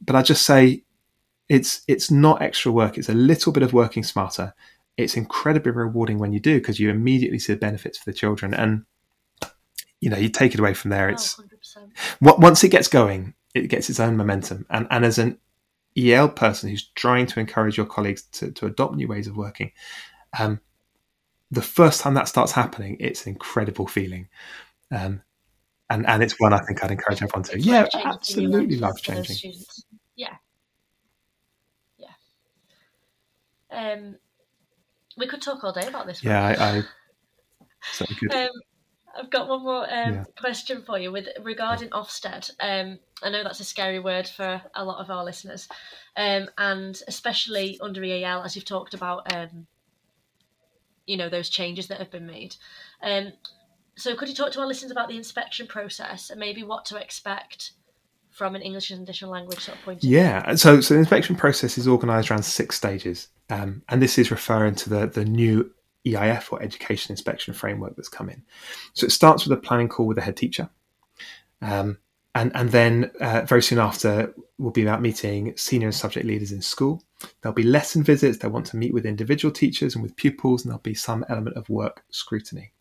But 0.00 0.16
I 0.16 0.22
just 0.22 0.44
say 0.44 0.84
it's 1.48 1.82
it's 1.88 2.10
not 2.10 2.42
extra 2.42 2.72
work. 2.72 2.98
It's 2.98 3.08
a 3.08 3.14
little 3.14 3.52
bit 3.52 3.62
of 3.62 3.72
working 3.72 4.02
smarter. 4.02 4.54
It's 4.96 5.16
incredibly 5.16 5.72
rewarding 5.72 6.18
when 6.18 6.32
you 6.32 6.40
do 6.40 6.58
because 6.58 6.80
you 6.80 6.90
immediately 6.90 7.38
see 7.38 7.52
the 7.52 7.58
benefits 7.58 7.98
for 7.98 8.10
the 8.10 8.16
children, 8.16 8.54
and 8.54 8.84
you 10.00 10.10
know 10.10 10.16
you 10.16 10.28
take 10.28 10.54
it 10.54 10.60
away 10.60 10.74
from 10.74 10.90
there. 10.90 11.08
It's 11.08 11.40
oh, 11.40 12.36
once 12.36 12.64
it 12.64 12.70
gets 12.70 12.88
going, 12.88 13.34
it 13.54 13.68
gets 13.68 13.90
its 13.90 14.00
own 14.00 14.16
momentum, 14.16 14.66
and 14.70 14.86
and 14.90 15.04
as 15.04 15.18
an 15.18 15.38
EAL 15.96 16.28
person 16.30 16.70
who's 16.70 16.88
trying 16.94 17.26
to 17.26 17.40
encourage 17.40 17.76
your 17.76 17.86
colleagues 17.86 18.22
to, 18.32 18.50
to 18.52 18.66
adopt 18.66 18.94
new 18.94 19.08
ways 19.08 19.26
of 19.26 19.36
working, 19.36 19.72
um, 20.38 20.60
the 21.50 21.62
first 21.62 22.00
time 22.00 22.14
that 22.14 22.28
starts 22.28 22.52
happening, 22.52 22.96
it's 23.00 23.26
an 23.26 23.32
incredible 23.32 23.86
feeling. 23.86 24.28
Um, 24.90 25.22
and, 25.90 26.06
and 26.06 26.22
it's 26.22 26.40
one 26.40 26.52
I 26.52 26.58
think 26.58 26.82
I'd 26.82 26.90
encourage 26.90 27.22
everyone 27.22 27.44
to. 27.44 27.56
It's 27.56 27.66
yeah, 27.66 27.86
absolutely 27.94 28.76
life 28.76 28.96
changing. 28.96 29.54
Yeah. 30.16 30.34
Yeah. 31.98 32.08
Um, 33.70 34.16
we 35.16 35.26
could 35.26 35.42
talk 35.42 35.62
all 35.62 35.72
day 35.72 35.86
about 35.86 36.06
this. 36.06 36.24
Yeah, 36.24 36.42
I, 36.42 36.78
I 36.78 36.82
certainly 37.92 38.18
could. 38.20 38.34
Um, 38.34 38.50
I've 39.16 39.30
got 39.30 39.48
one 39.48 39.62
more 39.62 39.84
um, 39.84 40.14
yeah. 40.14 40.24
question 40.38 40.82
for 40.82 40.98
you 40.98 41.12
with 41.12 41.28
regarding 41.42 41.90
Ofsted. 41.90 42.50
Um, 42.60 42.98
I 43.22 43.30
know 43.30 43.42
that's 43.42 43.60
a 43.60 43.64
scary 43.64 43.98
word 43.98 44.26
for 44.26 44.60
a 44.74 44.84
lot 44.84 45.00
of 45.00 45.10
our 45.10 45.24
listeners, 45.24 45.68
um, 46.16 46.48
and 46.58 47.00
especially 47.06 47.78
under 47.80 48.02
EAL, 48.02 48.42
as 48.42 48.56
you've 48.56 48.64
talked 48.64 48.94
about, 48.94 49.32
um, 49.34 49.66
you 51.06 51.16
know 51.16 51.28
those 51.28 51.48
changes 51.48 51.88
that 51.88 51.98
have 51.98 52.10
been 52.10 52.26
made. 52.26 52.56
Um, 53.02 53.32
so, 53.96 54.16
could 54.16 54.28
you 54.28 54.34
talk 54.34 54.52
to 54.52 54.60
our 54.60 54.66
listeners 54.66 54.90
about 54.90 55.08
the 55.08 55.16
inspection 55.16 55.66
process 55.66 56.30
and 56.30 56.40
maybe 56.40 56.62
what 56.62 56.84
to 56.86 56.96
expect 56.96 57.72
from 58.30 58.56
an 58.56 58.62
English 58.62 58.90
as 58.90 58.98
an 58.98 59.04
additional 59.04 59.30
language 59.30 59.60
sort 59.60 59.78
of 59.78 59.84
point? 59.84 59.98
Of 60.02 60.10
yeah, 60.10 60.54
so 60.56 60.80
so 60.80 60.94
the 60.94 61.00
inspection 61.00 61.36
process 61.36 61.78
is 61.78 61.86
organised 61.86 62.30
around 62.30 62.44
six 62.44 62.76
stages, 62.76 63.28
um, 63.50 63.82
and 63.88 64.02
this 64.02 64.18
is 64.18 64.30
referring 64.30 64.74
to 64.76 64.90
the 64.90 65.06
the 65.06 65.24
new 65.24 65.70
EIF 66.06 66.52
or 66.52 66.62
Education 66.62 67.12
Inspection 67.12 67.54
Framework 67.54 67.96
that's 67.96 68.08
come 68.08 68.28
in. 68.28 68.42
So 68.92 69.06
it 69.06 69.12
starts 69.12 69.46
with 69.46 69.58
a 69.58 69.60
planning 69.60 69.88
call 69.88 70.06
with 70.06 70.16
the 70.16 70.22
head 70.22 70.36
teacher. 70.36 70.68
Um, 71.62 71.98
and, 72.34 72.50
and 72.54 72.70
then 72.70 73.10
uh, 73.20 73.42
very 73.42 73.62
soon 73.62 73.78
after, 73.78 74.34
we'll 74.58 74.72
be 74.72 74.82
about 74.82 75.00
meeting 75.00 75.56
senior 75.56 75.88
and 75.88 75.94
subject 75.94 76.26
leaders 76.26 76.52
in 76.52 76.60
school. 76.60 77.02
There'll 77.40 77.54
be 77.54 77.62
lesson 77.62 78.02
visits. 78.02 78.38
They'll 78.38 78.50
want 78.50 78.66
to 78.66 78.76
meet 78.76 78.92
with 78.92 79.06
individual 79.06 79.52
teachers 79.52 79.94
and 79.94 80.02
with 80.02 80.16
pupils, 80.16 80.62
and 80.62 80.70
there'll 80.70 80.80
be 80.80 80.94
some 80.94 81.24
element 81.28 81.56
of 81.56 81.68
work 81.68 82.04
scrutiny. 82.10 82.72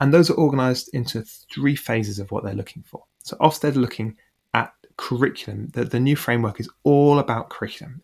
And 0.00 0.12
those 0.12 0.30
are 0.30 0.36
organised 0.36 0.88
into 0.94 1.22
three 1.22 1.76
phases 1.76 2.18
of 2.18 2.30
what 2.30 2.42
they're 2.42 2.54
looking 2.54 2.82
for. 2.82 3.04
So 3.22 3.36
Ofsted 3.36 3.76
are 3.76 3.80
looking 3.80 4.16
at 4.54 4.72
curriculum. 4.96 5.68
The, 5.68 5.84
the 5.84 6.00
new 6.00 6.16
framework 6.16 6.58
is 6.60 6.68
all 6.82 7.18
about 7.18 7.50
curriculum, 7.50 8.02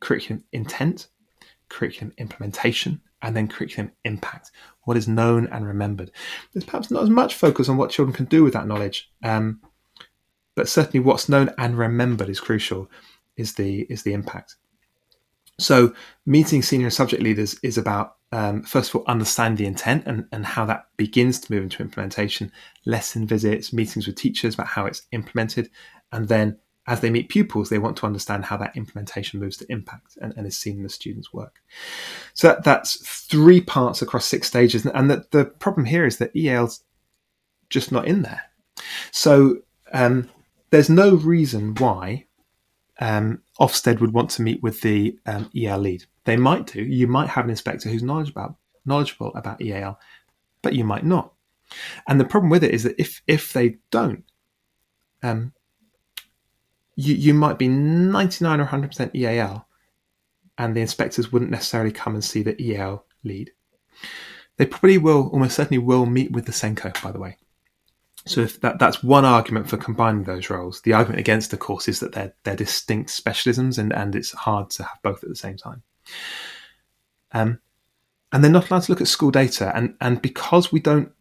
curriculum 0.00 0.44
intent, 0.52 1.08
curriculum 1.68 2.12
implementation, 2.18 3.00
and 3.22 3.34
then 3.34 3.48
curriculum 3.48 3.92
impact, 4.04 4.50
what 4.82 4.96
is 4.96 5.08
known 5.08 5.46
and 5.48 5.66
remembered. 5.66 6.10
There's 6.52 6.64
perhaps 6.64 6.90
not 6.90 7.02
as 7.02 7.10
much 7.10 7.34
focus 7.34 7.68
on 7.68 7.76
what 7.76 7.90
children 7.90 8.14
can 8.14 8.26
do 8.26 8.44
with 8.44 8.52
that 8.52 8.66
knowledge, 8.66 9.10
um, 9.22 9.60
but 10.54 10.68
certainly 10.68 11.00
what's 11.00 11.28
known 11.28 11.50
and 11.58 11.76
remembered 11.76 12.28
is 12.28 12.40
crucial. 12.40 12.90
Is 13.36 13.54
the 13.54 13.82
is 13.82 14.02
the 14.02 14.14
impact. 14.14 14.56
So 15.60 15.94
meeting 16.26 16.62
senior 16.62 16.90
subject 16.90 17.22
leaders 17.22 17.56
is 17.62 17.78
about 17.78 18.16
um, 18.32 18.62
first 18.62 18.90
of 18.90 18.96
all 18.96 19.04
understand 19.06 19.58
the 19.58 19.66
intent 19.66 20.04
and, 20.06 20.26
and 20.32 20.44
how 20.44 20.64
that 20.66 20.86
begins 20.96 21.40
to 21.40 21.52
move 21.52 21.62
into 21.62 21.82
implementation. 21.82 22.52
Lesson 22.84 23.26
visits, 23.26 23.72
meetings 23.72 24.06
with 24.06 24.16
teachers 24.16 24.54
about 24.54 24.66
how 24.66 24.86
it's 24.86 25.02
implemented, 25.12 25.70
and 26.12 26.28
then 26.28 26.58
as 26.88 27.00
they 27.00 27.10
meet 27.10 27.28
pupils, 27.28 27.68
they 27.68 27.78
want 27.78 27.98
to 27.98 28.06
understand 28.06 28.46
how 28.46 28.56
that 28.56 28.74
implementation 28.74 29.38
moves 29.38 29.58
to 29.58 29.70
impact 29.70 30.16
and, 30.22 30.32
and 30.36 30.46
is 30.46 30.58
seen 30.58 30.78
in 30.78 30.82
the 30.82 30.88
students' 30.88 31.34
work. 31.34 31.60
So 32.32 32.48
that, 32.48 32.64
that's 32.64 32.96
three 33.06 33.60
parts 33.60 34.00
across 34.00 34.24
six 34.24 34.48
stages. 34.48 34.86
And 34.86 35.10
the, 35.10 35.26
the 35.30 35.44
problem 35.44 35.84
here 35.84 36.06
is 36.06 36.16
that 36.16 36.34
EAL's 36.34 36.82
just 37.68 37.92
not 37.92 38.08
in 38.08 38.22
there. 38.22 38.40
So 39.10 39.58
um, 39.92 40.30
there's 40.70 40.88
no 40.88 41.16
reason 41.16 41.74
why 41.74 42.24
um, 43.00 43.42
Ofsted 43.60 44.00
would 44.00 44.14
want 44.14 44.30
to 44.30 44.42
meet 44.42 44.62
with 44.62 44.80
the 44.80 45.18
um, 45.26 45.50
EAL 45.54 45.78
lead. 45.78 46.04
They 46.24 46.38
might 46.38 46.68
do. 46.68 46.82
You 46.82 47.06
might 47.06 47.28
have 47.28 47.44
an 47.44 47.50
inspector 47.50 47.90
who's 47.90 48.02
knowledgeable 48.02 48.42
about, 48.42 48.56
knowledgeable 48.86 49.32
about 49.34 49.60
EAL, 49.60 49.98
but 50.62 50.74
you 50.74 50.84
might 50.84 51.04
not. 51.04 51.34
And 52.08 52.18
the 52.18 52.24
problem 52.24 52.48
with 52.48 52.64
it 52.64 52.72
is 52.72 52.84
that 52.84 52.98
if 52.98 53.22
if 53.26 53.52
they 53.52 53.76
don't, 53.90 54.24
um, 55.22 55.52
you, 56.98 57.14
you 57.14 57.32
might 57.32 57.58
be 57.58 57.68
99 57.68 58.60
or 58.60 58.66
100% 58.66 59.14
EAL, 59.14 59.64
and 60.58 60.74
the 60.74 60.80
inspectors 60.80 61.30
wouldn't 61.30 61.52
necessarily 61.52 61.92
come 61.92 62.14
and 62.14 62.24
see 62.24 62.42
the 62.42 62.60
EAL 62.60 63.04
lead. 63.22 63.52
They 64.56 64.66
probably 64.66 64.98
will, 64.98 65.28
almost 65.28 65.54
certainly 65.54 65.78
will 65.78 66.06
meet 66.06 66.32
with 66.32 66.46
the 66.46 66.52
SENCO, 66.52 67.00
by 67.00 67.12
the 67.12 67.20
way. 67.20 67.36
So 68.26 68.40
if 68.40 68.60
that, 68.62 68.80
that's 68.80 69.04
one 69.04 69.24
argument 69.24 69.70
for 69.70 69.76
combining 69.76 70.24
those 70.24 70.50
roles. 70.50 70.80
The 70.80 70.92
argument 70.94 71.20
against, 71.20 71.52
of 71.52 71.60
course, 71.60 71.86
is 71.86 72.00
that 72.00 72.14
they're, 72.14 72.34
they're 72.42 72.56
distinct 72.56 73.10
specialisms 73.10 73.78
and, 73.78 73.92
and 73.92 74.16
it's 74.16 74.32
hard 74.32 74.70
to 74.70 74.82
have 74.82 74.98
both 75.04 75.22
at 75.22 75.28
the 75.28 75.36
same 75.36 75.56
time. 75.56 75.82
Um, 77.30 77.60
and 78.32 78.42
they're 78.42 78.50
not 78.50 78.70
allowed 78.70 78.82
to 78.82 78.92
look 78.92 79.00
at 79.00 79.06
school 79.06 79.30
data. 79.30 79.70
And, 79.72 79.94
and 80.00 80.20
because 80.20 80.72
we 80.72 80.80
don't 80.80 81.12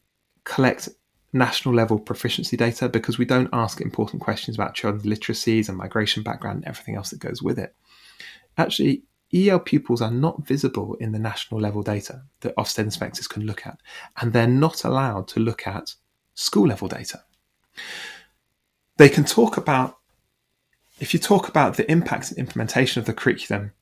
collect 0.44 0.90
national 1.38 1.74
level 1.74 2.00
proficiency 2.00 2.58
data 2.58 2.90
because 2.90 3.18
we 3.18 3.26
don't 3.26 3.50
ask 3.54 3.82
important 3.82 4.22
questions 4.22 4.58
about 4.58 4.74
children's 4.74 5.06
literacies 5.06 5.70
and 5.70 5.78
migration 5.78 6.24
background 6.24 6.58
and 6.58 6.66
everything 6.66 6.96
else 6.96 7.12
that 7.12 7.20
goes 7.20 7.42
with 7.42 7.58
it. 7.60 7.76
Actually, 8.58 9.04
EAL 9.34 9.60
pupils 9.60 10.02
are 10.02 10.12
not 10.12 10.46
visible 10.46 10.96
in 10.96 11.12
the 11.12 11.20
national 11.20 11.60
level 11.60 11.84
data 11.84 12.24
that 12.42 12.56
Ofsted 12.56 12.86
inspectors 12.86 13.28
can 13.28 13.44
look 13.44 13.68
at, 13.68 13.78
and 14.22 14.32
they're 14.32 14.48
not 14.48 14.84
allowed 14.84 15.28
to 15.30 15.40
look 15.40 15.68
at 15.68 15.96
school 16.34 16.68
level 16.68 16.88
data. 16.88 17.24
They 18.98 19.10
can 19.10 19.26
talk 19.26 19.58
about, 19.58 19.98
if 21.00 21.14
you 21.14 21.20
talk 21.20 21.50
about 21.50 21.76
the 21.76 21.90
impact 21.92 22.30
and 22.30 22.40
implementation 22.40 23.00
of 23.00 23.06
the 23.06 23.14
curriculum 23.14 23.74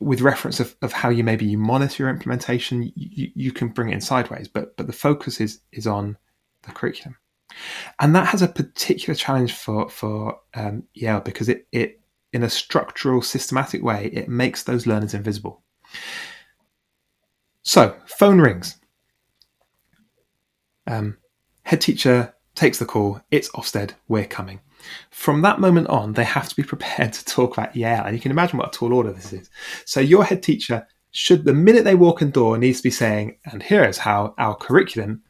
with 0.00 0.22
reference 0.22 0.60
of, 0.60 0.74
of 0.82 0.92
how 0.92 1.10
you 1.10 1.22
maybe 1.22 1.44
you 1.44 1.58
monitor 1.58 2.02
your 2.02 2.10
implementation, 2.10 2.90
you, 2.96 3.30
you 3.34 3.52
can 3.52 3.68
bring 3.68 3.90
it 3.90 3.94
in 3.94 4.00
sideways, 4.00 4.48
but 4.48 4.76
but 4.76 4.86
the 4.86 4.92
focus 4.92 5.40
is 5.40 5.60
is 5.72 5.86
on 5.86 6.16
the 6.62 6.72
curriculum, 6.72 7.16
and 8.00 8.14
that 8.16 8.26
has 8.28 8.42
a 8.42 8.48
particular 8.48 9.14
challenge 9.14 9.52
for 9.52 9.88
for 9.88 10.40
um, 10.54 10.84
EAL 10.96 11.20
because 11.20 11.48
it 11.48 11.66
it 11.70 12.00
in 12.32 12.42
a 12.42 12.50
structural, 12.50 13.22
systematic 13.22 13.82
way 13.82 14.10
it 14.12 14.28
makes 14.28 14.62
those 14.62 14.86
learners 14.86 15.14
invisible. 15.14 15.62
So 17.62 17.96
phone 18.06 18.40
rings. 18.40 18.76
Um, 20.86 21.18
head 21.64 21.80
teacher 21.80 22.34
takes 22.54 22.78
the 22.78 22.86
call. 22.86 23.20
It's 23.30 23.50
Ofsted. 23.50 23.92
We're 24.08 24.26
coming. 24.26 24.60
From 25.10 25.42
that 25.42 25.60
moment 25.60 25.88
on, 25.88 26.12
they 26.12 26.24
have 26.24 26.48
to 26.48 26.56
be 26.56 26.62
prepared 26.62 27.12
to 27.12 27.24
talk 27.24 27.56
about 27.56 27.76
Yale. 27.76 28.04
And 28.04 28.14
you 28.14 28.20
can 28.20 28.30
imagine 28.30 28.58
what 28.58 28.68
a 28.68 28.78
tall 28.78 28.92
order 28.92 29.12
this 29.12 29.32
is. 29.32 29.50
So 29.84 30.00
your 30.00 30.24
head 30.24 30.42
teacher 30.42 30.86
should, 31.10 31.44
the 31.44 31.54
minute 31.54 31.84
they 31.84 31.94
walk 31.94 32.22
in 32.22 32.30
door, 32.30 32.56
needs 32.58 32.78
to 32.78 32.84
be 32.84 32.90
saying, 32.90 33.38
and 33.44 33.62
here 33.62 33.84
is 33.84 33.98
how 33.98 34.34
our 34.38 34.54
curriculum 34.54 35.22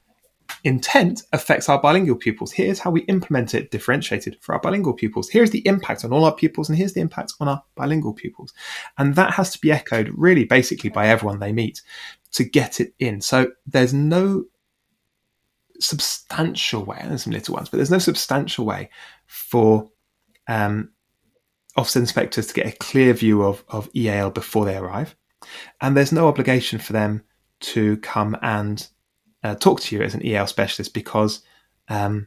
intent 0.65 1.23
affects 1.33 1.69
our 1.69 1.81
bilingual 1.81 2.17
pupils. 2.17 2.53
Here's 2.53 2.81
how 2.81 2.91
we 2.91 3.03
implement 3.03 3.55
it 3.55 3.71
differentiated 3.71 4.37
for 4.41 4.55
our 4.55 4.61
bilingual 4.61 4.95
pupils. 4.95 5.29
Here's 5.29 5.51
the 5.51 5.67
impact 5.67 6.05
on 6.05 6.13
all 6.13 6.25
our 6.25 6.35
pupils, 6.35 6.69
and 6.69 6.77
here's 6.77 6.93
the 6.93 7.01
impact 7.01 7.35
on 7.41 7.49
our 7.49 7.63
bilingual 7.77 8.13
pupils. 8.13 8.53
And 8.99 9.15
that 9.15 9.33
has 9.35 9.53
to 9.53 9.61
be 9.61 9.73
echoed 9.73 10.11
really 10.15 10.45
basically 10.45 10.91
by 10.91 11.07
everyone 11.07 11.39
they 11.39 11.53
meet 11.53 11.83
to 12.33 12.45
get 12.45 12.81
it 12.81 12.95
in. 12.99 13.21
So 13.21 13.53
there's 13.67 13.95
no 13.95 14.45
substantial 15.79 16.85
way, 16.85 17.03
there's 17.05 17.25
some 17.25 17.33
little 17.33 17.55
ones, 17.55 17.69
but 17.69 17.79
there's 17.79 17.91
no 17.91 17.99
substantial 17.99 18.67
way 18.67 18.91
for 19.31 19.89
um, 20.49 20.91
Ofsted 21.79 21.97
inspectors 21.97 22.49
to 22.49 22.55
get 22.55 22.67
a 22.67 22.77
clear 22.77 23.15
view 23.15 23.43
of, 23.43 23.65
of 23.69 23.89
EAL 23.95 24.31
before 24.31 24.65
they 24.65 24.77
arrive. 24.77 25.15
And 25.81 25.97
there's 25.97 26.11
no 26.11 26.27
obligation 26.27 26.81
for 26.81 26.93
them 26.93 27.23
to 27.61 27.97
come 27.99 28.37
and 28.43 28.87
uh, 29.45 29.55
talk 29.55 29.81
to 29.83 29.97
you 29.97 30.03
as 30.03 30.15
an 30.15 30.27
EAL 30.27 30.49
specialist 30.49 30.93
because, 30.93 31.43
um, 31.89 32.27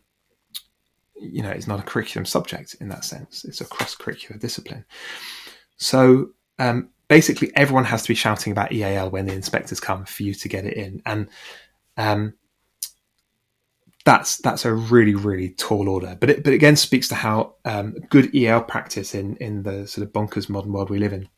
you 1.19 1.43
know, 1.43 1.49
it's 1.49 1.67
not 1.67 1.81
a 1.81 1.83
curriculum 1.83 2.25
subject 2.25 2.77
in 2.79 2.87
that 2.87 3.03
sense. 3.03 3.43
It's 3.43 3.59
a 3.59 3.65
cross 3.65 3.95
curricular 3.95 4.39
discipline. 4.39 4.85
So 5.75 6.29
um, 6.57 6.89
basically, 7.09 7.51
everyone 7.57 7.85
has 7.85 8.01
to 8.03 8.07
be 8.07 8.15
shouting 8.15 8.53
about 8.53 8.71
EAL 8.71 9.09
when 9.09 9.25
the 9.25 9.33
inspectors 9.33 9.81
come 9.81 10.05
for 10.05 10.23
you 10.23 10.33
to 10.33 10.47
get 10.47 10.65
it 10.65 10.77
in. 10.77 11.01
And 11.05 11.27
um, 11.97 12.35
that's 14.05 14.37
that's 14.37 14.65
a 14.65 14.73
really 14.73 15.15
really 15.15 15.49
tall 15.51 15.87
order. 15.87 16.17
But 16.19 16.29
it 16.29 16.43
but 16.43 16.53
again 16.53 16.75
speaks 16.75 17.07
to 17.09 17.15
how 17.15 17.55
um, 17.65 17.95
good 18.09 18.33
EAL 18.35 18.63
practice 18.63 19.15
in 19.15 19.37
in 19.37 19.63
the 19.63 19.87
sort 19.87 20.05
of 20.05 20.13
bonkers 20.13 20.49
modern 20.49 20.73
world 20.73 20.89
we 20.89 20.99
live 20.99 21.13
in. 21.13 21.29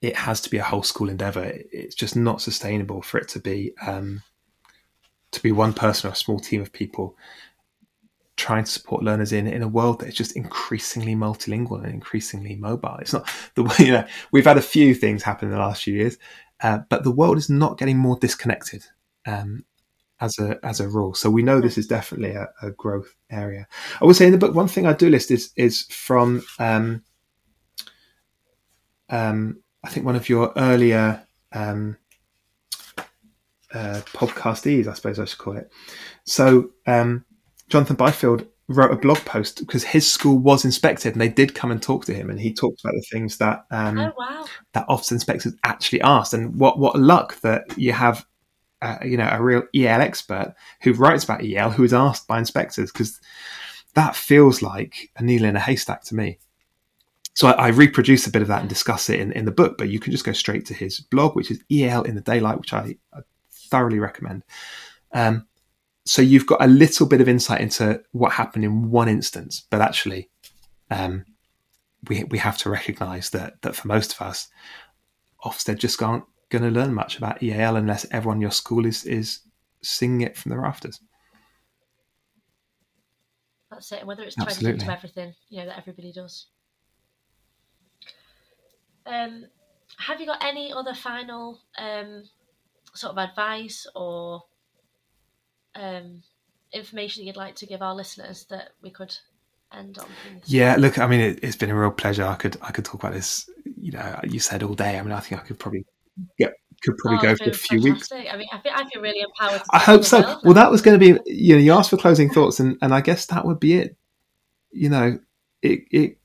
It 0.00 0.16
has 0.16 0.40
to 0.42 0.50
be 0.50 0.58
a 0.58 0.64
whole 0.64 0.82
school 0.82 1.08
endeavor. 1.08 1.52
It's 1.72 1.94
just 1.94 2.16
not 2.16 2.40
sustainable 2.40 3.02
for 3.02 3.18
it 3.18 3.28
to 3.28 3.40
be 3.40 3.72
um, 3.86 4.22
to 5.32 5.42
be 5.42 5.52
one 5.52 5.72
person 5.72 6.08
or 6.08 6.12
a 6.12 6.16
small 6.16 6.38
team 6.38 6.62
of 6.62 6.72
people 6.72 7.16
trying 8.36 8.64
to 8.64 8.70
support 8.70 9.02
learners 9.02 9.32
in 9.32 9.46
in 9.46 9.62
a 9.62 9.68
world 9.68 10.00
that 10.00 10.08
is 10.08 10.14
just 10.14 10.36
increasingly 10.36 11.14
multilingual 11.14 11.82
and 11.82 11.92
increasingly 11.92 12.56
mobile. 12.56 12.96
It's 13.00 13.12
not 13.12 13.28
the 13.54 13.64
way 13.64 13.74
you 13.80 13.92
know 13.92 14.06
we've 14.32 14.46
had 14.46 14.58
a 14.58 14.62
few 14.62 14.94
things 14.94 15.22
happen 15.22 15.48
in 15.48 15.54
the 15.54 15.60
last 15.60 15.82
few 15.82 15.94
years, 15.94 16.16
uh, 16.62 16.78
but 16.88 17.04
the 17.04 17.12
world 17.12 17.36
is 17.36 17.50
not 17.50 17.76
getting 17.76 17.98
more 17.98 18.18
disconnected. 18.18 18.84
Um, 19.26 19.64
as 20.20 20.38
a 20.38 20.58
as 20.62 20.80
a 20.80 20.88
rule. 20.88 21.14
So 21.14 21.30
we 21.30 21.42
know 21.42 21.60
this 21.60 21.78
is 21.78 21.86
definitely 21.86 22.30
a, 22.30 22.48
a, 22.62 22.70
growth 22.70 23.14
area. 23.30 23.66
I 24.00 24.04
would 24.04 24.16
say 24.16 24.26
in 24.26 24.32
the 24.32 24.38
book, 24.38 24.54
one 24.54 24.68
thing 24.68 24.86
I 24.86 24.92
do 24.92 25.10
list 25.10 25.30
is 25.30 25.52
is 25.56 25.82
from 25.84 26.42
um, 26.58 27.02
um, 29.08 29.62
I 29.84 29.88
think 29.90 30.06
one 30.06 30.16
of 30.16 30.28
your 30.28 30.52
earlier 30.56 31.22
um, 31.52 31.96
uh, 33.72 34.00
podcastees, 34.06 34.86
I 34.86 34.94
suppose 34.94 35.18
I 35.18 35.24
should 35.26 35.38
call 35.38 35.56
it. 35.56 35.70
So 36.24 36.70
um, 36.86 37.24
Jonathan 37.68 37.96
Byfield 37.96 38.46
wrote 38.68 38.90
a 38.90 38.96
blog 38.96 39.18
post 39.18 39.60
because 39.60 39.84
his 39.84 40.10
school 40.10 40.38
was 40.38 40.64
inspected 40.64 41.12
and 41.12 41.20
they 41.20 41.28
did 41.28 41.54
come 41.54 41.70
and 41.70 41.80
talk 41.80 42.04
to 42.04 42.12
him 42.12 42.30
and 42.30 42.40
he 42.40 42.52
talked 42.52 42.80
about 42.82 42.94
the 42.94 43.06
things 43.12 43.36
that 43.36 43.64
um, 43.70 43.98
oh, 43.98 44.12
wow. 44.18 44.44
that 44.72 44.88
Ofsted 44.88 45.12
inspectors 45.12 45.54
actually 45.62 46.00
asked 46.00 46.34
and 46.34 46.58
what 46.58 46.78
what 46.78 46.98
luck 46.98 47.40
that 47.42 47.62
you 47.76 47.92
have 47.92 48.26
uh, 48.82 48.98
you 49.04 49.16
know, 49.16 49.28
a 49.30 49.42
real 49.42 49.62
EAL 49.74 50.00
expert 50.00 50.54
who 50.82 50.92
writes 50.92 51.24
about 51.24 51.42
EAL 51.42 51.70
who 51.70 51.84
is 51.84 51.94
asked 51.94 52.28
by 52.28 52.38
inspectors 52.38 52.92
because 52.92 53.20
that 53.94 54.14
feels 54.14 54.60
like 54.60 55.10
a 55.16 55.22
needle 55.22 55.48
in 55.48 55.56
a 55.56 55.60
haystack 55.60 56.04
to 56.04 56.14
me. 56.14 56.38
So 57.34 57.48
I, 57.48 57.52
I, 57.52 57.68
reproduce 57.68 58.26
a 58.26 58.30
bit 58.30 58.42
of 58.42 58.48
that 58.48 58.60
and 58.60 58.68
discuss 58.68 59.10
it 59.10 59.20
in, 59.20 59.32
in 59.32 59.44
the 59.44 59.50
book, 59.50 59.76
but 59.76 59.88
you 59.88 60.00
can 60.00 60.12
just 60.12 60.24
go 60.24 60.32
straight 60.32 60.66
to 60.66 60.74
his 60.74 61.00
blog, 61.00 61.36
which 61.36 61.50
is 61.50 61.62
EAL 61.70 62.02
in 62.02 62.14
the 62.14 62.20
Daylight, 62.20 62.58
which 62.58 62.72
I, 62.72 62.96
I 63.12 63.20
thoroughly 63.50 63.98
recommend. 63.98 64.42
Um, 65.12 65.46
so 66.04 66.22
you've 66.22 66.46
got 66.46 66.62
a 66.62 66.68
little 66.68 67.06
bit 67.06 67.20
of 67.20 67.28
insight 67.28 67.60
into 67.60 68.00
what 68.12 68.32
happened 68.32 68.64
in 68.64 68.90
one 68.90 69.08
instance, 69.08 69.66
but 69.70 69.80
actually, 69.80 70.30
um, 70.90 71.24
we 72.08 72.24
we 72.24 72.38
have 72.38 72.58
to 72.58 72.70
recognise 72.70 73.30
that 73.30 73.60
that 73.62 73.74
for 73.74 73.88
most 73.88 74.12
of 74.12 74.22
us, 74.22 74.48
Ofsted 75.44 75.78
just 75.78 76.00
aren't 76.02 76.24
going 76.48 76.62
to 76.62 76.70
learn 76.70 76.94
much 76.94 77.18
about 77.18 77.42
EAL 77.42 77.76
unless 77.76 78.06
everyone 78.10 78.38
in 78.38 78.42
your 78.42 78.50
school 78.50 78.86
is 78.86 79.04
is 79.04 79.40
singing 79.82 80.22
it 80.22 80.36
from 80.36 80.50
the 80.50 80.58
rafters. 80.58 81.00
That's 83.70 83.92
it. 83.92 84.06
Whether 84.06 84.22
it's 84.22 84.38
Absolutely. 84.38 84.80
into 84.80 84.92
everything, 84.92 85.34
you 85.48 85.58
know, 85.58 85.66
that 85.66 85.78
everybody 85.78 86.12
does. 86.12 86.46
Um, 89.04 89.46
have 89.98 90.20
you 90.20 90.26
got 90.26 90.42
any 90.44 90.72
other 90.72 90.94
final 90.94 91.60
um, 91.78 92.24
sort 92.94 93.12
of 93.12 93.18
advice 93.18 93.86
or 93.94 94.42
um, 95.74 96.22
information 96.72 97.22
that 97.22 97.26
you'd 97.26 97.36
like 97.36 97.54
to 97.56 97.66
give 97.66 97.82
our 97.82 97.94
listeners 97.94 98.46
that 98.50 98.70
we 98.82 98.90
could 98.90 99.14
end 99.72 99.98
on? 99.98 100.06
Yeah, 100.44 100.76
look, 100.78 100.98
I 100.98 101.06
mean, 101.06 101.20
it, 101.20 101.44
has 101.44 101.56
been 101.56 101.70
a 101.70 101.78
real 101.78 101.90
pleasure. 101.90 102.24
I 102.24 102.34
could 102.34 102.56
I 102.62 102.72
could 102.72 102.84
talk 102.84 103.02
about 103.02 103.12
this. 103.12 103.48
You 103.80 103.92
know, 103.92 104.20
you 104.24 104.40
said 104.40 104.62
all 104.62 104.74
day. 104.74 104.98
I 104.98 105.02
mean, 105.02 105.12
I 105.12 105.20
think 105.20 105.40
I 105.40 105.44
could 105.44 105.58
probably 105.58 105.84
yeah, 106.38 106.48
could 106.82 106.96
probably 106.98 107.18
oh, 107.18 107.34
go 107.34 107.36
for 107.36 107.50
a 107.50 107.54
few 107.54 107.80
fantastic. 107.80 108.18
weeks. 108.18 108.32
I 108.32 108.36
mean, 108.36 108.48
I 108.52 108.58
feel, 108.58 108.72
I 108.74 108.88
feel 108.88 109.02
really 109.02 109.20
empowered. 109.20 109.62
I 109.70 109.78
hope 109.78 110.04
so. 110.04 110.38
Well, 110.44 110.54
that 110.54 110.70
was 110.70 110.82
going 110.82 110.98
to 110.98 111.14
be, 111.14 111.20
you 111.26 111.54
know, 111.54 111.60
you 111.60 111.72
asked 111.72 111.90
for 111.90 111.96
closing 111.96 112.30
thoughts, 112.30 112.60
and, 112.60 112.76
and 112.82 112.94
I 112.94 113.00
guess 113.00 113.26
that 113.26 113.44
would 113.44 113.60
be 113.60 113.74
it. 113.74 113.96
You 114.70 114.90
know, 114.90 115.18
it 115.62 115.80
it 115.90 116.18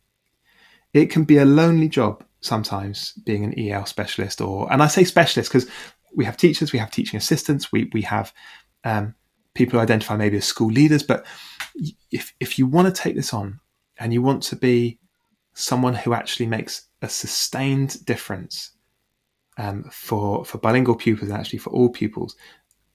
it 0.94 1.06
can 1.10 1.24
be 1.24 1.38
a 1.38 1.46
lonely 1.46 1.90
job 1.90 2.24
sometimes 2.42 3.14
being 3.26 3.44
an 3.44 3.58
EAL 3.58 3.86
specialist, 3.86 4.42
or 4.42 4.72
and 4.72 4.84
I 4.84 4.88
say 4.88 5.04
specialist 5.04 5.52
because 5.52 5.70
we 6.16 6.26
have 6.26 6.38
teachers, 6.38 6.74
we 6.74 6.80
have 6.80 6.92
teaching 6.92 7.18
assistants, 7.18 7.72
we 7.72 7.90
we 7.94 8.02
have 8.04 8.34
um, 8.84 9.16
people 9.54 9.80
who 9.80 9.84
identify 9.84 10.16
maybe 10.16 10.38
as 10.38 10.46
school 10.46 10.72
leaders. 10.72 11.04
But 11.04 11.26
if 12.12 12.34
if 12.40 12.60
you 12.60 12.68
want 12.68 12.94
to 12.94 13.02
take 13.02 13.16
this 13.16 13.34
on 13.34 13.60
and 13.98 14.14
you 14.14 14.22
want 14.22 14.44
to 14.44 14.56
be 14.56 15.00
someone 15.54 15.96
who 15.96 16.14
actually 16.14 16.48
makes 16.48 16.88
a 17.02 17.10
sustained 17.10 18.06
difference 18.06 18.72
um, 19.62 19.84
for 19.92 20.44
for 20.44 20.58
bilingual 20.58 20.96
pupils 20.96 21.30
and 21.30 21.40
actually 21.40 21.60
for 21.60 21.70
all 21.70 21.90
pupils 21.90 22.36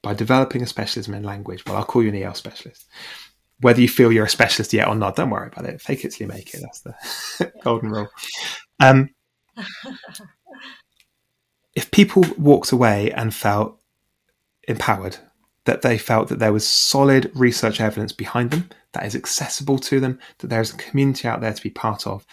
by 0.03 0.13
developing 0.13 0.63
a 0.63 0.67
specialism 0.67 1.15
in 1.15 1.23
language. 1.23 1.65
Well, 1.65 1.77
I'll 1.77 1.85
call 1.85 2.03
you 2.03 2.09
an 2.09 2.17
EAL 2.17 2.35
specialist. 2.35 2.87
Whether 3.61 3.81
you 3.81 3.89
feel 3.89 4.13
you're 4.13 4.27
a 4.27 4.29
specialist 4.29 4.73
yet 4.73 4.89
or 4.89 4.97
not, 4.97 5.17
don't 5.17 5.31
worry 5.31 5.47
about 5.47 5.65
it. 5.65 5.81
Fake 5.81 6.05
it 6.05 6.11
till 6.11 6.27
you 6.27 6.33
make 6.33 6.53
it. 6.55 6.61
That's 6.61 6.81
the 7.39 7.53
golden 7.63 7.91
rule. 7.91 8.09
Um, 8.81 9.11
if 11.75 11.91
people 11.93 12.25
walked 12.37 12.73
away 12.73 13.13
and 13.13 13.33
felt 13.33 13.81
empowered, 14.67 15.17
that 15.65 15.83
they 15.83 15.99
felt 15.99 16.29
that 16.29 16.39
there 16.39 16.53
was 16.53 16.67
solid 16.67 17.31
research 17.35 17.81
evidence 17.81 18.13
behind 18.13 18.51
them, 18.51 18.69
that 18.93 19.07
is 19.07 19.15
accessible 19.15 19.79
to 19.79 20.01
them, 20.01 20.19
that 20.39 20.49
there's 20.49 20.75
a 20.75 20.77
community 20.77 21.27
out 21.27 21.41
there 21.41 21.53
to 21.53 21.63
be 21.63 21.71
part 21.71 22.07
of, 22.07 22.27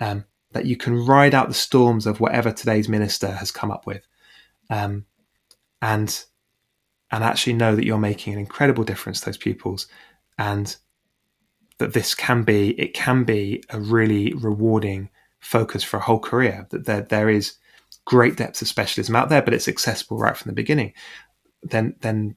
um, 0.00 0.24
that 0.54 0.66
you 0.66 0.76
can 0.76 1.04
ride 1.04 1.34
out 1.34 1.48
the 1.48 1.54
storms 1.54 2.06
of 2.06 2.20
whatever 2.20 2.52
today's 2.52 2.88
minister 2.88 3.32
has 3.32 3.50
come 3.50 3.70
up 3.70 3.86
with, 3.86 4.06
um, 4.70 5.04
and 5.82 6.24
and 7.10 7.22
actually 7.22 7.52
know 7.52 7.76
that 7.76 7.84
you're 7.84 7.98
making 7.98 8.32
an 8.32 8.38
incredible 8.38 8.84
difference 8.84 9.20
to 9.20 9.26
those 9.26 9.36
pupils, 9.36 9.88
and 10.38 10.76
that 11.78 11.92
this 11.92 12.14
can 12.14 12.44
be 12.44 12.70
it 12.80 12.94
can 12.94 13.24
be 13.24 13.62
a 13.70 13.80
really 13.80 14.32
rewarding 14.34 15.10
focus 15.40 15.82
for 15.82 15.98
a 15.98 16.02
whole 16.02 16.20
career. 16.20 16.66
That 16.70 16.86
there 16.86 17.02
there 17.02 17.28
is 17.28 17.54
great 18.04 18.36
depth 18.36 18.62
of 18.62 18.68
specialism 18.68 19.16
out 19.16 19.30
there, 19.30 19.42
but 19.42 19.54
it's 19.54 19.68
accessible 19.68 20.18
right 20.18 20.36
from 20.36 20.50
the 20.50 20.54
beginning. 20.54 20.92
Then 21.64 21.96
then 22.00 22.36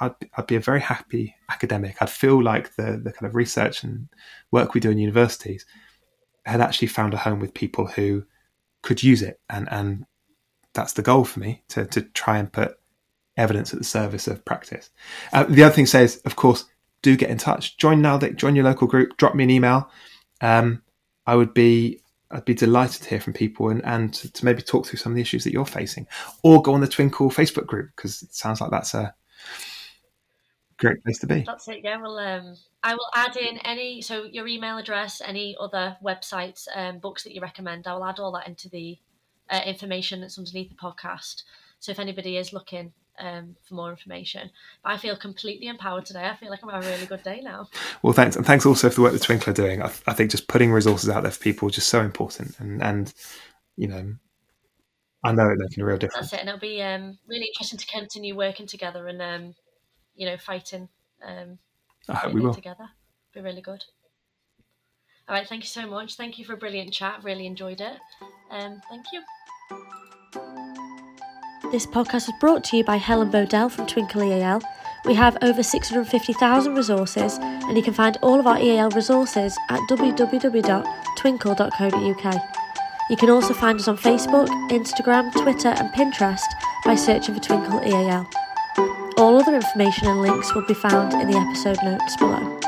I'd, 0.00 0.14
I'd 0.36 0.46
be 0.46 0.56
a 0.56 0.60
very 0.60 0.80
happy 0.80 1.34
academic. 1.50 1.96
I'd 2.00 2.08
feel 2.08 2.40
like 2.40 2.76
the 2.76 3.00
the 3.02 3.12
kind 3.12 3.28
of 3.28 3.34
research 3.34 3.82
and 3.82 4.08
work 4.52 4.74
we 4.74 4.80
do 4.80 4.92
in 4.92 4.98
universities 4.98 5.66
had 6.48 6.60
actually 6.60 6.88
found 6.88 7.14
a 7.14 7.18
home 7.18 7.40
with 7.40 7.54
people 7.54 7.86
who 7.86 8.24
could 8.82 9.02
use 9.02 9.22
it, 9.22 9.40
and 9.48 9.68
and 9.70 10.06
that's 10.74 10.92
the 10.92 11.02
goal 11.02 11.24
for 11.24 11.40
me 11.40 11.62
to 11.68 11.86
to 11.86 12.02
try 12.02 12.38
and 12.38 12.52
put 12.52 12.78
evidence 13.36 13.72
at 13.72 13.78
the 13.78 13.84
service 13.84 14.26
of 14.26 14.44
practice. 14.44 14.90
Uh, 15.32 15.44
the 15.44 15.62
other 15.62 15.74
thing 15.74 15.86
says, 15.86 16.20
of 16.24 16.36
course, 16.36 16.64
do 17.02 17.16
get 17.16 17.30
in 17.30 17.38
touch. 17.38 17.76
Join 17.76 18.02
NALDIC, 18.02 18.36
join 18.36 18.56
your 18.56 18.64
local 18.64 18.88
group, 18.88 19.16
drop 19.16 19.34
me 19.34 19.44
an 19.44 19.50
email. 19.50 19.88
Um, 20.40 20.82
I 21.26 21.36
would 21.36 21.54
be 21.54 22.00
I'd 22.30 22.44
be 22.44 22.54
delighted 22.54 23.02
to 23.02 23.08
hear 23.08 23.20
from 23.20 23.32
people 23.32 23.70
and, 23.70 23.82
and 23.84 24.12
to, 24.14 24.30
to, 24.30 24.44
maybe 24.44 24.60
talk 24.60 24.86
through 24.86 24.98
some 24.98 25.12
of 25.12 25.16
the 25.16 25.22
issues 25.22 25.44
that 25.44 25.52
you're 25.52 25.64
facing, 25.64 26.06
or 26.42 26.60
go 26.60 26.74
on 26.74 26.80
the 26.80 26.88
Twinkl 26.88 27.32
Facebook 27.32 27.66
group 27.66 27.90
because 27.96 28.22
it 28.22 28.34
sounds 28.34 28.60
like 28.60 28.70
that's 28.70 28.92
a 28.94 29.14
great 30.78 31.02
place 31.04 31.18
to 31.18 31.26
be. 31.26 31.42
That's 31.46 31.68
it. 31.68 31.80
Yeah. 31.82 32.00
Well, 32.00 32.18
um, 32.18 32.56
I 32.82 32.94
will 32.94 33.10
add 33.14 33.36
in 33.36 33.58
any 33.58 34.00
so 34.00 34.24
your 34.24 34.46
email 34.46 34.78
address, 34.78 35.20
any 35.24 35.56
other 35.60 35.96
websites, 36.04 36.66
um, 36.74 36.98
books 36.98 37.24
that 37.24 37.34
you 37.34 37.40
recommend. 37.40 37.86
I 37.86 37.94
will 37.94 38.04
add 38.04 38.18
all 38.18 38.32
that 38.32 38.48
into 38.48 38.68
the 38.68 38.98
uh, 39.50 39.60
information 39.66 40.20
that's 40.20 40.38
underneath 40.38 40.70
the 40.70 40.76
podcast. 40.76 41.42
So 41.80 41.92
if 41.92 41.98
anybody 41.98 42.36
is 42.36 42.52
looking 42.52 42.92
um, 43.18 43.56
for 43.64 43.74
more 43.74 43.90
information, 43.90 44.50
but 44.82 44.92
I 44.92 44.96
feel 44.96 45.16
completely 45.16 45.66
empowered 45.66 46.06
today. 46.06 46.24
I 46.24 46.36
feel 46.36 46.50
like 46.50 46.62
I'm 46.62 46.70
having 46.70 46.88
a 46.88 46.92
really 46.92 47.06
good 47.06 47.22
day 47.22 47.40
now. 47.42 47.68
Well, 48.02 48.12
thanks, 48.12 48.36
and 48.36 48.46
thanks 48.46 48.64
also 48.64 48.88
for 48.88 48.96
the 48.96 49.02
work 49.02 49.12
that 49.12 49.22
Twinkl 49.22 49.48
are 49.48 49.52
doing. 49.52 49.82
I, 49.82 49.90
I 50.06 50.14
think 50.14 50.30
just 50.30 50.48
putting 50.48 50.72
resources 50.72 51.10
out 51.10 51.22
there 51.22 51.32
for 51.32 51.40
people 51.40 51.68
is 51.68 51.74
just 51.74 51.88
so 51.88 52.00
important, 52.00 52.58
and 52.60 52.82
and 52.82 53.12
you 53.76 53.88
know 53.88 54.14
I 55.24 55.32
know 55.32 55.48
it's 55.50 55.60
making 55.60 55.82
a 55.82 55.86
real 55.86 55.98
difference. 55.98 56.30
That's 56.30 56.34
it, 56.34 56.40
and 56.40 56.48
it'll 56.48 56.60
be 56.60 56.82
um, 56.82 57.18
really 57.26 57.46
interesting 57.46 57.78
to 57.78 57.86
continue 57.86 58.36
working 58.36 58.66
together 58.66 59.08
and 59.08 59.20
um, 59.20 59.54
you 60.18 60.26
know, 60.26 60.36
fighting 60.36 60.90
um, 61.26 61.58
I 62.08 62.16
hope 62.16 62.34
we 62.34 62.42
will. 62.42 62.52
together. 62.52 62.90
Be 63.32 63.40
really 63.40 63.62
good. 63.62 63.84
All 65.28 65.34
right, 65.34 65.48
thank 65.48 65.62
you 65.62 65.68
so 65.68 65.86
much. 65.86 66.16
Thank 66.16 66.38
you 66.38 66.44
for 66.44 66.54
a 66.54 66.56
brilliant 66.56 66.92
chat. 66.92 67.20
Really 67.22 67.46
enjoyed 67.46 67.80
it. 67.80 67.98
Um, 68.50 68.80
thank 68.90 69.06
you. 69.12 69.22
This 71.70 71.86
podcast 71.86 72.26
was 72.26 72.32
brought 72.40 72.64
to 72.64 72.78
you 72.78 72.84
by 72.84 72.96
Helen 72.96 73.30
Bodell 73.30 73.70
from 73.70 73.86
Twinkl 73.86 74.26
EAL. 74.26 74.60
We 75.04 75.14
have 75.14 75.36
over 75.42 75.62
650,000 75.62 76.74
resources, 76.74 77.38
and 77.40 77.76
you 77.76 77.82
can 77.82 77.94
find 77.94 78.16
all 78.22 78.40
of 78.40 78.46
our 78.46 78.58
EAL 78.58 78.90
resources 78.90 79.56
at 79.68 79.80
www.twinkl.co.uk. 79.90 82.34
You 83.10 83.16
can 83.16 83.30
also 83.30 83.54
find 83.54 83.78
us 83.78 83.88
on 83.88 83.96
Facebook, 83.96 84.48
Instagram, 84.70 85.32
Twitter, 85.32 85.68
and 85.68 85.90
Pinterest 85.92 86.44
by 86.84 86.94
searching 86.94 87.34
for 87.34 87.40
Twinkl 87.40 87.86
EAL. 87.86 88.28
All 89.18 89.36
other 89.36 89.56
information 89.56 90.06
and 90.06 90.22
links 90.22 90.54
will 90.54 90.62
be 90.62 90.74
found 90.74 91.12
in 91.12 91.28
the 91.28 91.36
episode 91.36 91.78
notes 91.82 92.16
below. 92.18 92.67